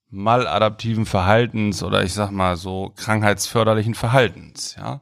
maladaptiven 0.08 1.06
Verhaltens 1.06 1.84
oder 1.84 2.02
ich 2.02 2.12
sag 2.12 2.32
mal 2.32 2.56
so 2.56 2.92
krankheitsförderlichen 2.96 3.94
Verhaltens. 3.94 4.74
Ja, 4.76 5.00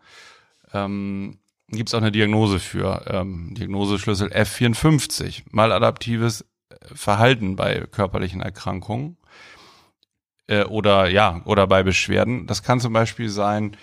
ähm, 0.75 1.39
gibt 1.69 1.89
es 1.89 1.95
auch 1.95 2.03
eine 2.03 2.13
Diagnose 2.13 2.59
für 2.59 3.03
ähm, 3.07 3.55
Diagnoseschlüssel 3.55 4.29
F54 4.29 5.45
maladaptives 5.51 6.45
Verhalten 6.83 7.57
bei 7.57 7.81
körperlichen 7.91 8.43
Erkrankungen 8.43 9.17
äh, 10.49 10.65
oder 10.65 11.09
ja 11.09 11.41
oder 11.47 11.67
bei 11.67 11.83
Beschwerden. 11.83 12.47
Das 12.47 12.63
kann 12.63 12.79
zum 12.79 12.93
Beispiel 12.93 13.31
sein 13.31 13.75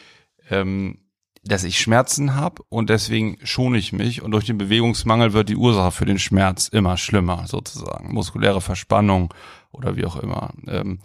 ähm, 0.52 1.00
dass 1.45 1.63
ich 1.63 1.79
Schmerzen 1.79 2.36
habe 2.36 2.63
und 2.69 2.89
deswegen 2.89 3.38
schone 3.43 3.77
ich 3.77 3.93
mich 3.93 4.21
und 4.21 4.31
durch 4.31 4.45
den 4.45 4.58
Bewegungsmangel 4.58 5.34
wird 5.34 5.49
die 5.49 5.55
Ursache 5.55 5.91
für 5.91 6.05
den 6.05 6.19
Schmerz 6.19 6.67
immer 6.67 6.97
schlimmer 6.97 7.45
sozusagen. 7.47 8.13
Muskuläre 8.13 8.62
Verspannung 8.62 9.34
oder 9.71 9.95
wie 9.95 10.05
auch 10.05 10.15
immer. 10.17 10.53
Ähm, 10.67 10.99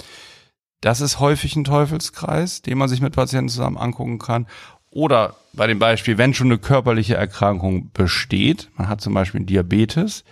Das 0.83 1.03
ist 1.03 1.21
häufig 1.21 1.57
ein 1.57 1.65
Teufelskreis, 1.65 2.63
den 2.63 2.79
man 2.79 2.89
sich 2.89 3.03
mit 3.03 3.15
Patienten 3.15 3.51
zusammen 3.51 3.77
angucken 3.77 4.19
kann. 4.19 4.47
Oder 4.91 5.37
bei 5.53 5.67
dem 5.67 5.79
Beispiel, 5.79 6.17
wenn 6.17 6.33
schon 6.33 6.47
eine 6.49 6.59
körperliche 6.59 7.17
Erkrankung 7.17 7.91
besteht, 7.93 8.71
man 8.77 8.89
hat 8.89 9.03
zum 9.03 9.13
Beispiel 9.13 9.45
Diabetes 9.45 10.25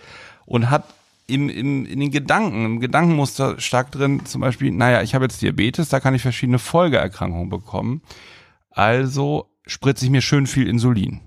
und 0.45 0.71
hat 0.71 0.85
im, 1.27 1.49
im, 1.49 1.85
in 1.85 1.99
den 1.99 2.09
Gedanken, 2.09 2.65
im 2.65 2.79
Gedankenmuster 2.79 3.59
stark 3.59 3.91
drin, 3.91 4.25
zum 4.25 4.41
Beispiel, 4.41 4.71
naja, 4.71 5.03
ich 5.03 5.13
habe 5.13 5.25
jetzt 5.25 5.41
Diabetes, 5.43 5.89
da 5.89 5.99
kann 5.99 6.15
ich 6.15 6.23
verschiedene 6.23 6.57
Folgeerkrankungen 6.57 7.49
bekommen. 7.49 8.01
Also 8.71 9.45
spritze 9.69 10.05
ich 10.05 10.11
mir 10.11 10.21
schön 10.21 10.47
viel 10.47 10.67
Insulin, 10.67 11.21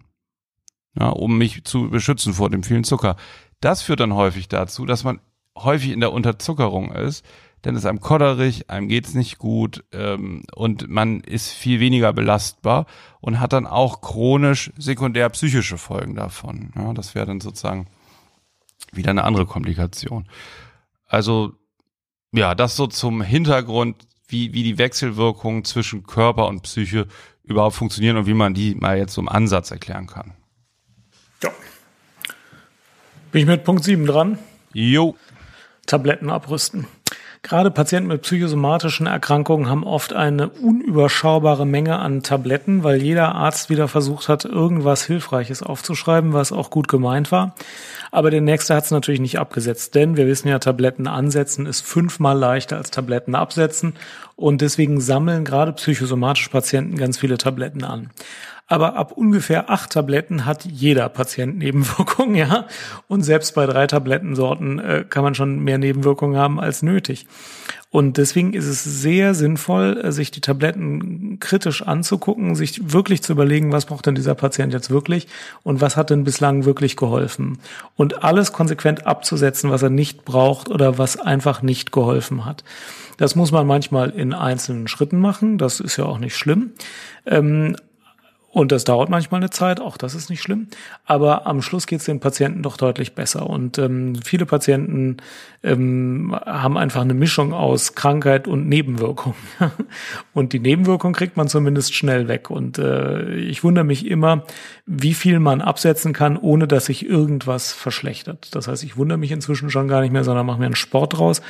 ja, 0.99 1.09
um 1.09 1.39
mich 1.39 1.65
zu 1.65 1.89
beschützen 1.89 2.35
vor 2.35 2.51
dem 2.51 2.63
vielen 2.63 2.85
Zucker. 2.85 3.17
Das 3.61 3.83
führt 3.83 4.01
dann 4.01 4.15
häufig 4.15 4.49
dazu, 4.49 4.85
dass 4.85 5.05
man 5.05 5.21
häufig 5.57 5.91
in 5.91 6.01
der 6.01 6.13
Unterzuckerung 6.13 6.93
ist, 6.93 7.25
denn 7.65 7.77
es 7.77 7.83
ist 7.83 7.87
einem 7.87 8.01
kodderig, 8.01 8.71
einem 8.71 8.89
geht's 8.89 9.15
nicht 9.15 9.39
gut 9.39 9.85
ähm, 9.93 10.43
und 10.55 10.89
man 10.89 11.21
ist 11.21 11.51
viel 11.51 11.79
weniger 11.79 12.13
belastbar 12.13 12.87
und 13.21 13.39
hat 13.39 13.53
dann 13.53 13.67
auch 13.67 14.01
chronisch 14.01 14.73
sekundär 14.77 15.29
psychische 15.31 15.79
Folgen 15.79 16.17
davon. 16.17 16.73
Ja, 16.75 16.93
das 16.93 17.15
wäre 17.15 17.27
dann 17.27 17.41
sozusagen 17.41 17.87
wieder 18.91 19.11
eine 19.11 19.25
andere 19.25 19.47
Komplikation. 19.47 20.27
Also 21.07 21.53
ja, 22.33 22.55
das 22.55 22.77
so 22.77 22.87
zum 22.87 23.23
Hintergrund, 23.23 24.09
wie, 24.27 24.53
wie 24.55 24.63
die 24.63 24.79
Wechselwirkungen 24.79 25.65
zwischen 25.65 26.05
Körper 26.05 26.49
und 26.49 26.63
Psyche 26.63 27.07
überhaupt 27.53 27.77
funktionieren 27.77 28.17
und 28.17 28.27
wie 28.27 28.35
man 28.35 28.55
die 28.55 28.75
mal 28.75 28.99
jetzt 28.99 29.15
so 29.15 29.21
im 29.21 29.29
Ansatz 29.29 29.71
erklären 29.71 30.07
kann. 30.07 30.33
Ja. 31.43 31.51
Bin 33.31 33.43
ich 33.43 33.47
mit 33.47 33.65
Punkt 33.65 33.85
7 33.85 34.07
dran? 34.07 34.39
Jo. 34.73 35.17
Tabletten 35.87 36.31
abrüsten. 36.31 36.87
Gerade 37.45 37.73
Patienten 37.73 38.07
mit 38.07 38.23
psychosomatischen 38.23 39.07
Erkrankungen 39.07 39.69
haben 39.69 39.83
oft 39.83 40.13
eine 40.13 40.49
unüberschaubare 40.49 41.67
Menge 41.67 41.99
an 41.99 42.23
Tabletten, 42.23 42.85
weil 42.85 43.03
jeder 43.03 43.35
Arzt 43.35 43.69
wieder 43.69 43.89
versucht 43.89 44.29
hat, 44.29 44.45
irgendwas 44.45 45.05
Hilfreiches 45.05 45.61
aufzuschreiben, 45.61 46.33
was 46.35 46.53
auch 46.53 46.71
gut 46.71 46.87
gemeint 46.87 47.33
war. 47.33 47.57
Aber 48.13 48.31
der 48.31 48.43
nächste 48.43 48.77
hat 48.77 48.85
es 48.85 48.93
natürlich 48.93 49.21
nicht 49.21 49.41
abgesetzt, 49.41 49.97
denn 49.97 50.17
wir 50.17 50.29
wissen 50.29 50.47
ja, 50.47 50.61
Tabletten 50.61 51.09
ansetzen 51.09 51.67
ist 51.67 51.85
fünfmal 51.85 52.39
leichter 52.39 52.77
als 52.77 52.93
Tabletten 52.93 53.35
absetzen 53.35 53.95
und 54.37 54.61
deswegen 54.61 55.01
sammeln 55.01 55.45
gerade 55.45 55.73
psychosomatische 55.73 56.51
Patienten 56.51 56.97
ganz 56.97 57.19
viele 57.19 57.39
Tabletten 57.39 57.83
an 57.83 58.11
aber 58.67 58.97
ab 58.97 59.13
ungefähr 59.13 59.71
acht 59.71 59.93
Tabletten 59.93 60.47
hat 60.47 60.65
jeder 60.65 61.09
Patient 61.09 61.59
Nebenwirkungen, 61.59 62.35
ja. 62.37 62.67
Und 63.09 63.23
selbst 63.23 63.55
bei 63.55 63.67
drei 63.67 63.87
Tablettensorten 63.87 64.79
äh, 64.79 65.05
kann 65.09 65.25
man 65.25 65.35
schon 65.35 65.61
mehr 65.61 65.79
Nebenwirkungen 65.79 66.37
haben 66.37 66.59
als 66.61 66.83
nötig. 66.83 67.27
Und 67.91 68.17
deswegen 68.17 68.55
ist 68.55 68.65
es 68.65 68.83
sehr 68.83 69.35
sinnvoll, 69.35 70.01
äh, 70.03 70.13
sich 70.13 70.31
die 70.31 70.41
Tabletten 70.41 71.39
kritisch 71.41 71.83
anzugucken, 71.83 72.55
sich 72.55 72.93
wirklich 72.93 73.23
zu 73.23 73.33
überlegen, 73.33 73.73
was 73.73 73.85
braucht 73.85 74.07
denn 74.07 74.15
dieser 74.15 74.35
Patient 74.35 74.73
jetzt 74.73 74.89
wirklich 74.89 75.29
und 75.63 75.83
was 75.83 75.99
hat 75.99 76.09
denn 76.09 76.25
bislang 76.25 76.65
wirklich 76.65 76.97
geholfen. 76.97 77.59
Und 77.95 78.25
alles 78.25 78.53
konsequent 78.53 79.07
abzusetzen, 79.07 79.71
was 79.71 79.83
er 79.83 79.91
nicht 79.91 80.25
braucht 80.25 80.71
oder 80.71 80.97
was 80.97 81.21
einfach 81.21 81.61
nicht 81.61 81.93
geholfen 81.93 82.47
hat. 82.47 82.65
Das 83.19 83.37
muss 83.37 83.53
man 83.53 83.67
manchmal 83.67 84.09
in 84.11 84.33
einzelnen 84.33 84.89
Schritten 84.89 85.19
machen, 85.19 85.59
das 85.59 85.79
ist 85.79 85.99
ja 85.99 86.07
auch 86.07 86.19
nicht 86.19 86.35
schlimm. 86.35 86.71
Ähm, 87.27 87.77
und 88.53 88.71
das 88.71 88.85
dauert 88.85 89.09
manchmal 89.09 89.41
eine 89.41 89.49
Zeit, 89.49 89.81
auch 89.81 89.97
das 89.97 90.15
ist 90.15 90.29
nicht 90.29 90.43
schlimm. 90.43 90.67
Aber 91.07 91.47
am 91.47 91.63
Schluss 91.63 91.87
geht 91.87 92.01
es 92.01 92.05
den 92.05 92.21
Patienten 92.21 92.63
doch 92.63 92.77
deutlich 92.77 93.15
besser. 93.15 93.49
Und 93.49 93.79
ähm, 93.79 94.17
viele 94.23 94.45
Patienten 94.45 95.17
ähm, 95.63 96.37
haben 96.45 96.77
einfach 96.77 97.01
eine 97.01 97.15
Mischung 97.15 97.55
aus 97.55 97.95
Krankheit 97.95 98.47
und 98.47 98.69
Nebenwirkung. 98.69 99.35
und 100.35 100.53
die 100.53 100.61
Nebenwirkung 100.61 101.15
kriegt 101.15 101.39
man 101.39 101.49
zumindest 101.49 101.95
schnell 101.95 102.29
weg. 102.29 102.51
Und 102.51 102.77
äh, 102.77 103.37
ich 103.37 103.65
wundere 103.65 103.87
mich 103.87 104.07
immer, 104.07 104.45
wie 104.85 105.15
viel 105.15 105.41
man 105.41 105.63
absetzen 105.63 106.13
kann, 106.13 106.37
ohne 106.37 106.69
dass 106.69 106.85
sich 106.87 107.09
irgendwas 107.09 107.73
verschlechtert. 107.73 108.55
Das 108.55 108.69
heißt, 108.69 108.85
ich 108.85 108.99
wundere 108.99 109.17
mich 109.17 109.33
inzwischen 109.33 109.71
schon 109.71 109.89
gar 109.89 110.03
nicht 110.03 110.13
mehr, 110.13 110.25
sondern 110.25 110.45
mache 110.45 110.59
mir 110.59 110.67
einen 110.67 110.75
Sport 110.75 111.17
draus. 111.17 111.41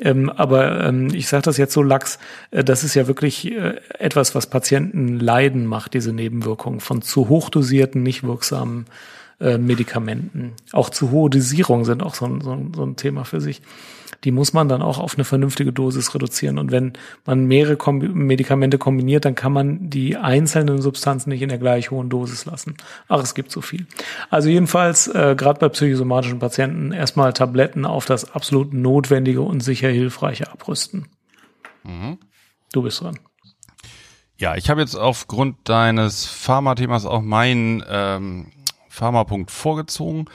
Ähm, 0.00 0.28
aber 0.28 0.84
ähm, 0.84 1.14
ich 1.14 1.28
sage 1.28 1.44
das 1.44 1.56
jetzt 1.56 1.72
so 1.72 1.84
lax, 1.84 2.18
äh, 2.50 2.64
das 2.64 2.82
ist 2.82 2.96
ja 2.96 3.06
wirklich 3.06 3.52
äh, 3.52 3.76
etwas, 4.00 4.34
was 4.34 4.48
Patienten 4.48 5.20
leiden 5.20 5.64
macht, 5.64 5.94
diese 5.94 6.12
Nebenwirkung. 6.12 6.47
Nebenwirkungen 6.48 6.80
von 6.80 7.02
zu 7.02 7.28
hochdosierten, 7.28 8.02
nicht 8.02 8.22
wirksamen 8.22 8.86
äh, 9.40 9.58
Medikamenten. 9.58 10.52
Auch 10.72 10.90
zu 10.90 11.10
hohe 11.10 11.30
Dosierungen 11.30 11.84
sind 11.84 12.02
auch 12.02 12.14
so 12.14 12.26
ein, 12.26 12.40
so, 12.40 12.52
ein, 12.52 12.72
so 12.74 12.84
ein 12.84 12.96
Thema 12.96 13.24
für 13.24 13.40
sich. 13.40 13.62
Die 14.24 14.32
muss 14.32 14.52
man 14.52 14.68
dann 14.68 14.82
auch 14.82 14.98
auf 14.98 15.14
eine 15.14 15.24
vernünftige 15.24 15.72
Dosis 15.72 16.12
reduzieren. 16.12 16.58
Und 16.58 16.72
wenn 16.72 16.94
man 17.24 17.44
mehrere 17.44 17.76
Kom 17.76 17.98
Medikamente 17.98 18.76
kombiniert, 18.76 19.24
dann 19.24 19.36
kann 19.36 19.52
man 19.52 19.90
die 19.90 20.16
einzelnen 20.16 20.82
Substanzen 20.82 21.30
nicht 21.30 21.42
in 21.42 21.50
der 21.50 21.58
gleich 21.58 21.92
hohen 21.92 22.08
Dosis 22.08 22.44
lassen. 22.44 22.74
Ach, 23.06 23.22
es 23.22 23.34
gibt 23.34 23.52
so 23.52 23.60
viel. 23.60 23.86
Also 24.28 24.48
jedenfalls, 24.48 25.06
äh, 25.06 25.36
gerade 25.36 25.60
bei 25.60 25.68
psychosomatischen 25.68 26.40
Patienten, 26.40 26.90
erstmal 26.90 27.32
Tabletten 27.32 27.84
auf 27.84 28.06
das 28.06 28.32
absolut 28.34 28.72
Notwendige 28.72 29.42
und 29.42 29.62
sicher 29.62 29.88
Hilfreiche 29.88 30.50
abrüsten. 30.50 31.06
Mhm. 31.84 32.18
Du 32.72 32.82
bist 32.82 33.00
dran. 33.00 33.20
Ja, 34.40 34.54
ich 34.54 34.70
habe 34.70 34.80
jetzt 34.80 34.94
aufgrund 34.94 35.68
deines 35.68 36.24
Pharma-Themas 36.24 37.06
auch 37.06 37.22
meinen 37.22 37.82
ähm, 37.88 38.52
Pharmapunkt 38.88 39.50
vorgezogen. 39.50 40.26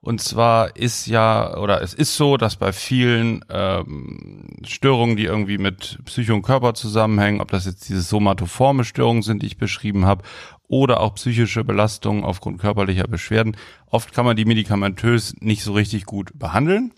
Und 0.00 0.20
zwar 0.20 0.74
ist 0.74 1.06
ja, 1.06 1.56
oder 1.56 1.80
es 1.80 1.94
ist 1.94 2.16
so, 2.16 2.36
dass 2.36 2.56
bei 2.56 2.72
vielen 2.72 3.44
ähm, 3.48 4.48
Störungen, 4.64 5.16
die 5.16 5.26
irgendwie 5.26 5.58
mit 5.58 6.00
Psyche 6.06 6.34
und 6.34 6.42
Körper 6.42 6.74
zusammenhängen, 6.74 7.40
ob 7.40 7.52
das 7.52 7.66
jetzt 7.66 7.88
diese 7.88 8.02
somatoforme 8.02 8.82
Störungen 8.82 9.22
sind, 9.22 9.42
die 9.42 9.46
ich 9.46 9.58
beschrieben 9.58 10.06
habe, 10.06 10.24
oder 10.66 10.98
auch 10.98 11.14
psychische 11.14 11.62
Belastungen 11.62 12.24
aufgrund 12.24 12.60
körperlicher 12.60 13.06
Beschwerden, 13.06 13.56
oft 13.86 14.12
kann 14.12 14.24
man 14.24 14.34
die 14.34 14.44
medikamentös 14.44 15.36
nicht 15.38 15.62
so 15.62 15.72
richtig 15.72 16.04
gut 16.04 16.32
behandeln. 16.34 16.92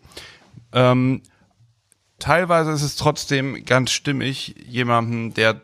Ähm, 0.72 1.20
teilweise 2.18 2.70
ist 2.72 2.82
es 2.82 2.96
trotzdem 2.96 3.66
ganz 3.66 3.90
stimmig, 3.90 4.54
jemanden, 4.66 5.34
der 5.34 5.60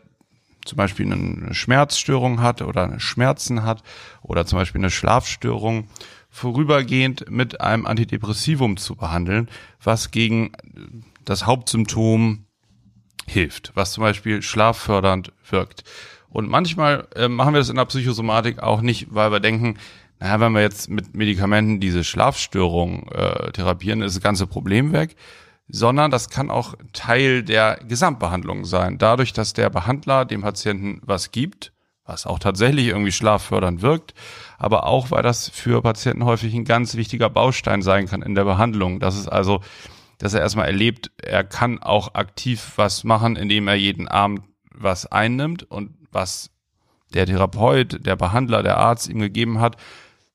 zum 0.65 0.77
Beispiel 0.77 1.11
eine 1.11 1.53
Schmerzstörung 1.53 2.41
hat 2.41 2.61
oder 2.61 2.99
Schmerzen 2.99 3.63
hat 3.63 3.83
oder 4.21 4.45
zum 4.45 4.59
Beispiel 4.59 4.81
eine 4.81 4.91
Schlafstörung, 4.91 5.87
vorübergehend 6.31 7.29
mit 7.29 7.59
einem 7.59 7.85
Antidepressivum 7.85 8.77
zu 8.77 8.95
behandeln, 8.95 9.49
was 9.83 10.11
gegen 10.11 10.53
das 11.25 11.45
Hauptsymptom 11.45 12.45
hilft, 13.27 13.71
was 13.75 13.91
zum 13.91 14.03
Beispiel 14.03 14.41
schlaffördernd 14.41 15.33
wirkt. 15.49 15.83
Und 16.29 16.49
manchmal 16.49 17.07
äh, 17.15 17.27
machen 17.27 17.53
wir 17.53 17.59
das 17.59 17.69
in 17.69 17.75
der 17.75 17.85
Psychosomatik 17.85 18.63
auch 18.63 18.81
nicht, 18.81 19.07
weil 19.13 19.31
wir 19.31 19.41
denken, 19.41 19.77
naja, 20.19 20.39
wenn 20.39 20.53
wir 20.53 20.61
jetzt 20.61 20.89
mit 20.89 21.13
Medikamenten 21.13 21.79
diese 21.81 22.03
Schlafstörung 22.03 23.09
äh, 23.11 23.51
therapieren, 23.51 24.01
ist 24.01 24.15
das 24.15 24.23
ganze 24.23 24.47
Problem 24.47 24.93
weg, 24.93 25.17
sondern 25.71 26.11
das 26.11 26.29
kann 26.29 26.51
auch 26.51 26.75
Teil 26.93 27.43
der 27.43 27.79
Gesamtbehandlung 27.87 28.65
sein. 28.65 28.97
Dadurch, 28.97 29.33
dass 29.33 29.53
der 29.53 29.69
Behandler 29.69 30.25
dem 30.25 30.41
Patienten 30.41 31.01
was 31.03 31.31
gibt, 31.31 31.71
was 32.05 32.25
auch 32.25 32.39
tatsächlich 32.39 32.87
irgendwie 32.87 33.11
schlaffördernd 33.11 33.81
wirkt, 33.81 34.13
aber 34.57 34.85
auch, 34.85 35.11
weil 35.11 35.23
das 35.23 35.49
für 35.49 35.81
Patienten 35.81 36.25
häufig 36.25 36.53
ein 36.53 36.65
ganz 36.65 36.95
wichtiger 36.95 37.29
Baustein 37.29 37.81
sein 37.81 38.07
kann 38.07 38.21
in 38.21 38.35
der 38.35 38.43
Behandlung. 38.43 38.99
Das 38.99 39.17
ist 39.17 39.29
also, 39.29 39.61
dass 40.17 40.33
er 40.33 40.41
erstmal 40.41 40.67
erlebt, 40.67 41.11
er 41.17 41.43
kann 41.43 41.79
auch 41.81 42.15
aktiv 42.15 42.73
was 42.75 43.03
machen, 43.03 43.37
indem 43.37 43.67
er 43.67 43.75
jeden 43.75 44.07
Abend 44.07 44.41
was 44.73 45.05
einnimmt 45.05 45.63
und 45.63 45.95
was 46.11 46.49
der 47.13 47.25
Therapeut, 47.25 48.05
der 48.05 48.15
Behandler, 48.15 48.61
der 48.61 48.77
Arzt 48.77 49.09
ihm 49.09 49.19
gegeben 49.19 49.61
hat, 49.61 49.77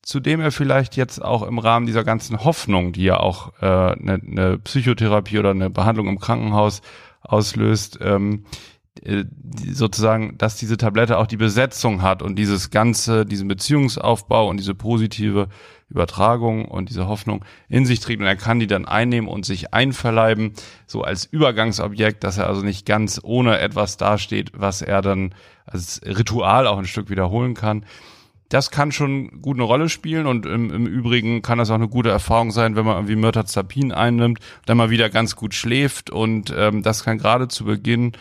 zu 0.07 0.21
dem 0.21 0.41
er 0.41 0.53
vielleicht 0.53 0.97
jetzt 0.97 1.21
auch 1.23 1.43
im 1.43 1.59
Rahmen 1.59 1.85
dieser 1.85 2.05
ganzen 2.05 2.45
Hoffnung, 2.45 2.93
die 2.93 3.03
ja 3.03 3.19
auch 3.19 3.53
äh, 3.61 3.67
eine, 3.67 4.21
eine 4.25 4.59
Psychotherapie 4.59 5.41
oder 5.41 5.51
eine 5.51 5.69
Behandlung 5.69 6.07
im 6.07 6.21
Krankenhaus 6.21 6.81
auslöst, 7.23 7.99
ähm, 8.01 8.45
äh, 9.03 9.25
sozusagen, 9.69 10.39
dass 10.39 10.59
diese 10.59 10.77
Tablette 10.77 11.19
auch 11.19 11.27
die 11.27 11.37
Besetzung 11.37 12.03
hat 12.03 12.23
und 12.23 12.37
dieses 12.37 12.71
ganze, 12.71 13.27
diesen 13.27 13.49
Beziehungsaufbau 13.49 14.49
und 14.49 14.59
diese 14.59 14.77
positive 14.77 15.49
Übertragung 15.89 16.67
und 16.67 16.89
diese 16.89 17.09
Hoffnung 17.09 17.45
in 17.69 17.85
sich 17.85 17.99
trägt. 17.99 18.21
Und 18.21 18.29
er 18.29 18.37
kann 18.37 18.61
die 18.61 18.69
dann 18.69 18.85
einnehmen 18.85 19.29
und 19.29 19.45
sich 19.45 19.75
einverleiben, 19.75 20.53
so 20.87 21.03
als 21.03 21.25
Übergangsobjekt, 21.25 22.23
dass 22.23 22.39
er 22.39 22.47
also 22.47 22.63
nicht 22.63 22.87
ganz 22.87 23.21
ohne 23.25 23.59
etwas 23.59 23.97
dasteht, 23.97 24.53
was 24.55 24.83
er 24.83 25.03
dann 25.03 25.35
als 25.65 26.01
Ritual 26.05 26.69
auch 26.69 26.79
ein 26.79 26.87
Stück 26.87 27.11
wiederholen 27.11 27.55
kann 27.55 27.85
das 28.49 28.71
kann 28.71 28.93
schon 28.93 29.43
gut 29.43 29.57
eine 29.57 29.65
Rolle 29.65 29.89
spielen 29.89 30.27
und 30.27 30.47
im, 30.47 30.71
im 30.71 30.87
Übrigen 30.87 31.43
kann 31.43 31.59
das 31.59 31.71
auch 31.71 31.75
eine 31.77 31.89
gute 31.89 32.11
Erfahrung 32.11 32.51
sein, 32.51 32.77
wenn 32.77 32.85
man 32.85 32.97
irgendwie 32.97 33.17
Mirtazapin 33.17 33.93
einnimmt, 33.93 34.41
dann 34.67 34.77
mal 34.77 34.91
wieder 34.91 35.11
ganz 35.11 35.37
gut 35.37 35.55
schläft 35.55 36.11
und 36.11 36.55
ähm, 36.57 36.83
das 36.83 37.05
kann 37.05 37.19
gerade 37.19 37.49
zu 37.49 37.65
Beginn 37.65 38.13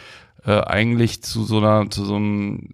äh, 0.45 0.61
eigentlich 0.61 1.21
zu 1.23 1.43
so 1.43 1.57
einer, 1.57 1.89
zu 1.89 2.05
so 2.05 2.15
einem, 2.15 2.69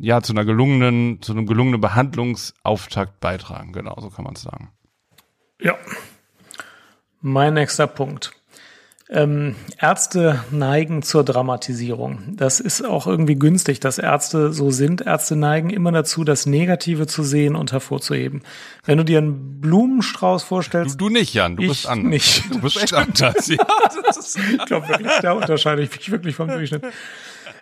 ja, 0.00 0.22
zu 0.22 0.32
einer 0.32 0.44
gelungenen, 0.44 1.22
zu 1.22 1.32
einem 1.32 1.46
gelungenen 1.46 1.80
Behandlungsauftakt 1.80 3.20
beitragen. 3.20 3.72
Genau, 3.72 3.96
so 4.00 4.10
kann 4.10 4.24
man 4.24 4.34
es 4.34 4.42
sagen. 4.42 4.70
Ja. 5.60 5.76
Mein 7.20 7.54
nächster 7.54 7.86
Punkt. 7.86 8.32
Ähm, 9.12 9.56
Ärzte 9.76 10.44
neigen 10.52 11.02
zur 11.02 11.24
Dramatisierung. 11.24 12.20
Das 12.36 12.60
ist 12.60 12.86
auch 12.86 13.08
irgendwie 13.08 13.34
günstig, 13.34 13.80
dass 13.80 13.98
Ärzte 13.98 14.52
so 14.52 14.70
sind. 14.70 15.00
Ärzte 15.00 15.34
neigen 15.34 15.70
immer 15.70 15.90
dazu, 15.90 16.22
das 16.22 16.46
Negative 16.46 17.08
zu 17.08 17.24
sehen 17.24 17.56
und 17.56 17.72
hervorzuheben. 17.72 18.42
Wenn 18.84 18.98
du 18.98 19.04
dir 19.04 19.18
einen 19.18 19.60
Blumenstrauß 19.60 20.44
vorstellst. 20.44 21.00
Du, 21.00 21.08
du 21.08 21.14
nicht, 21.14 21.34
Jan, 21.34 21.56
du 21.56 21.66
bist 21.66 21.88
anders. 21.88 22.08
Nicht. 22.08 22.44
Du 22.54 22.60
bist 22.60 22.80
echt 22.80 22.94
anders. 22.94 23.48
Ja, 23.48 23.56
ich 24.58 24.66
glaube 24.66 24.88
wirklich, 24.88 25.12
da 25.22 25.32
unterscheide 25.32 25.82
ich 25.82 25.90
mich 25.90 26.10
wirklich 26.12 26.36
vom 26.36 26.46
Durchschnitt. 26.46 26.84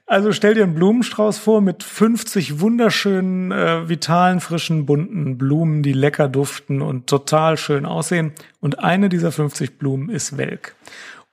Also 0.09 0.33
stell 0.33 0.55
dir 0.55 0.65
einen 0.65 0.75
Blumenstrauß 0.75 1.37
vor 1.37 1.61
mit 1.61 1.83
50 1.83 2.61
wunderschönen, 2.61 3.53
äh, 3.53 3.91
vitalen, 3.91 4.41
frischen, 4.41 4.87
bunten 4.87 5.37
Blumen, 5.37 5.83
die 5.83 5.93
lecker 5.93 6.29
duften 6.29 6.81
und 6.81 7.07
total 7.07 7.59
schön 7.59 7.85
aussehen. 7.85 8.33
Und 8.61 8.79
eine 8.79 9.11
dieser 9.11 9.33
50 9.33 9.79
Blumen 9.79 10.09
ist 10.09 10.39
welk. 10.39 10.75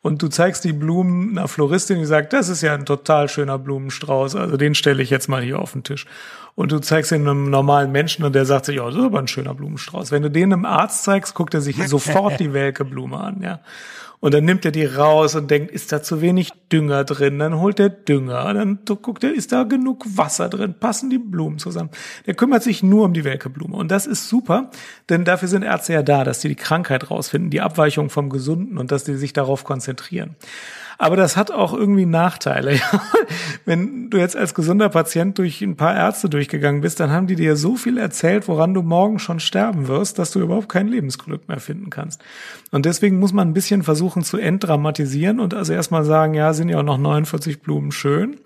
Und 0.05 0.21
du 0.21 0.27
zeigst 0.27 0.63
die 0.63 0.71
Blumen 0.71 1.35
einer 1.35 1.47
Floristin, 1.47 1.97
die 1.97 2.05
sagt, 2.05 2.31
das 2.31 2.47
ist 2.47 2.61
ja 2.61 2.75
ein 2.75 2.85
total 2.85 3.27
schöner 3.27 3.57
Blumenstrauß, 3.57 4.35
also 4.35 4.55
den 4.55 4.75
stelle 4.75 5.01
ich 5.01 5.09
jetzt 5.09 5.27
mal 5.27 5.41
hier 5.41 5.57
auf 5.57 5.71
den 5.71 5.81
Tisch. 5.81 6.05
Und 6.53 6.71
du 6.71 6.77
zeigst 6.77 7.11
ihn 7.11 7.27
einem 7.27 7.49
normalen 7.49 7.91
Menschen 7.91 8.23
und 8.23 8.35
der 8.35 8.45
sagt 8.45 8.65
sich, 8.65 8.75
ja, 8.75 8.85
das 8.85 8.93
ist 8.93 9.01
aber 9.01 9.17
ein 9.17 9.27
schöner 9.27 9.55
Blumenstrauß. 9.55 10.11
Wenn 10.11 10.21
du 10.21 10.29
den 10.29 10.53
einem 10.53 10.63
Arzt 10.63 11.05
zeigst, 11.05 11.33
guckt 11.33 11.55
er 11.55 11.61
sich 11.61 11.83
sofort 11.87 12.39
die 12.39 12.53
welke 12.53 12.85
Blume 12.85 13.17
an, 13.17 13.41
ja. 13.41 13.61
Und 14.19 14.33
dann 14.33 14.45
nimmt 14.45 14.65
er 14.65 14.71
die 14.71 14.85
raus 14.85 15.35
und 15.35 15.51
denkt, 15.51 15.71
ist 15.71 15.91
da 15.91 16.01
zu 16.01 16.21
wenig 16.21 16.51
Dünger 16.71 17.03
drin? 17.03 17.39
Dann 17.39 17.59
holt 17.59 17.79
er 17.79 17.89
Dünger, 17.89 18.53
dann 18.53 18.79
guckt 18.85 19.23
er, 19.23 19.33
ist 19.33 19.51
da 19.51 19.63
genug 19.63 20.05
Wasser 20.07 20.49
drin? 20.49 20.73
Passen 20.79 21.09
die 21.09 21.17
Blumen 21.17 21.59
zusammen? 21.59 21.89
Der 22.25 22.33
kümmert 22.33 22.63
sich 22.63 22.81
nur 22.81 23.05
um 23.05 23.13
die 23.13 23.23
Welke-Blume. 23.23 23.75
Und 23.75 23.91
das 23.91 24.07
ist 24.07 24.27
super, 24.27 24.71
denn 25.09 25.25
dafür 25.25 25.47
sind 25.47 25.63
Ärzte 25.63 25.93
ja 25.93 26.03
da, 26.03 26.23
dass 26.23 26.39
die 26.39 26.49
die 26.49 26.55
Krankheit 26.55 27.11
rausfinden, 27.11 27.49
die 27.49 27.61
Abweichung 27.61 28.09
vom 28.09 28.29
Gesunden 28.29 28.77
und 28.77 28.91
dass 28.91 29.03
die 29.03 29.15
sich 29.15 29.33
darauf 29.33 29.63
konzentrieren. 29.63 30.35
Aber 30.97 31.15
das 31.15 31.35
hat 31.35 31.51
auch 31.51 31.73
irgendwie 31.73 32.05
Nachteile. 32.05 32.79
Wenn 33.65 34.09
du 34.09 34.17
jetzt 34.17 34.35
als 34.35 34.53
gesunder 34.53 34.89
Patient 34.89 35.37
durch 35.37 35.61
ein 35.61 35.75
paar 35.75 35.95
Ärzte 35.95 36.29
durchgegangen 36.29 36.81
bist, 36.81 36.99
dann 36.99 37.11
haben 37.11 37.27
die 37.27 37.35
dir 37.35 37.55
so 37.55 37.75
viel 37.75 37.97
erzählt, 37.97 38.47
woran 38.47 38.73
du 38.73 38.81
morgen 38.81 39.19
schon 39.19 39.39
sterben 39.39 39.87
wirst, 39.87 40.19
dass 40.19 40.31
du 40.31 40.39
überhaupt 40.39 40.69
kein 40.69 40.87
Lebensglück 40.87 41.47
mehr 41.47 41.59
finden 41.59 41.89
kannst. 41.89 42.21
Und 42.71 42.85
deswegen 42.85 43.19
muss 43.19 43.33
man 43.33 43.49
ein 43.49 43.53
bisschen 43.53 43.83
versuchen 43.83 44.23
zu 44.23 44.37
entdramatisieren 44.37 45.39
und 45.39 45.53
also 45.53 45.73
erstmal 45.73 46.05
sagen, 46.05 46.33
ja, 46.33 46.53
sind 46.53 46.69
ja 46.69 46.79
auch 46.79 46.83
noch 46.83 46.97
49 46.97 47.61
Blumen 47.61 47.91
schön 47.91 48.37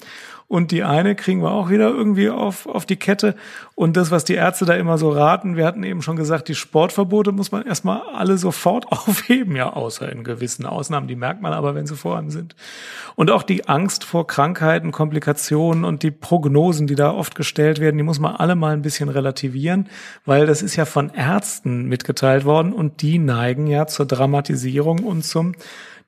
und 0.50 0.72
die 0.72 0.84
eine 0.84 1.14
kriegen 1.14 1.44
wir 1.44 1.52
auch 1.52 1.70
wieder 1.70 1.90
irgendwie 1.90 2.32
auf, 2.32 2.66
auf 2.66 2.88
die 2.88 2.96
Kette. 2.96 3.36
Und 3.76 3.96
das, 3.96 4.10
was 4.10 4.24
die 4.24 4.34
Ärzte 4.34 4.66
da 4.66 4.74
immer 4.74 4.98
so 4.98 5.12
raten, 5.12 5.56
wir 5.56 5.66
hatten 5.66 5.84
eben 5.84 6.02
schon 6.02 6.16
gesagt, 6.16 6.48
die 6.48 6.56
Sportverbote 6.56 7.32
muss 7.32 7.52
man 7.52 7.68
erstmal 7.68 8.02
alle 8.16 8.36
sofort 8.40 8.88
aufheben, 8.92 9.56
ja, 9.56 9.72
außer 9.72 10.12
in 10.12 10.24
gewissen 10.24 10.66
Ausnahmen, 10.66 11.08
die 11.08 11.16
merkt 11.16 11.44
man 11.44 11.54
aber, 11.54 11.76
wenn 11.76 11.86
sie 11.86 11.96
vorhanden 11.96 12.32
sind. 12.32 12.56
Und 13.16 13.30
auch 13.30 13.44
die 13.44 13.70
Angst 13.70 14.04
vor 14.04 14.26
Krankheiten, 14.26 14.92
Komplikationen 14.92 15.86
und 15.86 16.02
die 16.02 16.10
Prognosen, 16.10 16.88
die 16.88 16.96
da 16.96 17.12
oft 17.12 17.36
gestellt 17.36 17.80
werden, 17.80 17.98
die 17.98 18.04
muss 18.04 18.20
man 18.20 18.36
alle 18.36 18.56
mal 18.56 18.74
ein 18.74 18.82
bisschen 18.82 19.10
relativieren, 19.10 19.88
weil 20.26 20.48
das 20.48 20.64
ist 20.64 20.76
ja 20.76 20.86
von 20.86 21.12
Ärzten 21.14 21.86
mitgeteilt 21.86 22.44
worden 22.44 22.74
und 22.74 23.04
die 23.04 23.20
neigen 23.20 23.68
ja 23.68 23.86
zur 23.86 24.08
Dramatisierung 24.08 25.04
und 25.04 25.24
zum 25.24 25.54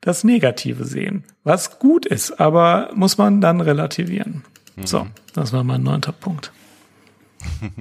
das 0.02 0.24
Negative 0.24 0.84
sehen. 0.84 1.24
Was 1.44 1.78
gut 1.78 2.04
ist, 2.04 2.38
aber 2.38 2.90
muss 2.94 3.16
man 3.16 3.40
dann 3.40 3.62
relativieren. 3.62 4.44
Mhm. 4.76 4.86
So, 4.86 5.06
das 5.32 5.52
war 5.54 5.64
mein 5.64 5.82
neunter 5.82 6.12
Punkt. 6.12 6.52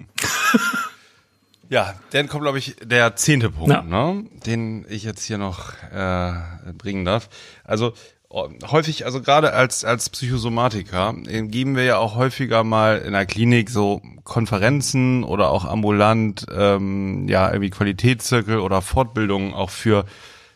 ja, 1.70 1.94
dann 2.12 2.28
kommt, 2.30 2.44
glaube 2.44 2.60
ich, 2.60 2.78
der 2.84 3.16
zehnte 3.16 3.50
Punkt, 3.50 3.72
ja. 3.72 3.82
ne? 3.82 4.24
den 4.46 4.86
ich 4.88 5.04
jetzt 5.04 5.24
hier 5.24 5.38
noch 5.38 5.74
äh, 5.92 6.34
bringen 6.78 7.06
darf. 7.06 7.28
Also 7.64 7.94
häufig, 8.32 9.06
also 9.06 9.22
gerade 9.22 9.54
als, 9.54 9.84
als 9.84 10.10
Psychosomatiker, 10.10 11.14
geben 11.14 11.76
wir 11.76 11.84
ja 11.84 11.98
auch 11.98 12.16
häufiger 12.16 12.64
mal 12.64 13.00
in 13.00 13.14
der 13.14 13.26
Klinik 13.26 13.70
so 13.70 14.02
Konferenzen 14.24 15.24
oder 15.24 15.50
auch 15.50 15.66
ambulant, 15.66 16.46
ähm, 16.56 17.28
ja, 17.28 17.50
irgendwie 17.50 17.72
Qualitätszirkel 17.72 18.60
oder 18.60 18.82
Fortbildungen 18.82 19.54
auch 19.54 19.70
für 19.70 20.06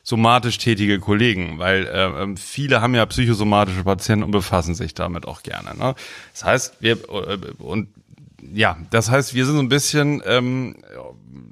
somatisch 0.05 0.59
tätige 0.59 0.99
Kollegen, 0.99 1.57
weil 1.57 1.87
äh, 1.87 2.23
ähm, 2.23 2.37
viele 2.37 2.79
haben 2.79 2.93
ja 2.93 3.05
psychosomatische 3.07 3.83
Patienten 3.83 4.23
und 4.23 4.31
befassen 4.31 4.75
sich 4.75 4.93
damit 4.93 5.27
auch 5.27 5.41
gerne. 5.41 5.75
Ne? 5.75 5.95
Das 6.31 6.45
heißt, 6.45 6.77
wir 6.79 6.97
äh, 7.09 7.37
und 7.57 7.89
ja, 8.53 8.77
das 8.91 9.09
heißt, 9.09 9.33
wir 9.33 9.45
sind 9.47 9.55
so 9.55 9.61
ein 9.61 9.69
bisschen 9.69 10.21
ähm, 10.27 10.75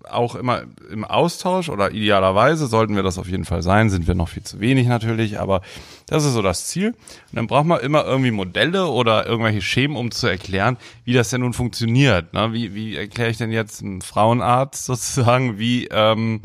auch 0.08 0.36
immer 0.36 0.64
im 0.92 1.04
Austausch 1.04 1.70
oder 1.70 1.92
idealerweise 1.92 2.68
sollten 2.68 2.96
wir 2.96 3.02
das 3.02 3.18
auf 3.18 3.28
jeden 3.28 3.46
Fall 3.46 3.64
sein, 3.64 3.90
sind 3.90 4.06
wir 4.06 4.14
noch 4.14 4.30
viel 4.30 4.44
zu 4.44 4.60
wenig 4.60 4.86
natürlich, 4.86 5.40
aber 5.40 5.62
das 6.06 6.24
ist 6.24 6.34
so 6.34 6.44
das 6.44 6.68
Ziel. 6.68 6.90
Und 6.90 6.98
dann 7.34 7.48
braucht 7.48 7.66
man 7.66 7.80
immer 7.80 8.06
irgendwie 8.06 8.30
Modelle 8.30 8.86
oder 8.86 9.26
irgendwelche 9.26 9.64
Schemen, 9.64 9.96
um 9.96 10.12
zu 10.12 10.28
erklären, 10.28 10.78
wie 11.04 11.14
das 11.14 11.32
denn 11.32 11.42
nun 11.42 11.54
funktioniert. 11.54 12.34
Ne? 12.34 12.54
Wie, 12.54 12.76
wie 12.76 12.96
erkläre 12.96 13.32
ich 13.32 13.38
denn 13.38 13.52
jetzt 13.52 13.82
einem 13.82 14.02
Frauenarzt 14.02 14.86
sozusagen, 14.86 15.58
wie 15.58 15.88
ähm, 15.90 16.42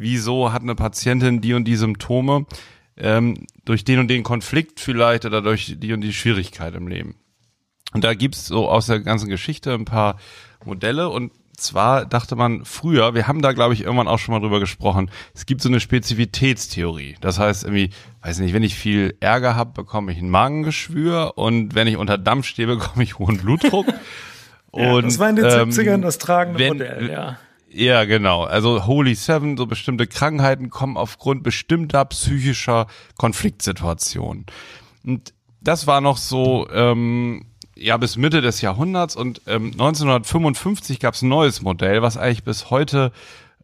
wieso 0.00 0.52
hat 0.52 0.62
eine 0.62 0.74
Patientin 0.74 1.40
die 1.40 1.54
und 1.54 1.64
die 1.64 1.76
Symptome, 1.76 2.46
ähm, 2.96 3.46
durch 3.64 3.84
den 3.84 3.98
und 3.98 4.08
den 4.08 4.22
Konflikt 4.22 4.80
vielleicht 4.80 5.24
oder 5.24 5.42
durch 5.42 5.76
die 5.78 5.92
und 5.92 6.00
die 6.00 6.12
Schwierigkeit 6.12 6.74
im 6.74 6.88
Leben. 6.88 7.16
Und 7.92 8.04
da 8.04 8.14
gibt's 8.14 8.46
so 8.46 8.68
aus 8.68 8.86
der 8.86 9.00
ganzen 9.00 9.28
Geschichte 9.28 9.74
ein 9.74 9.84
paar 9.84 10.18
Modelle 10.64 11.08
und 11.08 11.32
zwar 11.56 12.06
dachte 12.06 12.36
man 12.36 12.64
früher, 12.64 13.14
wir 13.14 13.26
haben 13.26 13.42
da 13.42 13.52
glaube 13.52 13.74
ich 13.74 13.82
irgendwann 13.82 14.08
auch 14.08 14.18
schon 14.18 14.32
mal 14.32 14.40
drüber 14.40 14.60
gesprochen, 14.60 15.10
es 15.34 15.44
gibt 15.44 15.60
so 15.60 15.68
eine 15.68 15.80
Spezifitätstheorie. 15.80 17.16
Das 17.20 17.38
heißt 17.38 17.64
irgendwie, 17.64 17.90
weiß 18.22 18.38
nicht, 18.38 18.54
wenn 18.54 18.62
ich 18.62 18.74
viel 18.74 19.16
Ärger 19.20 19.54
habe, 19.54 19.72
bekomme 19.72 20.12
ich 20.12 20.18
ein 20.18 20.30
Magengeschwür 20.30 21.32
und 21.36 21.74
wenn 21.74 21.86
ich 21.86 21.98
unter 21.98 22.16
Dampf 22.16 22.46
stehe, 22.46 22.66
bekomme 22.78 23.02
ich 23.02 23.18
hohen 23.18 23.38
Blutdruck. 23.38 23.86
ja, 24.74 24.92
und, 24.92 25.04
das 25.04 25.18
war 25.18 25.28
in 25.28 25.36
den 25.36 25.44
ähm, 25.44 25.68
70ern 25.68 26.00
das 26.00 26.16
tragende 26.16 26.58
wenn, 26.58 26.68
Modell, 26.68 27.10
ja. 27.10 27.38
Ja, 27.72 28.04
genau. 28.04 28.42
Also 28.44 28.86
Holy 28.86 29.14
Seven, 29.14 29.56
so 29.56 29.66
bestimmte 29.66 30.08
Krankheiten 30.08 30.70
kommen 30.70 30.96
aufgrund 30.96 31.44
bestimmter 31.44 32.04
psychischer 32.06 32.88
Konfliktsituationen. 33.16 34.46
Und 35.04 35.32
das 35.60 35.86
war 35.86 36.00
noch 36.00 36.16
so, 36.16 36.68
ähm, 36.72 37.46
ja, 37.76 37.96
bis 37.96 38.16
Mitte 38.16 38.40
des 38.40 38.60
Jahrhunderts 38.60 39.14
und 39.14 39.42
ähm, 39.46 39.70
1955 39.72 40.98
gab 40.98 41.14
es 41.14 41.22
ein 41.22 41.28
neues 41.28 41.62
Modell, 41.62 42.02
was 42.02 42.16
eigentlich 42.16 42.44
bis 42.44 42.70
heute 42.70 43.12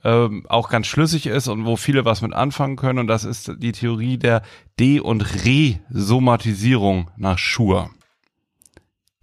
ähm, 0.04 0.46
auch 0.48 0.68
ganz 0.68 0.86
schlüssig 0.86 1.26
ist 1.26 1.48
und 1.48 1.64
wo 1.64 1.74
viele 1.76 2.04
was 2.04 2.22
mit 2.22 2.32
anfangen 2.32 2.76
können. 2.76 3.00
Und 3.00 3.09
das 3.09 3.24
ist 3.24 3.54
die 3.59 3.72
Theorie 3.72 4.18
der 4.18 4.42
De- 4.78 5.00
und 5.00 5.26
Resomatisierung 5.44 7.11
nach 7.16 7.38
Schur. 7.38 7.90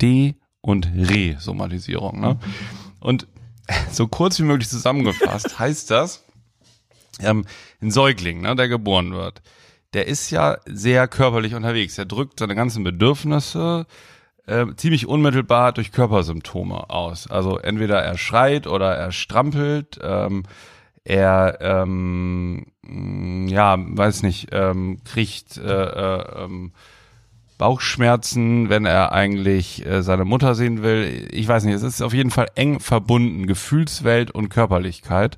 De- 0.02 0.34
und 0.60 0.90
Resomatisierung. 0.94 2.20
Ne? 2.20 2.38
Und 3.00 3.28
so 3.92 4.08
kurz 4.08 4.40
wie 4.40 4.44
möglich 4.44 4.70
zusammengefasst, 4.70 5.60
heißt 5.60 5.92
das, 5.92 6.26
ähm, 7.20 7.46
ein 7.82 7.92
Säugling, 7.92 8.42
ne, 8.42 8.56
der 8.56 8.68
geboren 8.68 9.14
wird, 9.14 9.42
der 9.94 10.08
ist 10.08 10.32
ja 10.32 10.58
sehr 10.66 11.08
körperlich 11.08 11.54
unterwegs. 11.54 11.98
Er 11.98 12.06
drückt 12.06 12.40
seine 12.40 12.56
ganzen 12.56 12.84
Bedürfnisse 12.84 13.86
äh, 14.48 14.66
ziemlich 14.76 15.08
unmittelbar 15.08 15.72
durch 15.72 15.92
Körpersymptome 15.92 16.90
aus. 16.90 17.30
Also 17.30 17.58
entweder 17.58 18.02
er 18.02 18.18
schreit 18.18 18.68
oder 18.68 18.96
er 18.96 19.12
strampelt, 19.12 20.00
ähm, 20.02 20.44
er 21.06 21.60
ähm, 21.62 22.66
ja, 23.48 23.78
weiß 23.78 24.24
nicht, 24.24 24.50
ähm, 24.52 25.00
kriegt 25.06 25.58
äh, 25.58 25.62
äh, 25.62 26.44
ähm, 26.44 26.74
Bauchschmerzen, 27.58 28.70
wenn 28.70 28.86
er 28.86 29.12
eigentlich 29.12 29.86
äh, 29.86 30.04
seine 30.04 30.26
Mutter 30.26 30.56
sehen 30.56 30.84
will. 30.84 31.28
Ich 31.32 31.48
weiß 31.48 31.64
nicht, 31.64 31.76
es 31.76 31.84
ist 31.84 32.02
auf 32.02 32.14
jeden 32.14 32.32
Fall 32.32 32.48
eng 32.56 32.80
verbunden, 32.80 33.48
Gefühlswelt 33.48 34.32
und 34.32 34.50
Körperlichkeit. 34.50 35.38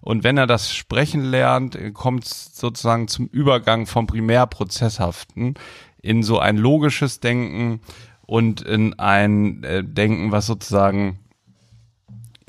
Und 0.00 0.24
wenn 0.24 0.38
er 0.38 0.46
das 0.46 0.74
Sprechen 0.74 1.22
lernt, 1.22 1.78
kommt 1.94 2.24
es 2.24 2.56
sozusagen 2.56 3.06
zum 3.08 3.26
Übergang 3.26 3.86
vom 3.86 4.06
Primärprozesshaften 4.06 5.54
in 6.02 6.22
so 6.22 6.38
ein 6.38 6.56
logisches 6.56 7.20
Denken 7.20 7.80
und 8.22 8.62
in 8.62 8.98
ein 8.98 9.62
äh, 9.64 9.84
Denken, 9.84 10.32
was 10.32 10.46
sozusagen 10.46 11.18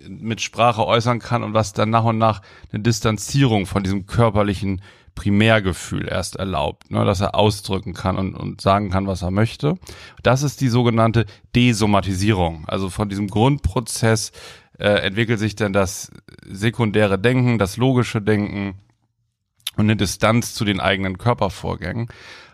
mit 0.08 0.42
Sprache 0.42 0.86
äußern 0.86 1.20
kann 1.20 1.44
und 1.44 1.54
was 1.54 1.74
dann 1.74 1.90
nach 1.90 2.04
und 2.04 2.18
nach 2.18 2.42
eine 2.72 2.82
Distanzierung 2.82 3.66
von 3.66 3.84
diesem 3.84 4.06
körperlichen 4.06 4.82
Primärgefühl 5.16 6.08
erst 6.08 6.38
erlaubt, 6.38 6.92
ne, 6.92 7.06
dass 7.06 7.22
er 7.22 7.36
ausdrücken 7.36 7.94
kann 7.94 8.18
und, 8.18 8.36
und 8.36 8.62
sagen 8.62 8.90
kann, 8.90 9.08
was 9.08 9.22
er 9.22 9.32
möchte. 9.32 9.76
Das 10.24 10.44
ist 10.44 10.62
die 10.62 10.70
sogenannte 10.70 11.26
Desomatisierung. 11.56 12.66
Also 12.68 12.90
von 12.90 13.10
diesem 13.10 13.28
Grundprozess 13.28 14.32
äh, 14.80 14.88
entwickelt 14.88 15.40
sich 15.40 15.56
dann 15.56 15.74
das 15.74 16.12
sekundäre 16.46 17.20
Denken, 17.20 17.60
das 17.60 17.78
logische 17.78 18.22
Denken 18.22 18.76
und 19.78 19.86
eine 19.86 19.96
Distanz 19.96 20.54
zu 20.54 20.66
den 20.66 20.80
eigenen 20.80 21.18
Körpervorgängen. 21.18 22.08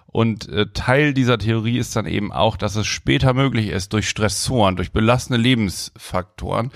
Und 0.08 0.50
äh, 0.50 0.68
Teil 0.74 1.14
dieser 1.14 1.38
Theorie 1.38 1.78
ist 1.78 1.96
dann 1.96 2.06
eben 2.06 2.32
auch, 2.32 2.58
dass 2.58 2.76
es 2.76 2.88
später 2.88 3.34
möglich 3.34 3.68
ist, 3.68 3.94
durch 3.94 4.10
Stressoren, 4.10 4.76
durch 4.76 4.92
belastende 4.92 5.42
Lebensfaktoren, 5.42 6.72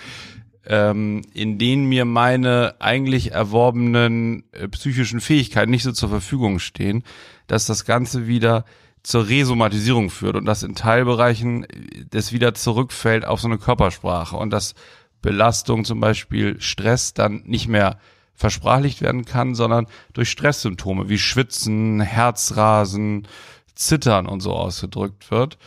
ähm, 0.71 1.23
in 1.33 1.57
denen 1.57 1.89
mir 1.89 2.05
meine 2.05 2.75
eigentlich 2.79 3.33
erworbenen 3.33 4.45
äh, 4.53 4.69
psychischen 4.69 5.19
Fähigkeiten 5.19 5.69
nicht 5.69 5.83
so 5.83 5.91
zur 5.91 6.07
Verfügung 6.07 6.59
stehen, 6.59 7.03
dass 7.47 7.65
das 7.65 7.83
Ganze 7.83 8.25
wieder 8.25 8.63
zur 9.03 9.27
Resomatisierung 9.27 10.09
führt 10.09 10.37
und 10.37 10.45
dass 10.45 10.63
in 10.63 10.73
Teilbereichen 10.73 11.67
das 12.09 12.31
wieder 12.31 12.53
zurückfällt 12.53 13.25
auf 13.25 13.41
so 13.41 13.49
eine 13.49 13.57
Körpersprache 13.57 14.37
und 14.37 14.51
dass 14.51 14.73
Belastung, 15.21 15.83
zum 15.83 15.99
Beispiel 15.99 16.61
Stress, 16.61 17.13
dann 17.13 17.43
nicht 17.45 17.67
mehr 17.67 17.97
versprachlicht 18.33 19.01
werden 19.01 19.25
kann, 19.25 19.55
sondern 19.55 19.87
durch 20.13 20.29
Stresssymptome 20.29 21.09
wie 21.09 21.19
Schwitzen, 21.19 21.99
Herzrasen, 21.99 23.27
Zittern 23.75 24.25
und 24.25 24.39
so 24.39 24.53
ausgedrückt 24.53 25.31
wird. 25.31 25.57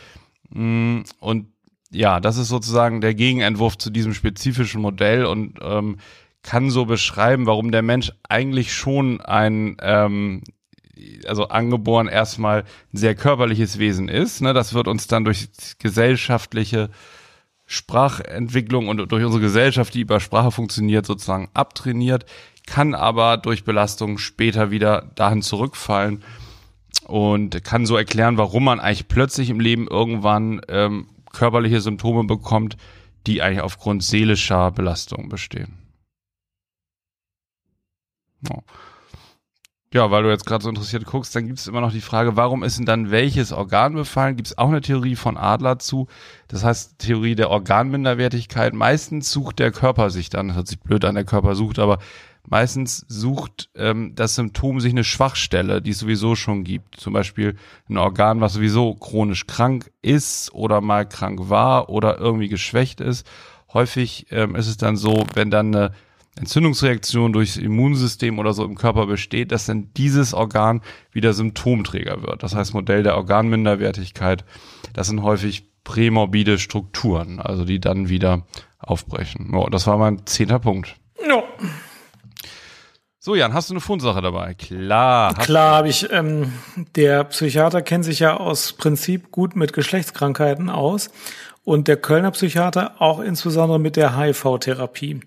Mm, 0.49 1.01
und 1.19 1.47
ja, 1.95 2.19
das 2.19 2.37
ist 2.37 2.49
sozusagen 2.49 3.01
der 3.01 3.13
Gegenentwurf 3.13 3.77
zu 3.77 3.89
diesem 3.89 4.13
spezifischen 4.13 4.81
Modell 4.81 5.25
und 5.25 5.59
ähm, 5.61 5.97
kann 6.43 6.69
so 6.69 6.85
beschreiben, 6.85 7.47
warum 7.47 7.71
der 7.71 7.81
Mensch 7.81 8.11
eigentlich 8.27 8.73
schon 8.73 9.21
ein 9.21 9.77
ähm, 9.81 10.43
also 11.27 11.47
angeboren 11.47 12.07
erstmal 12.07 12.61
ein 12.93 12.97
sehr 12.97 13.15
körperliches 13.15 13.79
Wesen 13.79 14.07
ist. 14.09 14.41
Ne? 14.41 14.53
Das 14.53 14.73
wird 14.73 14.87
uns 14.87 15.07
dann 15.07 15.25
durch 15.25 15.47
gesellschaftliche 15.79 16.89
Sprachentwicklung 17.65 18.87
und 18.89 19.11
durch 19.11 19.23
unsere 19.23 19.41
Gesellschaft, 19.41 19.93
die 19.93 20.01
über 20.01 20.19
Sprache 20.19 20.51
funktioniert, 20.51 21.05
sozusagen 21.05 21.49
abtrainiert, 21.53 22.25
kann 22.67 22.93
aber 22.93 23.37
durch 23.37 23.63
Belastung 23.63 24.17
später 24.17 24.71
wieder 24.71 25.11
dahin 25.15 25.41
zurückfallen 25.41 26.23
und 27.07 27.63
kann 27.63 27.85
so 27.85 27.97
erklären, 27.97 28.37
warum 28.37 28.65
man 28.65 28.79
eigentlich 28.79 29.07
plötzlich 29.07 29.49
im 29.49 29.59
Leben 29.59 29.87
irgendwann 29.87 30.61
ähm, 30.69 31.07
körperliche 31.35 31.81
Symptome 31.81 32.23
bekommt, 32.23 32.77
die 33.27 33.41
eigentlich 33.41 33.61
aufgrund 33.61 34.03
seelischer 34.03 34.71
Belastung 34.71 35.29
bestehen. 35.29 35.77
Ja. 38.43 40.11
Weil 40.11 40.23
du 40.23 40.29
jetzt 40.29 40.45
gerade 40.45 40.61
so 40.61 40.69
interessiert 40.69 41.05
guckst, 41.05 41.33
dann 41.35 41.47
gibt 41.47 41.57
es 41.57 41.67
immer 41.67 41.79
noch 41.79 41.93
die 41.93 42.01
Frage, 42.01 42.35
warum 42.35 42.63
ist 42.63 42.77
denn 42.77 42.85
dann 42.85 43.11
welches 43.11 43.53
Organ 43.53 43.93
befallen? 43.93 44.35
Gibt 44.35 44.49
es 44.49 44.57
auch 44.57 44.67
eine 44.67 44.81
Theorie 44.81 45.15
von 45.15 45.37
Adler 45.37 45.79
zu? 45.79 46.07
Das 46.49 46.65
heißt, 46.65 46.99
Theorie 46.99 47.35
der 47.35 47.49
Organminderwertigkeit. 47.49 48.73
Meistens 48.73 49.31
sucht 49.31 49.59
der 49.59 49.71
Körper 49.71 50.09
sich 50.09 50.29
dann, 50.29 50.49
das 50.49 50.57
hört 50.57 50.67
sich 50.67 50.81
blöd 50.81 51.05
an, 51.05 51.15
der 51.15 51.23
Körper 51.23 51.55
sucht, 51.55 51.79
aber 51.79 51.99
meistens 52.47 53.05
sucht 53.07 53.69
ähm, 53.75 54.13
das 54.15 54.35
Symptom 54.35 54.79
sich 54.79 54.91
eine 54.91 55.03
Schwachstelle, 55.03 55.81
die 55.81 55.91
es 55.91 55.99
sowieso 55.99 56.35
schon 56.35 56.63
gibt. 56.63 56.99
Zum 56.99 57.13
Beispiel 57.13 57.55
ein 57.89 57.97
Organ, 57.97 58.41
was 58.41 58.53
sowieso 58.53 58.95
chronisch 58.95 59.47
krank 59.47 59.91
ist 60.01 60.53
oder 60.53 60.81
mal 60.81 61.07
krank 61.07 61.49
war 61.49 61.89
oder 61.89 62.17
irgendwie 62.19 62.49
geschwächt 62.49 63.01
ist. 63.01 63.25
Häufig 63.73 64.27
ähm, 64.31 64.55
ist 64.55 64.67
es 64.67 64.77
dann 64.77 64.95
so, 64.95 65.25
wenn 65.33 65.51
dann 65.51 65.75
eine 65.75 65.91
Entzündungsreaktion 66.37 67.31
durchs 67.31 67.57
Immunsystem 67.57 68.39
oder 68.39 68.53
so 68.53 68.65
im 68.65 68.75
Körper 68.75 69.05
besteht, 69.05 69.51
dass 69.51 69.65
dann 69.65 69.91
dieses 69.95 70.33
Organ 70.33 70.81
wieder 71.11 71.33
Symptomträger 71.33 72.23
wird. 72.23 72.43
Das 72.43 72.55
heißt 72.55 72.73
Modell 72.73 73.03
der 73.03 73.15
Organminderwertigkeit. 73.15 74.43
Das 74.93 75.07
sind 75.07 75.23
häufig 75.23 75.69
prämorbide 75.85 76.57
Strukturen, 76.57 77.39
also 77.39 77.63
die 77.63 77.79
dann 77.79 78.09
wieder 78.09 78.45
aufbrechen. 78.79 79.53
Oh, 79.53 79.69
das 79.69 79.87
war 79.87 79.97
mein 79.97 80.25
zehnter 80.25 80.59
Punkt. 80.59 80.97
Ja. 81.25 81.43
So, 83.25 83.33
Jan, 83.33 83.55
hast 83.55 83.71
du 83.71 83.73
eine 83.73 83.81
Fundsache 83.81 84.21
dabei? 84.21 84.53
Klar. 84.53 85.33
Klar 85.33 85.77
habe 85.77 85.89
ich. 85.89 86.11
Ähm, 86.11 86.53
der 86.95 87.23
Psychiater 87.23 87.81
kennt 87.81 88.05
sich 88.05 88.19
ja 88.19 88.37
aus 88.37 88.73
Prinzip 88.73 89.31
gut 89.31 89.55
mit 89.55 89.73
Geschlechtskrankheiten 89.73 90.69
aus 90.69 91.09
und 91.63 91.87
der 91.87 91.97
Kölner 91.97 92.29
Psychiater 92.29 93.01
auch 93.01 93.19
insbesondere 93.19 93.79
mit 93.79 93.95
der 93.95 94.15
HIV-Therapie. 94.15 95.21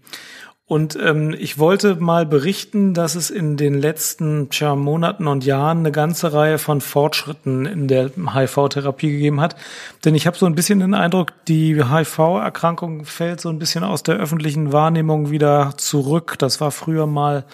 Und 0.64 0.96
ähm, 1.02 1.34
ich 1.36 1.58
wollte 1.58 1.96
mal 1.96 2.24
berichten, 2.24 2.94
dass 2.94 3.16
es 3.16 3.30
in 3.30 3.56
den 3.56 3.74
letzten 3.74 4.48
tja, 4.48 4.76
Monaten 4.76 5.26
und 5.26 5.44
Jahren 5.44 5.78
eine 5.78 5.90
ganze 5.90 6.32
Reihe 6.32 6.58
von 6.58 6.80
Fortschritten 6.80 7.66
in 7.66 7.88
der 7.88 8.12
HIV-Therapie 8.32 9.10
gegeben 9.10 9.40
hat. 9.40 9.56
Denn 10.04 10.14
ich 10.14 10.28
habe 10.28 10.38
so 10.38 10.46
ein 10.46 10.54
bisschen 10.54 10.78
den 10.78 10.94
Eindruck, 10.94 11.32
die 11.48 11.82
HIV-Erkrankung 11.82 13.06
fällt 13.06 13.40
so 13.40 13.48
ein 13.48 13.58
bisschen 13.58 13.82
aus 13.82 14.04
der 14.04 14.18
öffentlichen 14.18 14.72
Wahrnehmung 14.72 15.32
wieder 15.32 15.72
zurück. 15.78 16.36
Das 16.38 16.60
war 16.60 16.70
früher 16.70 17.08
mal 17.08 17.44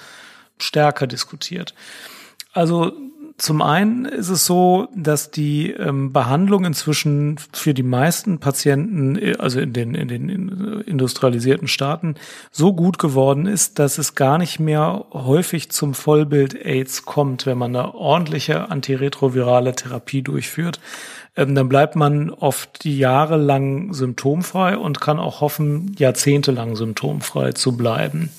stärker 0.58 1.06
diskutiert. 1.06 1.74
Also 2.52 2.92
zum 3.36 3.62
einen 3.62 4.04
ist 4.04 4.28
es 4.28 4.46
so, 4.46 4.88
dass 4.94 5.32
die 5.32 5.72
ähm, 5.72 6.12
Behandlung 6.12 6.64
inzwischen 6.64 7.36
für 7.52 7.74
die 7.74 7.82
meisten 7.82 8.38
Patienten, 8.38 9.16
äh, 9.16 9.34
also 9.38 9.58
in 9.58 9.72
den, 9.72 9.96
in 9.96 10.06
den 10.06 10.28
industrialisierten 10.86 11.66
Staaten, 11.66 12.14
so 12.52 12.72
gut 12.72 12.98
geworden 12.98 13.46
ist, 13.46 13.80
dass 13.80 13.98
es 13.98 14.14
gar 14.14 14.38
nicht 14.38 14.60
mehr 14.60 15.06
häufig 15.12 15.70
zum 15.70 15.94
Vollbild 15.94 16.54
AIDS 16.64 17.04
kommt, 17.04 17.44
wenn 17.46 17.58
man 17.58 17.74
eine 17.74 17.94
ordentliche 17.94 18.70
antiretrovirale 18.70 19.74
Therapie 19.74 20.22
durchführt. 20.22 20.78
Ähm, 21.36 21.56
dann 21.56 21.68
bleibt 21.68 21.96
man 21.96 22.30
oft 22.30 22.84
jahrelang 22.84 23.92
symptomfrei 23.92 24.78
und 24.78 25.00
kann 25.00 25.18
auch 25.18 25.40
hoffen, 25.40 25.96
jahrzehntelang 25.98 26.76
symptomfrei 26.76 27.50
zu 27.50 27.76
bleiben. 27.76 28.30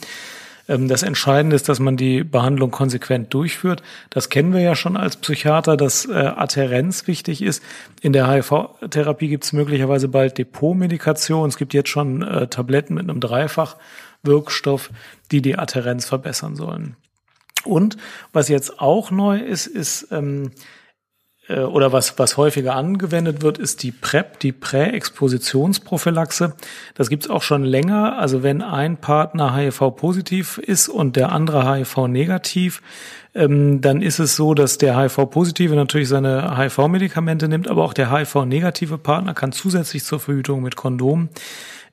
Ähm, 0.67 0.87
das 0.87 1.03
Entscheidende 1.03 1.55
ist, 1.55 1.69
dass 1.69 1.79
man 1.79 1.97
die 1.97 2.23
Behandlung 2.23 2.71
konsequent 2.71 3.33
durchführt. 3.33 3.83
Das 4.09 4.29
kennen 4.29 4.53
wir 4.53 4.61
ja 4.61 4.75
schon 4.75 4.97
als 4.97 5.17
Psychiater, 5.17 5.77
dass 5.77 6.05
äh, 6.05 6.13
Adherenz 6.13 7.07
wichtig 7.07 7.41
ist. 7.41 7.63
In 8.01 8.13
der 8.13 8.27
HIV-Therapie 8.27 9.27
gibt 9.27 9.43
es 9.43 9.53
möglicherweise 9.53 10.07
bald 10.07 10.37
Depotmedikation. 10.37 11.49
Es 11.49 11.57
gibt 11.57 11.73
jetzt 11.73 11.89
schon 11.89 12.21
äh, 12.21 12.47
Tabletten 12.47 12.95
mit 12.95 13.09
einem 13.09 13.19
Dreifach-Wirkstoff, 13.19 14.89
die 15.31 15.41
die 15.41 15.57
Adherenz 15.57 16.05
verbessern 16.05 16.55
sollen. 16.55 16.95
Und 17.63 17.97
was 18.31 18.47
jetzt 18.47 18.79
auch 18.79 19.09
neu 19.09 19.39
ist, 19.39 19.65
ist 19.65 20.09
ähm, 20.11 20.51
äh, 21.47 21.59
oder 21.59 21.91
was, 21.91 22.17
was 22.17 22.37
häufiger 22.37 22.75
angewendet 22.75 23.41
wird, 23.41 23.57
ist 23.57 23.83
die 23.83 23.91
PrEP, 23.91 24.39
die 24.39 24.51
Präexpositionsprophylaxe. 24.51 26.55
Das 26.95 27.09
gibt's 27.09 27.29
auch 27.29 27.41
schon 27.41 27.63
länger. 27.63 28.17
Also 28.17 28.43
wenn 28.43 28.61
ein 28.61 28.97
Partner 28.97 29.55
HIV-positiv 29.55 30.57
ist 30.57 30.89
und 30.89 31.15
der 31.15 31.31
andere 31.31 31.71
HIV-negativ, 31.71 32.81
ähm, 33.35 33.81
dann 33.81 34.01
ist 34.01 34.19
es 34.19 34.35
so, 34.35 34.53
dass 34.53 34.77
der 34.77 34.97
HIV-Positive 34.97 35.75
natürlich 35.75 36.07
seine 36.07 36.57
HIV-Medikamente 36.57 37.47
nimmt, 37.47 37.67
aber 37.67 37.83
auch 37.83 37.93
der 37.93 38.11
HIV-negative 38.11 38.97
Partner 38.97 39.33
kann 39.33 39.51
zusätzlich 39.51 40.03
zur 40.03 40.19
Verhütung 40.19 40.63
mit 40.63 40.75
Kondom 40.75 41.29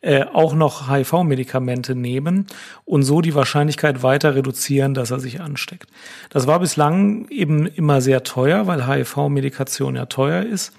äh, 0.03 0.25
auch 0.25 0.55
noch 0.55 0.91
HIV-Medikamente 0.91 1.95
nehmen 1.95 2.47
und 2.85 3.05
so 3.05 3.21
die 3.21 3.35
Wahrscheinlichkeit 3.35 4.03
weiter 4.03 4.35
reduzieren, 4.35 4.95
dass 4.95 5.11
er 5.11 5.21
sich 5.21 5.41
ansteckt. 5.41 5.89
Das 6.29 6.47
war 6.47 6.59
bislang 6.59 7.29
eben 7.29 7.67
immer 7.67 8.01
sehr 8.01 8.25
teuer, 8.25 8.67
weil 8.67 8.87
HIV-Medikation 8.87 9.97
ja 9.97 10.07
teuer 10.07 10.43
ist. 10.43 10.73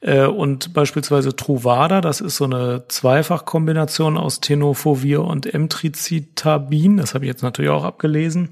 Äh, 0.00 0.26
und 0.26 0.72
beispielsweise 0.72 1.36
Truvada, 1.36 2.00
das 2.00 2.20
ist 2.20 2.36
so 2.36 2.44
eine 2.44 2.84
Zweifachkombination 2.88 4.16
aus 4.16 4.40
Tenofovir 4.40 5.22
und 5.22 5.52
Emtricitabin, 5.52 6.96
das 6.96 7.14
habe 7.14 7.26
ich 7.26 7.30
jetzt 7.30 7.42
natürlich 7.42 7.70
auch 7.70 7.84
abgelesen, 7.84 8.50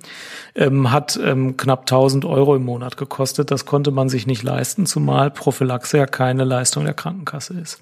ähm, 0.54 0.90
hat 0.90 1.18
ähm, 1.22 1.56
knapp 1.56 1.80
1000 1.80 2.24
Euro 2.24 2.54
im 2.56 2.64
Monat 2.64 2.96
gekostet. 2.96 3.50
Das 3.50 3.66
konnte 3.66 3.90
man 3.90 4.08
sich 4.08 4.26
nicht 4.26 4.42
leisten, 4.42 4.86
zumal 4.86 5.30
Prophylaxe 5.30 5.98
ja 5.98 6.06
keine 6.06 6.44
Leistung 6.44 6.84
der 6.84 6.94
Krankenkasse 6.94 7.54
ist. 7.54 7.80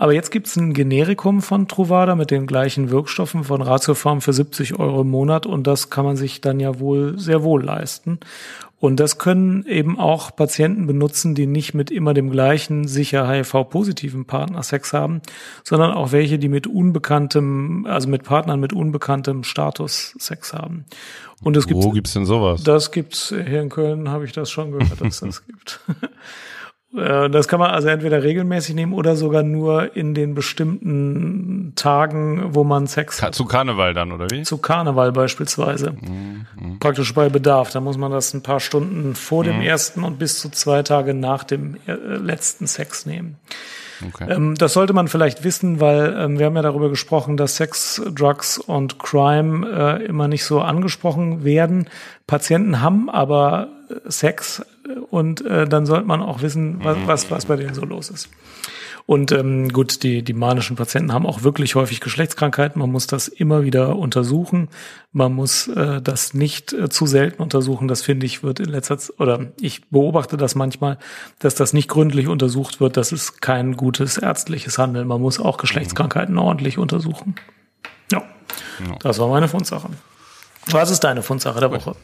Aber 0.00 0.12
jetzt 0.12 0.30
gibt's 0.30 0.54
ein 0.54 0.74
Generikum 0.74 1.42
von 1.42 1.66
Truvada 1.66 2.14
mit 2.14 2.30
den 2.30 2.46
gleichen 2.46 2.90
Wirkstoffen 2.90 3.42
von 3.42 3.60
Ratiofarm 3.60 4.20
für 4.20 4.32
70 4.32 4.78
Euro 4.78 5.00
im 5.00 5.10
Monat 5.10 5.44
und 5.44 5.66
das 5.66 5.90
kann 5.90 6.04
man 6.04 6.16
sich 6.16 6.40
dann 6.40 6.60
ja 6.60 6.78
wohl 6.78 7.18
sehr 7.18 7.42
wohl 7.42 7.64
leisten. 7.64 8.20
Und 8.78 9.00
das 9.00 9.18
können 9.18 9.66
eben 9.66 9.98
auch 9.98 10.36
Patienten 10.36 10.86
benutzen, 10.86 11.34
die 11.34 11.46
nicht 11.46 11.74
mit 11.74 11.90
immer 11.90 12.14
dem 12.14 12.30
gleichen 12.30 12.86
sicher 12.86 13.28
HIV-positiven 13.28 14.24
Partner 14.24 14.62
Sex 14.62 14.92
haben, 14.92 15.20
sondern 15.64 15.90
auch 15.90 16.12
welche, 16.12 16.38
die 16.38 16.48
mit 16.48 16.68
unbekanntem, 16.68 17.84
also 17.86 18.08
mit 18.08 18.22
Partnern 18.22 18.60
mit 18.60 18.72
unbekanntem 18.72 19.42
Status 19.42 20.14
Sex 20.18 20.54
haben. 20.54 20.84
Und 21.42 21.56
es 21.56 21.66
gibt, 21.66 21.82
Wo 21.82 21.90
gibt's 21.90 22.12
denn 22.12 22.24
sowas? 22.24 22.62
Das 22.62 22.92
gibt's 22.92 23.30
hier 23.30 23.60
in 23.60 23.68
Köln, 23.68 24.10
habe 24.10 24.24
ich 24.24 24.32
das 24.32 24.48
schon 24.48 24.70
gehört, 24.70 25.00
dass 25.00 25.20
das 25.20 25.44
gibt. 25.46 25.80
Äh, 26.96 27.28
das 27.28 27.48
kann 27.48 27.60
man 27.60 27.70
also 27.70 27.88
entweder 27.88 28.22
regelmäßig 28.22 28.74
nehmen 28.74 28.92
oder 28.92 29.14
sogar 29.14 29.42
nur 29.42 29.94
in 29.96 30.14
den 30.14 30.34
bestimmten 30.34 31.72
Tagen, 31.76 32.54
wo 32.54 32.64
man 32.64 32.86
Sex 32.86 33.22
hat. 33.22 33.34
Zu 33.34 33.44
Karneval 33.44 33.92
dann, 33.92 34.12
oder 34.12 34.26
wie? 34.30 34.42
Zu 34.42 34.58
Karneval 34.58 35.12
beispielsweise. 35.12 35.92
Mhm, 35.92 36.46
mhm. 36.58 36.78
Praktisch 36.78 37.12
bei 37.12 37.28
Bedarf. 37.28 37.70
Da 37.70 37.80
muss 37.80 37.98
man 37.98 38.10
das 38.10 38.32
ein 38.32 38.42
paar 38.42 38.60
Stunden 38.60 39.14
vor 39.14 39.42
mhm. 39.42 39.48
dem 39.48 39.60
ersten 39.60 40.02
und 40.02 40.18
bis 40.18 40.40
zu 40.40 40.50
zwei 40.50 40.82
Tage 40.82 41.12
nach 41.12 41.44
dem 41.44 41.76
äh, 41.86 41.92
letzten 41.92 42.66
Sex 42.66 43.04
nehmen. 43.04 43.36
Okay. 44.06 44.30
Ähm, 44.30 44.54
das 44.54 44.72
sollte 44.72 44.92
man 44.92 45.08
vielleicht 45.08 45.44
wissen, 45.44 45.80
weil 45.80 46.16
ähm, 46.18 46.38
wir 46.38 46.46
haben 46.46 46.56
ja 46.56 46.62
darüber 46.62 46.88
gesprochen, 46.88 47.36
dass 47.36 47.56
Sex, 47.56 48.00
Drugs 48.14 48.58
und 48.58 48.98
Crime 48.98 49.68
äh, 50.00 50.04
immer 50.04 50.28
nicht 50.28 50.44
so 50.44 50.60
angesprochen 50.60 51.44
werden. 51.44 51.88
Patienten 52.26 52.80
haben 52.80 53.10
aber 53.10 53.68
Sex 54.06 54.62
und 55.10 55.44
äh, 55.44 55.66
dann 55.66 55.86
sollte 55.86 56.06
man 56.06 56.20
auch 56.22 56.42
wissen, 56.42 56.78
was, 56.82 56.96
was, 57.06 57.30
was 57.30 57.46
bei 57.46 57.56
denen 57.56 57.74
so 57.74 57.84
los 57.84 58.10
ist. 58.10 58.28
Und 59.08 59.32
ähm, 59.32 59.70
gut, 59.70 60.02
die, 60.02 60.22
die 60.22 60.34
manischen 60.34 60.76
Patienten 60.76 61.14
haben 61.14 61.24
auch 61.24 61.42
wirklich 61.42 61.76
häufig 61.76 62.00
Geschlechtskrankheiten. 62.00 62.78
Man 62.78 62.92
muss 62.92 63.06
das 63.06 63.26
immer 63.26 63.62
wieder 63.62 63.96
untersuchen. 63.96 64.68
Man 65.12 65.32
muss 65.32 65.66
äh, 65.66 66.02
das 66.02 66.34
nicht 66.34 66.74
äh, 66.74 66.90
zu 66.90 67.06
selten 67.06 67.40
untersuchen. 67.40 67.88
Das 67.88 68.02
finde 68.02 68.26
ich 68.26 68.42
wird 68.42 68.60
in 68.60 68.68
letzter 68.68 68.98
Zeit, 68.98 69.18
oder 69.18 69.46
ich 69.58 69.88
beobachte 69.88 70.36
das 70.36 70.54
manchmal, 70.54 70.98
dass 71.38 71.54
das 71.54 71.72
nicht 71.72 71.88
gründlich 71.88 72.28
untersucht 72.28 72.82
wird. 72.82 72.98
Das 72.98 73.10
ist 73.10 73.40
kein 73.40 73.78
gutes 73.78 74.18
ärztliches 74.18 74.76
Handeln. 74.76 75.08
Man 75.08 75.22
muss 75.22 75.40
auch 75.40 75.56
Geschlechtskrankheiten 75.56 76.36
ordentlich 76.36 76.76
untersuchen. 76.76 77.34
Ja, 78.86 78.96
das 79.00 79.18
war 79.18 79.28
meine 79.28 79.48
Fundsache. 79.48 79.88
Was 80.66 80.90
ist 80.90 81.00
deine 81.00 81.22
Fundsache 81.22 81.60
der 81.60 81.70
Woche? 81.70 81.96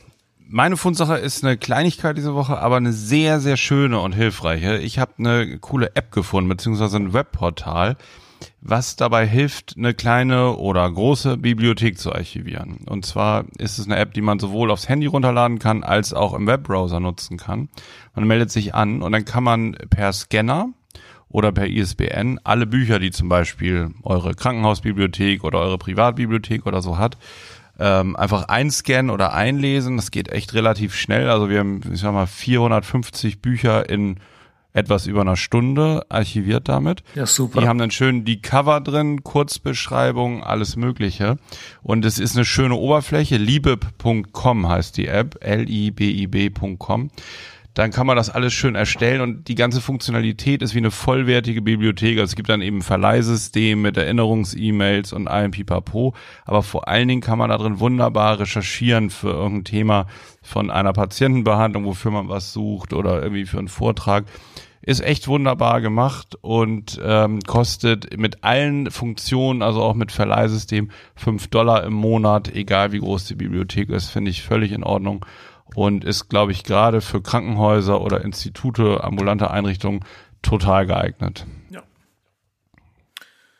Meine 0.47 0.77
Fundsache 0.77 1.17
ist 1.17 1.43
eine 1.43 1.57
Kleinigkeit 1.57 2.19
diese 2.19 2.35
Woche, 2.35 2.59
aber 2.59 2.77
eine 2.77 2.93
sehr, 2.93 3.41
sehr 3.41 3.57
schöne 3.57 3.99
und 4.01 4.13
hilfreiche. 4.13 4.77
Ich 4.77 4.99
habe 4.99 5.13
eine 5.19 5.59
coole 5.59 5.97
App 5.97 6.13
gefunden, 6.13 6.51
beziehungsweise 6.51 6.99
ein 6.99 7.15
Webportal, 7.15 7.97
was 8.61 8.97
dabei 8.97 9.27
hilft, 9.27 9.75
eine 9.79 9.95
kleine 9.95 10.57
oder 10.57 10.91
große 10.91 11.39
Bibliothek 11.39 11.99
zu 11.99 12.13
archivieren. 12.13 12.81
Und 12.87 13.07
zwar 13.07 13.47
ist 13.57 13.79
es 13.79 13.87
eine 13.87 13.97
App, 13.97 14.13
die 14.13 14.21
man 14.21 14.39
sowohl 14.39 14.71
aufs 14.71 14.89
Handy 14.89 15.07
runterladen 15.07 15.59
kann, 15.59 15.83
als 15.83 16.13
auch 16.13 16.35
im 16.35 16.47
Webbrowser 16.47 17.01
nutzen 17.01 17.39
kann. 17.39 17.71
Man 18.15 18.27
meldet 18.27 18.51
sich 18.51 18.75
an 18.75 19.01
und 19.01 19.13
dann 19.13 19.25
kann 19.25 19.45
man 19.45 19.73
per 19.89 20.13
Scanner 20.13 20.69
oder 21.29 21.53
per 21.53 21.67
ISBN 21.67 22.39
alle 22.45 22.67
Bücher, 22.67 22.99
die 22.99 23.11
zum 23.11 23.31
Beispiel 23.31 23.91
eure 24.03 24.35
Krankenhausbibliothek 24.35 25.43
oder 25.43 25.61
eure 25.61 25.79
Privatbibliothek 25.79 26.67
oder 26.67 26.83
so 26.83 26.99
hat, 26.99 27.17
ähm, 27.79 28.17
einfach 28.17 28.49
einscannen 28.49 29.11
oder 29.11 29.33
einlesen. 29.33 29.97
Das 29.97 30.11
geht 30.11 30.29
echt 30.29 30.55
relativ 30.55 30.95
schnell. 30.95 31.29
Also 31.29 31.49
wir 31.49 31.61
haben, 31.61 31.81
ich 31.93 32.01
sag 32.01 32.13
mal, 32.13 32.27
450 32.27 33.41
Bücher 33.41 33.89
in 33.89 34.17
etwas 34.75 35.07
über 35.07 35.21
einer 35.21 35.37
Stunde 35.37 36.05
archiviert 36.09 36.69
damit. 36.69 37.05
Ja, 37.15 37.27
super. 37.27 37.61
Die 37.61 37.69
haben 37.69 37.79
dann 37.79 37.93
schön 37.93 38.25
die 38.25 38.43
Cover 38.43 38.81
drin, 38.81 39.23
Kurzbeschreibung, 39.23 40.43
alles 40.43 40.75
Mögliche. 40.75 41.37
Und 41.83 42.05
es 42.05 42.19
ist 42.19 42.35
eine 42.35 42.45
schöne 42.45 42.75
Oberfläche. 42.75 43.37
Libib.com 43.37 44.69
heißt 44.69 44.97
die 44.97 45.07
App. 45.07 45.37
L-I-B-I-B.com 45.41 47.11
dann 47.75 47.91
kann 47.91 48.07
man 48.07 48.17
das 48.17 48.31
alles 48.31 48.53
schön 48.53 48.77
erstellen 48.77 49.21
und 49.21 49.49
die 49.49 49.57
ganze 49.57 49.81
Funktionalität 49.81 50.63
ist 50.63 50.75
wie 50.75 50.79
eine 50.79 50.93
vollwertige 50.93 51.61
Bibliothek. 51.61 52.19
Also 52.19 52.31
es 52.31 52.37
gibt 52.37 52.49
dann 52.49 52.63
eben 52.63 52.83
Verleihsystem 52.83 53.83
mit 53.83 53.97
Erinnerungs-E-Mails 53.97 55.13
und 55.13 55.27
allem 55.27 55.51
Pipapo, 55.51 56.15
aber 56.45 56.63
vor 56.63 56.87
allen 56.87 57.09
Dingen 57.09 57.21
kann 57.21 57.39
man 57.39 57.51
da 57.51 57.59
drin 57.59 57.81
wunderbar 57.81 58.39
recherchieren 58.39 59.11
für 59.11 59.31
irgendein 59.31 59.65
Thema 59.65 60.07
von 60.41 60.71
einer 60.71 60.93
Patientenbehandlung, 60.93 61.85
wofür 61.85 62.13
man 62.13 62.29
was 62.29 62.53
sucht 62.53 62.93
oder 62.93 63.21
irgendwie 63.23 63.47
für 63.47 63.59
einen 63.59 63.69
Vortrag. 63.69 64.25
Ist 64.87 65.01
echt 65.01 65.29
wunderbar 65.29 65.81
gemacht 65.81 66.37
und 66.43 67.01
ähm, 67.03 67.41
kostet 67.41 68.19
mit 68.19 68.45
allen 68.45 68.91
Funktionen, 68.91 69.63
also 69.63 69.83
auch 69.83 69.95
mit 69.95 70.13
Verleihsystem, 70.13 70.91
fünf 71.17 71.49
Dollar 71.49 71.85
im 71.85 71.95
Monat, 71.95 72.55
egal 72.55 72.93
wie 72.93 72.99
groß 72.99 73.25
die 73.25 73.35
Bibliothek 73.35 73.89
ist, 73.89 74.11
finde 74.11 74.31
ich 74.31 74.43
völlig 74.43 74.73
in 74.73 74.85
Ordnung 74.85 75.25
und 75.75 76.05
ist, 76.05 76.29
glaube 76.29 76.53
ich, 76.53 76.65
gerade 76.65 77.01
für 77.01 77.21
Krankenhäuser 77.21 78.01
oder 78.01 78.23
Institute, 78.23 79.03
ambulante 79.03 79.51
Einrichtungen 79.51 80.01
total 80.43 80.87
geeignet. 80.87 81.47
Ja. 81.71 81.83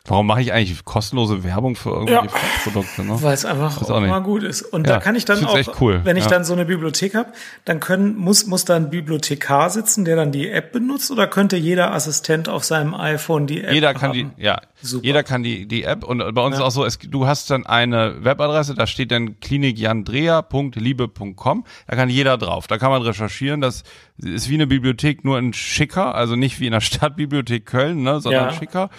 Warum 0.07 0.27
mache 0.27 0.43
ich 0.43 0.53
eigentlich 0.53 0.85
kostenlose 0.85 1.45
Werbung 1.45 1.77
für 1.77 1.89
irgendwelche 1.89 2.27
ja, 2.27 2.33
Produkte? 2.63 3.05
Ne? 3.05 3.23
Weil 3.23 3.33
es 3.33 3.47
einfach 3.47 3.81
auch, 3.81 3.89
auch 3.89 4.01
mal 4.01 4.19
gut 4.19 4.43
ist. 4.43 4.61
Und 4.61 4.87
ja, 4.87 4.93
da 4.93 5.01
kann 5.01 5.17
ich 5.17 5.25
dann 5.25 5.43
auch, 5.47 5.59
cool. 5.81 6.03
wenn 6.05 6.19
ich 6.19 6.25
ja. 6.25 6.31
dann 6.31 6.45
so 6.45 6.53
eine 6.53 6.67
Bibliothek 6.67 7.15
habe, 7.15 7.33
dann 7.65 7.81
können, 7.81 8.15
muss, 8.15 8.47
muss 8.47 8.67
da 8.67 8.77
ein 8.77 8.91
Bibliothekar 8.91 9.71
sitzen, 9.71 10.05
der 10.05 10.17
dann 10.17 10.31
die 10.31 10.51
App 10.51 10.73
benutzt 10.73 11.11
oder 11.11 11.27
könnte 11.27 11.57
jeder 11.57 11.95
Assistent 11.95 12.51
auf 12.51 12.65
seinem 12.65 12.95
iPhone 12.95 13.47
die 13.47 13.65
App 13.65 13.73
Jeder 13.73 13.95
kann 13.95 14.11
haben? 14.11 14.33
die, 14.37 14.43
ja, 14.43 14.61
Super. 14.83 15.07
jeder 15.07 15.23
kann 15.23 15.43
die, 15.43 15.67
die 15.67 15.85
App 15.85 16.05
und 16.05 16.35
bei 16.35 16.43
uns 16.43 16.57
ist 16.57 16.61
auch 16.61 16.71
so, 16.71 16.85
es, 16.85 16.99
du 16.99 17.27
hast 17.27 17.51
dann 17.51 17.65
eine 17.65 18.23
Webadresse, 18.23 18.75
da 18.75 18.87
steht 18.87 19.11
dann 19.11 19.41
klinikjandrea.liebe.com, 19.41 21.65
da 21.87 21.97
kann 21.97 22.11
jeder 22.11 22.37
drauf, 22.37 22.67
da 22.67 22.77
kann 22.77 22.91
man 22.91 23.01
recherchieren, 23.01 23.63
das 23.63 23.85
ist 24.19 24.51
wie 24.51 24.57
eine 24.57 24.67
Bibliothek, 24.67 25.25
nur 25.25 25.39
ein 25.39 25.55
schicker, 25.55 26.15
also 26.15 26.37
nicht 26.37 26.61
wie 26.61 26.67
in 26.67 26.73
der 26.73 26.81
Stadtbibliothek 26.83 27.65
Köln, 27.65 28.03
ne, 28.03 28.21
sondern 28.21 28.53
schicker 28.53 28.91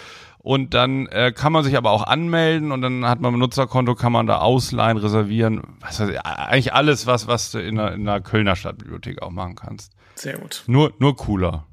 und 0.46 0.76
dann 0.76 1.08
äh, 1.08 1.32
kann 1.32 1.52
man 1.52 1.64
sich 1.64 1.76
aber 1.76 1.90
auch 1.90 2.04
anmelden 2.04 2.72
und 2.72 2.84
dann 2.84 3.08
hat 3.08 3.20
man 3.20 3.32
ein 3.32 3.40
Benutzerkonto, 3.40 3.96
kann 3.96 4.12
man 4.12 4.28
da 4.28 4.38
ausleihen, 4.38 4.98
reservieren. 4.98 5.64
Was 5.80 6.00
weiß 6.00 6.10
ich, 6.10 6.20
eigentlich 6.22 6.72
alles, 6.72 7.08
was, 7.08 7.26
was 7.26 7.50
du 7.50 7.58
in 7.58 7.80
einer, 7.80 7.94
in 7.94 8.08
einer 8.08 8.22
Kölner 8.22 8.56
Stadtbibliothek 8.56 9.24
auch 9.24 9.32
machen 9.32 9.56
kannst. 9.56 9.94
Sehr 10.14 10.38
gut. 10.38 10.64
Nur, 10.68 10.94
nur 11.00 11.16
cooler. 11.16 11.66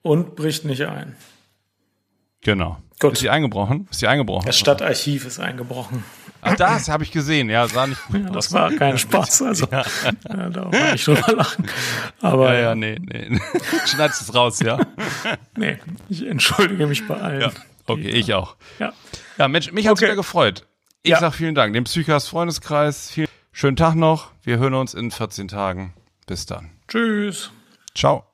Und 0.00 0.36
bricht 0.36 0.64
nicht 0.64 0.86
ein. 0.86 1.16
Genau. 2.40 2.78
Gut. 2.98 3.12
Ist 3.12 3.18
sie 3.18 3.28
eingebrochen? 3.28 3.86
Ist 3.90 4.00
sie 4.00 4.08
eingebrochen? 4.08 4.46
Das 4.46 4.58
Stadtarchiv 4.58 5.26
ist 5.26 5.38
eingebrochen. 5.38 6.02
Ach, 6.40 6.56
das 6.56 6.88
habe 6.88 7.04
ich 7.04 7.12
gesehen. 7.12 7.50
Ja, 7.50 7.68
sah 7.68 7.86
nicht 7.86 8.02
gut 8.06 8.22
ja, 8.24 8.30
Das 8.30 8.50
war 8.54 8.72
kein 8.72 8.96
Spaß. 8.96 9.42
Also, 9.48 9.66
ja. 9.70 9.84
ja 10.30 10.48
da 10.48 10.72
war 10.72 10.94
ich 10.94 11.04
drüber 11.04 11.30
lachen. 11.34 11.68
Aber, 12.22 12.54
ja, 12.54 12.60
ja, 12.60 12.74
nee, 12.74 12.96
nee. 12.98 13.38
Schneidest 13.86 14.22
es 14.22 14.34
raus, 14.34 14.60
ja? 14.60 14.78
nee, 15.58 15.76
ich 16.08 16.26
entschuldige 16.26 16.86
mich 16.86 17.06
bei 17.06 17.20
allen. 17.20 17.42
Ja. 17.42 17.52
Okay, 17.88 18.10
ich 18.10 18.32
auch. 18.34 18.56
Ja, 18.78 18.92
ja 19.38 19.48
Mensch, 19.48 19.72
mich 19.72 19.86
hat's 19.86 20.00
okay. 20.00 20.06
wieder 20.06 20.16
gefreut. 20.16 20.66
Ich 21.02 21.12
ja. 21.12 21.20
sag 21.20 21.34
vielen 21.34 21.54
Dank. 21.54 21.72
Dem 21.74 21.84
Psychas 21.84 22.28
Freundeskreis, 22.28 23.10
vielen 23.10 23.28
schönen 23.52 23.76
Tag 23.76 23.94
noch. 23.94 24.32
Wir 24.42 24.58
hören 24.58 24.74
uns 24.74 24.94
in 24.94 25.10
14 25.10 25.48
Tagen. 25.48 25.94
Bis 26.26 26.46
dann. 26.46 26.70
Tschüss. 26.86 27.50
Ciao. 27.94 28.27